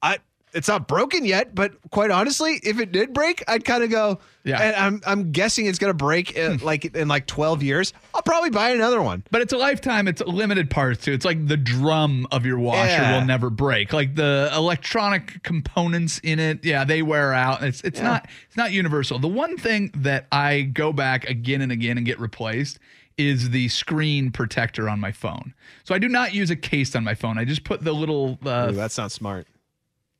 I 0.00 0.18
it's 0.54 0.68
not 0.68 0.86
broken 0.88 1.24
yet, 1.24 1.54
but 1.54 1.72
quite 1.90 2.10
honestly, 2.10 2.60
if 2.62 2.78
it 2.78 2.92
did 2.92 3.12
break, 3.12 3.42
I'd 3.48 3.64
kind 3.64 3.82
of 3.84 3.90
go. 3.90 4.20
Yeah. 4.44 4.60
And 4.62 4.76
I'm 4.76 5.00
I'm 5.06 5.32
guessing 5.32 5.66
it's 5.66 5.78
gonna 5.78 5.94
break 5.94 6.32
in, 6.36 6.58
like 6.58 6.84
in 6.94 7.08
like 7.08 7.26
12 7.26 7.62
years. 7.62 7.92
I'll 8.14 8.22
probably 8.22 8.50
buy 8.50 8.70
another 8.70 9.00
one. 9.02 9.24
But 9.30 9.40
it's 9.42 9.52
a 9.52 9.56
lifetime. 9.56 10.06
It's 10.06 10.20
limited 10.22 10.70
parts 10.70 11.02
too. 11.04 11.12
It's 11.12 11.24
like 11.24 11.46
the 11.46 11.56
drum 11.56 12.26
of 12.30 12.44
your 12.46 12.58
washer 12.58 12.90
Yeah. 12.90 13.18
will 13.18 13.26
never 13.26 13.50
break. 13.50 13.92
Like 13.92 14.14
the 14.14 14.50
electronic 14.54 15.42
components 15.42 16.20
in 16.22 16.38
it, 16.38 16.64
yeah, 16.64 16.84
they 16.84 17.02
wear 17.02 17.32
out. 17.32 17.62
It's 17.62 17.80
it's 17.82 17.98
Yeah. 18.00 18.04
not 18.06 18.28
it's 18.46 18.56
not 18.56 18.70
universal. 18.72 19.18
The 19.18 19.28
one 19.28 19.56
thing 19.56 19.90
that 19.96 20.26
I 20.30 20.62
go 20.62 20.92
back 20.92 21.28
again 21.28 21.60
and 21.62 21.72
again 21.72 21.96
and 21.96 22.06
get 22.06 22.20
replaced 22.20 22.78
is 23.16 23.50
the 23.50 23.68
screen 23.68 24.30
protector 24.30 24.88
on 24.88 24.98
my 25.00 25.12
phone. 25.12 25.54
So 25.84 25.94
I 25.94 25.98
do 25.98 26.08
not 26.08 26.34
use 26.34 26.50
a 26.50 26.56
case 26.56 26.94
on 26.96 27.04
my 27.04 27.14
phone. 27.14 27.38
I 27.38 27.44
just 27.44 27.64
put 27.64 27.82
the 27.82 27.92
little. 27.92 28.38
Uh, 28.44 28.68
Ooh, 28.70 28.74
that's 28.74 28.98
not 28.98 29.12
smart. 29.12 29.46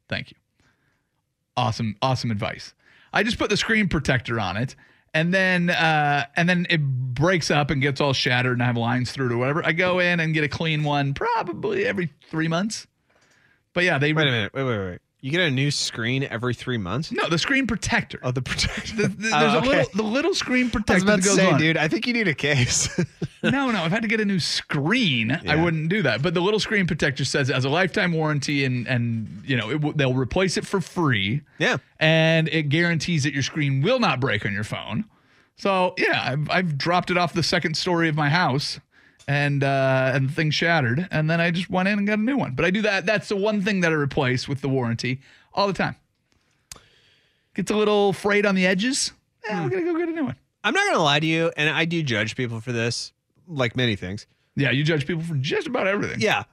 Thank 0.09 0.31
you. 0.31 0.37
Awesome, 1.57 1.97
awesome 2.03 2.31
advice. 2.31 2.75
I 3.13 3.23
just 3.23 3.39
put 3.39 3.49
the 3.51 3.57
screen 3.57 3.89
protector 3.89 4.41
on 4.41 4.57
it, 4.57 4.75
and 5.13 5.33
then 5.33 5.71
uh, 5.71 6.27
and 6.37 6.49
then 6.49 6.67
it 6.69 6.83
breaks 6.83 7.51
up 7.51 7.71
and 7.71 7.81
gets 7.81 8.01
all 8.01 8.13
shattered, 8.13 8.55
and 8.55 8.63
I 8.63 8.67
have 8.67 8.77
lines 8.77 9.13
through 9.13 9.27
it 9.27 9.33
or 9.33 9.37
whatever. 9.39 9.65
I 9.65 9.73
go 9.73 10.01
in 10.01 10.19
and 10.19 10.35
get 10.35 10.43
a 10.43 10.49
clean 10.49 10.83
one, 10.83 11.15
probably 11.15 11.87
every 11.87 12.13
three 12.29 12.49
months. 12.49 12.87
But 13.73 13.85
yeah, 13.85 13.99
they 13.99 14.13
Wait 14.13 14.27
a 14.27 14.31
minute. 14.31 14.55
Wait, 14.55 14.65
wait, 14.65 14.79
wait. 14.79 14.99
You 15.25 15.31
get 15.31 15.41
a 15.41 15.51
new 15.51 15.70
screen 15.70 16.25
every 16.25 16.53
three 16.53 16.77
months? 16.77 17.11
no 17.11 17.31
the 17.31 17.39
screen 17.39 17.66
protector. 17.66 18.20
Oh, 18.22 18.31
the 18.31 18.43
protector. 18.43 18.95
The- 18.95 19.09
the- 19.09 19.31
Oh, 19.33 19.41
there's 19.41 19.55
okay. 19.55 19.66
a 19.66 19.70
little 19.70 19.91
the 19.95 20.03
little 20.03 20.35
screen 20.35 20.64
I 20.64 20.64
was 20.64 20.72
protector 20.72 21.05
about 21.05 21.22
to 21.22 21.29
say, 21.31 21.51
on. 21.51 21.59
dude, 21.59 21.79
I 21.79 21.89
think 21.89 22.07
you 22.07 22.12
need 22.12 22.29
a 22.29 22.35
case. 22.35 22.91
no, 23.43 23.70
no. 23.70 23.87
If 23.87 23.93
I 23.93 23.95
had 23.95 24.03
to 24.03 24.09
get 24.09 24.20
a 24.20 24.25
new 24.27 24.39
screen, 24.39 25.31
I 25.49 25.57
wouldn't 25.57 25.89
do 25.89 26.03
that. 26.03 26.20
But 26.20 26.35
the 26.35 26.43
little 26.43 26.61
screen 26.61 26.87
protector 26.87 27.25
says 27.25 27.49
it 27.49 27.55
has 27.55 27.64
a 27.64 27.70
lifetime 27.70 28.12
warranty, 28.12 28.66
and 28.66 28.87
and 28.87 29.43
you 29.47 29.57
know 29.57 29.70
it, 29.70 29.75
w- 29.77 29.95
they'll 29.97 30.12
replace 30.12 30.59
it 30.59 30.66
for 30.66 30.83
free. 30.83 31.41
yeah. 31.59 31.79
and 31.99 32.49
it 32.49 32.64
guarantees 32.68 33.22
that 33.22 33.33
your 33.33 33.43
screen 33.43 33.81
will 33.81 34.01
not 34.01 34.20
break 34.20 34.45
on 34.45 34.53
your 34.53 34.62
phone. 34.64 35.07
So 35.57 35.95
yeah, 35.97 36.20
I've, 36.22 36.51
I've 36.51 36.77
dropped 36.77 37.11
it 37.11 37.16
off 37.16 37.33
the 37.33 37.43
second 37.43 37.79
story 37.79 38.11
of 38.11 38.14
my 38.14 38.29
house, 38.29 38.79
and 39.27 39.64
uh, 39.64 40.12
and 40.14 40.29
the 40.29 40.33
thing 40.33 40.51
shattered, 40.51 41.09
and 41.11 41.29
then 41.31 41.41
I 41.41 41.51
just 41.51 41.70
went 41.70 41.89
in 41.89 41.99
and 41.99 42.07
got 42.07 42.18
a 42.18 42.22
new 42.22 42.37
one. 42.37 42.55
But 42.55 42.64
I 42.64 42.70
do 42.70 42.83
that. 42.83 43.07
That's 43.07 43.29
the 43.29 43.37
one 43.37 43.62
thing 43.62 43.81
that 43.81 43.93
I 43.93 43.95
replace 43.95 44.49
with 44.49 44.61
the 44.61 44.68
warranty 44.68 45.20
all 45.53 45.66
the 45.66 45.72
time. 45.72 45.97
Gets 47.55 47.70
a 47.70 47.77
little 47.77 48.12
frayed 48.12 48.47
on 48.47 48.55
the 48.55 48.66
edges. 48.66 49.12
Yeah, 49.47 49.62
we're 49.62 49.70
gonna 49.70 49.85
go 49.85 49.97
get 49.97 50.09
a 50.09 50.12
new 50.12 50.25
one. 50.25 50.37
I'm 50.62 50.75
not 50.75 50.87
gonna 50.87 51.03
lie 51.03 51.20
to 51.20 51.27
you, 51.27 51.53
and 51.57 51.70
I 51.70 51.85
do 51.85 52.03
judge 52.03 52.37
people 52.37 52.61
for 52.61 52.72
this, 52.72 53.12
like 53.47 53.77
many 53.77 53.97
things. 53.97 54.27
Yeah, 54.57 54.70
you 54.70 54.85
judge 54.85 55.07
people 55.07 55.22
for 55.22 55.35
just 55.35 55.66
about 55.66 55.87
everything. 55.87 56.20
Yeah. 56.20 56.45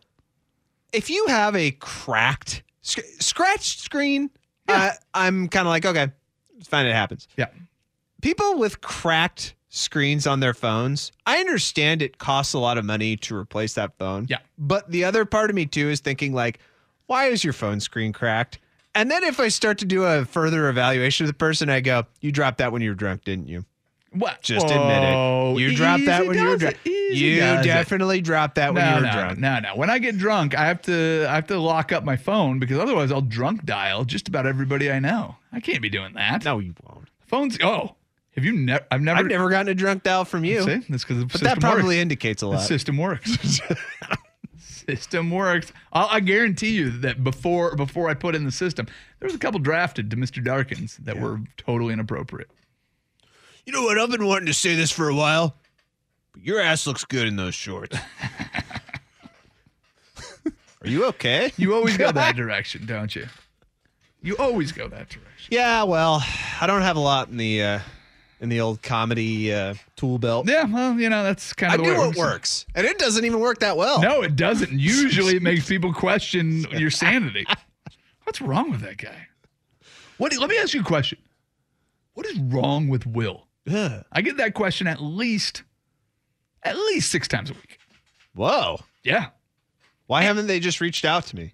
If 0.92 1.10
you 1.10 1.26
have 1.28 1.56
a 1.56 1.72
cracked, 1.72 2.64
sc- 2.82 3.06
scratched 3.20 3.80
screen, 3.80 4.30
uh, 4.68 4.92
I'm 5.14 5.48
kind 5.48 5.68
of 5.68 5.70
like, 5.70 5.86
okay, 5.86 6.12
it's 6.58 6.68
fine. 6.68 6.86
It 6.86 6.94
happens. 6.94 7.28
Yeah. 7.38 7.48
People 8.22 8.58
with 8.58 8.82
cracked 8.82 9.56
screens 9.72 10.28
on 10.28 10.42
their 10.42 10.54
phones, 10.54 11.12
I 11.26 11.38
understand 11.40 12.02
it 12.02 12.20
costs 12.20 12.54
a 12.54 12.60
lot 12.60 12.78
of 12.78 12.86
money 12.86 13.16
to 13.18 13.36
replace 13.36 13.74
that 13.74 13.98
phone. 13.98 14.28
Yeah. 14.30 14.40
But 14.58 14.92
the 14.92 15.06
other 15.06 15.26
part 15.26 15.50
of 15.50 15.56
me 15.56 15.66
too 15.66 15.90
is 15.90 16.02
thinking 16.02 16.34
like, 16.34 16.60
why 17.08 17.26
is 17.26 17.44
your 17.44 17.54
phone 17.54 17.80
screen 17.80 18.14
cracked? 18.14 18.60
And 18.94 19.10
then 19.10 19.24
if 19.24 19.40
I 19.40 19.48
start 19.48 19.78
to 19.80 19.86
do 19.86 20.04
a 20.04 20.26
further 20.26 20.70
evaluation 20.70 21.24
of 21.24 21.28
the 21.30 21.38
person, 21.38 21.70
I 21.70 21.80
go, 21.80 22.04
you 22.20 22.32
dropped 22.32 22.58
that 22.60 22.72
when 22.72 22.82
you 22.82 22.90
were 22.90 22.96
drunk, 22.96 23.24
didn't 23.24 23.48
you? 23.48 23.66
What? 24.14 24.42
Just 24.42 24.66
admit 24.66 25.04
it. 25.04 25.60
You 25.60 25.74
dropped 25.74 26.06
that 26.06 26.28
when 26.28 26.38
you 26.38 26.46
were 26.46 26.58
drunk. 26.58 26.78
You 26.84 27.40
does 27.40 27.66
it. 27.66 27.68
definitely 27.70 28.20
dropped 28.20 28.56
that 28.56 28.74
when 28.74 28.84
no, 28.84 28.90
you 28.90 28.96
were 28.96 29.08
no, 29.08 29.14
drunk. 29.14 29.40
No, 29.40 29.60
no. 29.60 29.76
When 29.76 29.90
I 29.90 30.00
get 30.00 30.18
drunk, 30.18 30.54
I 30.54 30.66
have 30.66 30.82
to 30.84 31.26
I 31.30 31.36
have 31.36 31.48
to 31.48 31.58
lock 31.60 31.94
up 31.94 32.04
my 32.04 32.18
phone 32.18 32.60
because 32.60 32.78
otherwise 32.78 33.10
I'll 33.10 33.22
drunk 33.22 33.64
dial 33.64 34.04
just 34.04 34.28
about 34.28 34.46
everybody 34.46 34.92
I 34.92 35.00
know. 35.00 35.38
I 35.54 35.62
can't 35.62 35.82
be 35.82 35.90
doing 35.90 36.14
that. 36.16 36.44
No, 36.44 36.60
you 36.60 36.76
won't. 36.84 37.08
Phones. 37.28 37.58
Oh, 37.64 37.96
have 38.36 38.46
you 38.46 38.54
never? 38.54 38.86
I've 38.92 39.02
never. 39.02 39.20
I've 39.20 39.26
never 39.28 39.50
gotten 39.50 39.68
a 39.70 39.76
drunk 39.76 40.04
dial 40.04 40.26
from 40.26 40.44
you. 40.46 40.64
See, 40.64 40.78
that's 40.90 41.04
because 41.04 41.20
the 41.20 41.26
But 41.26 41.42
that 41.42 41.60
probably 41.60 41.84
works. 41.84 42.02
indicates 42.02 42.42
a 42.42 42.46
The 42.46 42.52
lot. 42.52 42.62
system 42.68 42.98
works. 42.98 43.38
system 44.58 45.30
works. 45.32 45.72
I'll, 45.94 46.08
I 46.10 46.20
guarantee 46.22 46.72
you 46.72 46.90
that 47.00 47.24
before 47.24 47.76
before 47.76 48.10
I 48.10 48.14
put 48.14 48.36
in 48.36 48.44
the 48.46 48.52
system, 48.52 48.88
there 49.20 49.28
was 49.28 49.36
a 49.36 49.40
couple 49.40 49.60
drafted 49.60 50.10
to 50.12 50.18
Mr. 50.18 50.44
Darkins 50.44 50.98
that 51.04 51.20
were 51.20 51.40
totally 51.58 51.94
inappropriate. 51.94 52.50
You 53.66 53.74
know 53.74 53.84
what? 53.84 53.98
I've 54.00 54.10
been 54.10 54.26
wanting 54.26 54.48
to 54.48 54.54
say 54.54 54.76
this 54.76 54.92
for 54.92 55.08
a 55.10 55.16
while. 55.16 55.56
But 56.34 56.44
your 56.44 56.60
ass 56.62 56.88
looks 56.88 57.04
good 57.06 57.28
in 57.28 57.36
those 57.36 57.54
shorts. 57.54 57.98
Are 60.84 60.88
you 60.88 61.06
okay? 61.08 61.52
You 61.58 61.76
always 61.76 61.96
go 61.98 62.12
that 62.12 62.36
direction, 62.38 62.86
don't 62.88 63.16
you? 63.16 63.28
You 64.24 64.36
always 64.38 64.72
go 64.72 64.88
that 64.88 65.10
direction. 65.10 65.50
Yeah, 65.52 65.84
well, 65.84 66.24
I 66.60 66.66
don't 66.68 66.82
have 66.82 66.96
a 66.96 67.00
lot 67.02 67.28
in 67.30 67.38
the 67.38 67.62
uh, 67.64 67.80
in 68.42 68.50
the 68.50 68.60
old 68.60 68.82
comedy 68.82 69.54
uh, 69.54 69.76
tool 69.96 70.18
belt. 70.18 70.50
Yeah, 70.50 70.66
well, 70.66 71.00
you 71.00 71.10
know 71.10 71.24
that's 71.24 71.54
kind 71.54 71.72
I 71.72 71.76
of 71.76 71.82
the 71.82 71.86
do 71.86 71.92
way 71.92 72.08
what 72.08 72.16
works, 72.18 72.66
and 72.76 72.86
it 72.86 72.98
doesn't 72.98 73.24
even 73.24 73.40
work 73.40 73.60
that 73.60 73.78
well. 73.78 74.02
No, 74.02 74.22
it 74.24 74.36
doesn't. 74.36 74.72
Usually, 74.78 75.38
it 75.38 75.44
makes 75.44 75.66
people 75.70 75.94
question 75.94 76.66
your 76.72 76.92
sanity. 76.92 77.46
What's 78.24 78.42
wrong 78.42 78.72
with 78.72 78.82
that 78.82 78.98
guy? 78.98 79.28
What? 80.18 80.36
Let 80.36 80.50
me 80.50 80.58
ask 80.58 80.74
you 80.74 80.82
a 80.82 80.84
question. 80.84 81.20
What 82.14 82.26
is 82.26 82.38
wrong 82.40 82.90
with 82.90 83.06
Will? 83.06 83.48
Ugh. 83.72 84.04
I 84.12 84.22
get 84.22 84.38
that 84.38 84.54
question 84.54 84.88
at 84.88 85.02
least, 85.02 85.64
at 86.64 86.76
least 86.76 87.12
six 87.12 87.28
times 87.28 87.50
a 87.50 87.54
week. 87.54 87.78
Whoa! 88.36 88.80
Yeah. 89.04 89.28
Why 90.08 90.24
haven't 90.24 90.48
they 90.48 90.60
just 90.60 90.82
reached 90.82 91.06
out 91.06 91.26
to 91.28 91.36
me? 91.36 91.54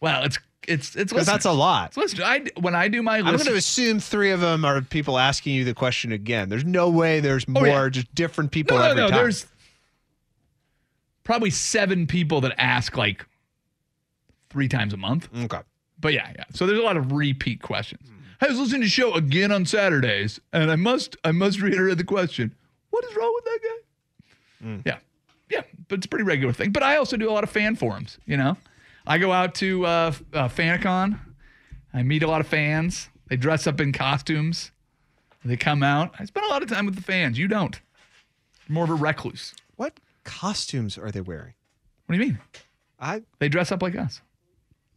Well, 0.00 0.24
it's 0.24 0.38
it's 0.68 0.96
it's 0.96 1.12
Because 1.12 1.26
that's 1.26 1.44
a 1.44 1.52
lot. 1.52 1.92
It's. 1.96 2.18
I 2.20 2.44
when 2.60 2.74
I 2.74 2.88
do 2.88 3.02
my 3.02 3.18
I'm 3.18 3.24
going 3.24 3.38
to 3.40 3.54
assume 3.54 4.00
three 4.00 4.30
of 4.30 4.40
them 4.40 4.64
are 4.64 4.80
people 4.82 5.18
asking 5.18 5.54
you 5.54 5.64
the 5.64 5.74
question 5.74 6.12
again. 6.12 6.48
There's 6.48 6.64
no 6.64 6.88
way 6.90 7.20
there's 7.20 7.46
more, 7.48 7.62
Oh, 7.66 7.82
yeah. 7.84 7.88
just 7.88 8.14
different 8.14 8.50
people 8.50 8.76
no, 8.78 8.88
no, 8.88 8.94
no. 8.94 9.08
time. 9.08 9.18
There's 9.18 9.46
probably 11.24 11.50
seven 11.50 12.06
people 12.06 12.40
that 12.42 12.54
ask 12.58 12.96
like 12.96 13.26
three 14.50 14.68
times 14.68 14.92
a 14.92 14.96
month. 14.96 15.28
okay. 15.44 15.60
But 16.00 16.12
yeah, 16.12 16.30
yeah. 16.36 16.44
So 16.52 16.66
there's 16.66 16.78
a 16.78 16.82
lot 16.82 16.96
of 16.96 17.12
repeat 17.12 17.62
questions. 17.62 18.08
I 18.40 18.48
was 18.48 18.58
listening 18.58 18.82
to 18.82 18.86
the 18.86 18.90
show 18.90 19.14
again 19.14 19.52
on 19.52 19.64
Saturdays, 19.64 20.38
and 20.52 20.70
I 20.70 20.76
must 20.76 21.16
I 21.24 21.32
must 21.32 21.60
reiterate 21.62 21.96
the 21.98 22.04
question: 22.04 22.54
What 22.90 23.04
is 23.04 23.16
wrong 23.16 23.32
with 23.34 23.44
that 23.44 23.58
guy? 23.62 24.66
Mm. 24.66 24.82
Yeah, 24.84 24.98
yeah. 25.50 25.62
But 25.88 25.98
it's 26.00 26.06
a 26.06 26.08
pretty 26.10 26.24
regular 26.24 26.52
thing. 26.52 26.70
But 26.72 26.82
I 26.82 26.96
also 26.96 27.16
do 27.16 27.30
a 27.30 27.32
lot 27.32 27.44
of 27.44 27.48
fan 27.50 27.74
forums. 27.76 28.18
You 28.26 28.36
know, 28.36 28.56
I 29.06 29.18
go 29.18 29.32
out 29.32 29.54
to 29.56 29.84
uh, 29.86 30.12
uh, 30.32 30.48
Fanicon. 30.48 31.18
I 31.92 32.02
meet 32.02 32.22
a 32.22 32.26
lot 32.26 32.40
of 32.40 32.46
fans. 32.46 33.08
They 33.28 33.36
dress 33.36 33.66
up 33.66 33.80
in 33.80 33.92
costumes. 33.92 34.70
They 35.44 35.56
come 35.56 35.82
out. 35.82 36.14
I 36.18 36.24
spend 36.24 36.46
a 36.46 36.48
lot 36.48 36.62
of 36.62 36.68
time 36.70 36.86
with 36.86 36.96
the 36.96 37.02
fans. 37.02 37.38
You 37.38 37.48
don't. 37.48 37.78
You're 38.66 38.74
more 38.74 38.84
of 38.84 38.90
a 38.90 38.94
recluse. 38.94 39.54
What 39.76 40.00
costumes 40.24 40.96
are 40.96 41.10
they 41.10 41.20
wearing? 41.20 41.52
What 42.06 42.16
do 42.16 42.20
you 42.22 42.28
mean? 42.28 42.38
I 42.98 43.22
They 43.38 43.48
dress 43.50 43.70
up 43.70 43.82
like 43.82 43.94
us. 43.96 44.22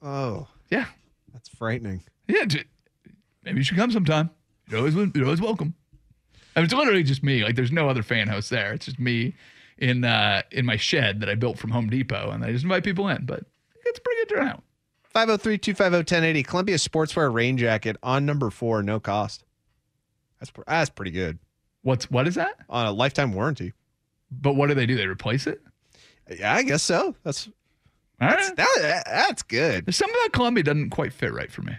oh, 0.01 0.47
Yeah. 0.70 0.86
that's 1.34 1.49
frightening. 1.49 2.03
Yeah, 2.28 2.45
j- 2.45 2.64
maybe 3.43 3.58
you 3.58 3.64
should 3.64 3.78
come 3.78 3.91
sometime. 3.91 4.30
You're 4.70 4.80
always, 4.80 4.95
you're 4.95 5.26
always 5.26 5.41
welcome. 5.41 5.74
I 6.55 6.60
mean, 6.62 6.66
it's 6.66 6.74
literally 6.74 7.03
just 7.03 7.24
me. 7.24 7.43
Like, 7.43 7.55
there's 7.55 7.72
no 7.72 7.89
other 7.89 8.03
fan 8.03 8.28
host 8.30 8.49
there. 8.49 8.74
It's 8.74 8.86
just 8.86 8.99
me 8.99 9.36
in 9.78 10.03
uh, 10.03 10.41
in 10.51 10.66
my 10.66 10.76
shed 10.76 11.20
that 11.20 11.30
I 11.30 11.36
built 11.36 11.58
from 11.60 11.70
Home 11.72 11.89
Depot, 11.89 12.32
and 12.32 12.43
I 12.43 12.51
just 12.51 12.64
invite 12.64 12.84
people 12.84 13.08
in. 13.10 13.26
But 13.26 13.43
pretty 14.28 14.36
good 14.36 14.40
turnout. 14.40 14.64
503-250-1080 15.16 16.46
Columbia 16.46 16.76
Sportswear 16.76 17.34
rain 17.34 17.58
jacket 17.58 17.98
on 18.04 18.26
number 18.26 18.50
four, 18.50 18.84
no 18.84 19.00
cost. 19.00 19.44
That's 20.40 20.52
that's 20.68 20.90
pretty 20.92 21.12
good 21.12 21.40
What's 21.82 22.12
what 22.12 22.28
is 22.28 22.36
that? 22.36 22.56
on 22.70 22.86
a 22.86 22.92
lifetime 22.92 23.34
warranty. 23.34 23.74
But 24.30 24.54
what 24.56 24.68
do 24.68 24.76
they 24.76 24.86
do? 24.86 24.96
They 24.96 25.08
replace 25.08 25.48
it? 25.48 25.62
Yeah, 26.30 26.54
I 26.54 26.64
guess 26.64 26.84
so. 26.84 27.16
That's 27.24 27.48
All 28.20 28.28
that's, 28.28 28.50
right. 28.50 28.58
that, 28.58 29.04
that's 29.06 29.44
good. 29.44 29.86
There's 29.86 29.96
something 29.96 30.16
about 30.22 30.34
Columbia 30.34 30.64
doesn't 30.64 30.90
quite 30.90 31.14
fit 31.14 31.34
right 31.34 31.52
for 31.52 31.62
me. 31.62 31.74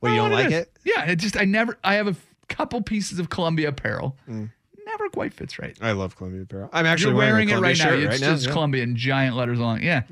Well, 0.00 0.12
you 0.12 0.18
don't 0.18 0.30
like 0.30 0.46
is. 0.46 0.52
it? 0.52 0.78
Yeah, 0.84 1.04
it 1.06 1.16
just 1.16 1.36
I 1.36 1.44
never. 1.44 1.78
I 1.82 1.94
have 1.94 2.06
a 2.06 2.14
couple 2.48 2.80
pieces 2.82 3.18
of 3.18 3.30
Columbia 3.30 3.68
apparel. 3.68 4.16
Mm. 4.28 4.50
Never 4.86 5.08
quite 5.08 5.34
fits 5.34 5.58
right. 5.58 5.76
I 5.80 5.92
love 5.92 6.14
Columbia 6.14 6.42
apparel. 6.42 6.70
I'm 6.72 6.86
actually 6.86 7.12
You're 7.12 7.18
wearing, 7.18 7.50
a 7.50 7.56
it 7.56 7.60
right 7.60 7.76
now. 7.76 7.94
It's 7.94 8.06
right 8.06 8.20
now. 8.20 8.32
just 8.34 8.46
yeah. 8.46 8.52
Columbia 8.52 8.82
in 8.82 8.96
giant 8.96 9.34
letters 9.34 9.58
along. 9.58 9.82
Yeah. 9.82 10.02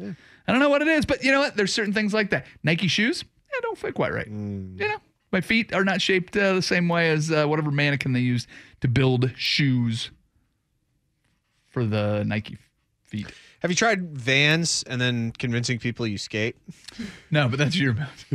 I 0.47 0.53
don't 0.53 0.61
know 0.61 0.71
what 0.71 0.83
it 0.83 0.89
is, 0.89 1.07
but 1.07 1.23
you 1.23 1.33
know 1.33 1.41
what? 1.41 1.57
There's 1.57 1.73
certain 1.73 1.93
things 1.93 2.13
like 2.13 2.31
that. 2.31 2.47
Nike 2.63 2.89
shoes, 2.89 3.25
yeah, 3.53 3.61
don't 3.63 3.79
fit 3.79 3.95
quite 3.95 4.13
right. 4.13 4.29
Mm. 4.29 4.79
You 4.79 4.89
know, 4.89 4.99
my 5.31 5.41
feet 5.41 5.73
are 5.75 5.85
not 5.85 6.01
shaped 6.01 6.37
uh, 6.37 6.55
the 6.55 6.63
same 6.63 6.89
way 6.89 7.11
as 7.11 7.31
uh, 7.31 7.47
whatever 7.47 7.71
mannequin 7.71 8.13
they 8.13 8.21
used 8.21 8.49
to 8.81 8.89
build 8.89 9.33
shoes 9.37 10.11
for 11.69 11.85
the 11.85 12.25
Nike 12.25 12.59
feet. 13.05 13.27
Have 13.61 13.71
you 13.71 13.77
tried 13.77 14.19
Vans 14.19 14.83
and 14.89 15.01
then 15.01 15.33
convincing 15.33 15.79
people 15.79 16.07
you 16.07 16.19
skate? 16.19 16.57
No, 17.31 17.49
but 17.49 17.59
that's 17.59 17.77
your 17.77 17.95
mouth. 17.95 18.35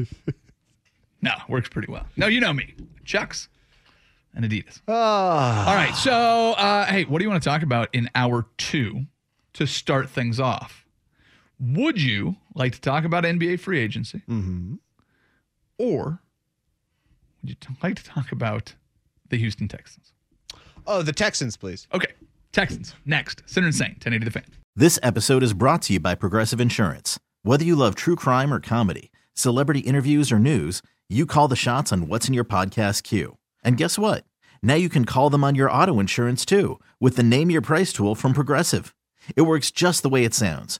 no, 1.21 1.31
works 1.49 1.69
pretty 1.69 1.91
well. 1.91 2.07
No, 2.15 2.27
you 2.27 2.39
know 2.39 2.53
me. 2.53 2.73
Chucks 3.03 3.49
and 4.33 4.45
Adidas. 4.45 4.81
Oh. 4.87 4.93
All 4.93 5.75
right. 5.75 5.93
So, 5.95 6.53
uh, 6.53 6.85
hey, 6.85 7.03
what 7.03 7.19
do 7.19 7.25
you 7.25 7.29
want 7.29 7.43
to 7.43 7.49
talk 7.49 7.61
about 7.61 7.89
in 7.93 8.09
hour 8.15 8.47
two 8.57 9.05
to 9.53 9.67
start 9.67 10.09
things 10.09 10.39
off? 10.39 10.85
Would 11.59 12.01
you 12.01 12.35
like 12.53 12.73
to 12.73 12.81
talk 12.81 13.03
about 13.03 13.23
NBA 13.23 13.59
free 13.59 13.79
agency? 13.79 14.21
Mm-hmm. 14.29 14.75
Or 15.77 16.21
would 17.41 17.49
you 17.49 17.55
t- 17.55 17.73
like 17.81 17.95
to 17.95 18.03
talk 18.03 18.31
about 18.31 18.73
the 19.29 19.37
Houston 19.37 19.67
Texans? 19.67 20.13
Oh, 20.85 21.01
the 21.01 21.13
Texans, 21.13 21.57
please. 21.57 21.87
Okay. 21.93 22.13
Texans. 22.51 22.95
Next. 23.05 23.43
Sinner 23.45 23.67
and 23.67 23.75
Saint, 23.75 23.93
1080 23.93 24.25
The 24.25 24.31
Fan. 24.31 24.45
This 24.75 24.99
episode 25.03 25.43
is 25.43 25.53
brought 25.53 25.81
to 25.83 25.93
you 25.93 25.99
by 25.99 26.15
Progressive 26.15 26.61
Insurance. 26.61 27.19
Whether 27.43 27.65
you 27.65 27.75
love 27.75 27.95
true 27.95 28.15
crime 28.15 28.53
or 28.53 28.59
comedy, 28.59 29.11
celebrity 29.33 29.79
interviews 29.81 30.31
or 30.31 30.39
news, 30.39 30.81
you 31.09 31.25
call 31.25 31.47
the 31.47 31.55
shots 31.55 31.91
on 31.91 32.07
what's 32.07 32.27
in 32.27 32.33
your 32.33 32.45
podcast 32.45 33.03
queue. 33.03 33.37
And 33.63 33.77
guess 33.77 33.97
what? 33.97 34.23
Now 34.61 34.75
you 34.75 34.89
can 34.89 35.05
call 35.05 35.29
them 35.29 35.43
on 35.43 35.55
your 35.55 35.71
auto 35.71 35.99
insurance 35.99 36.45
too 36.45 36.79
with 36.99 37.15
the 37.15 37.23
Name 37.23 37.49
Your 37.49 37.61
Price 37.61 37.91
tool 37.93 38.15
from 38.15 38.33
Progressive. 38.33 38.93
It 39.35 39.41
works 39.43 39.71
just 39.71 40.03
the 40.03 40.09
way 40.09 40.23
it 40.25 40.33
sounds. 40.33 40.79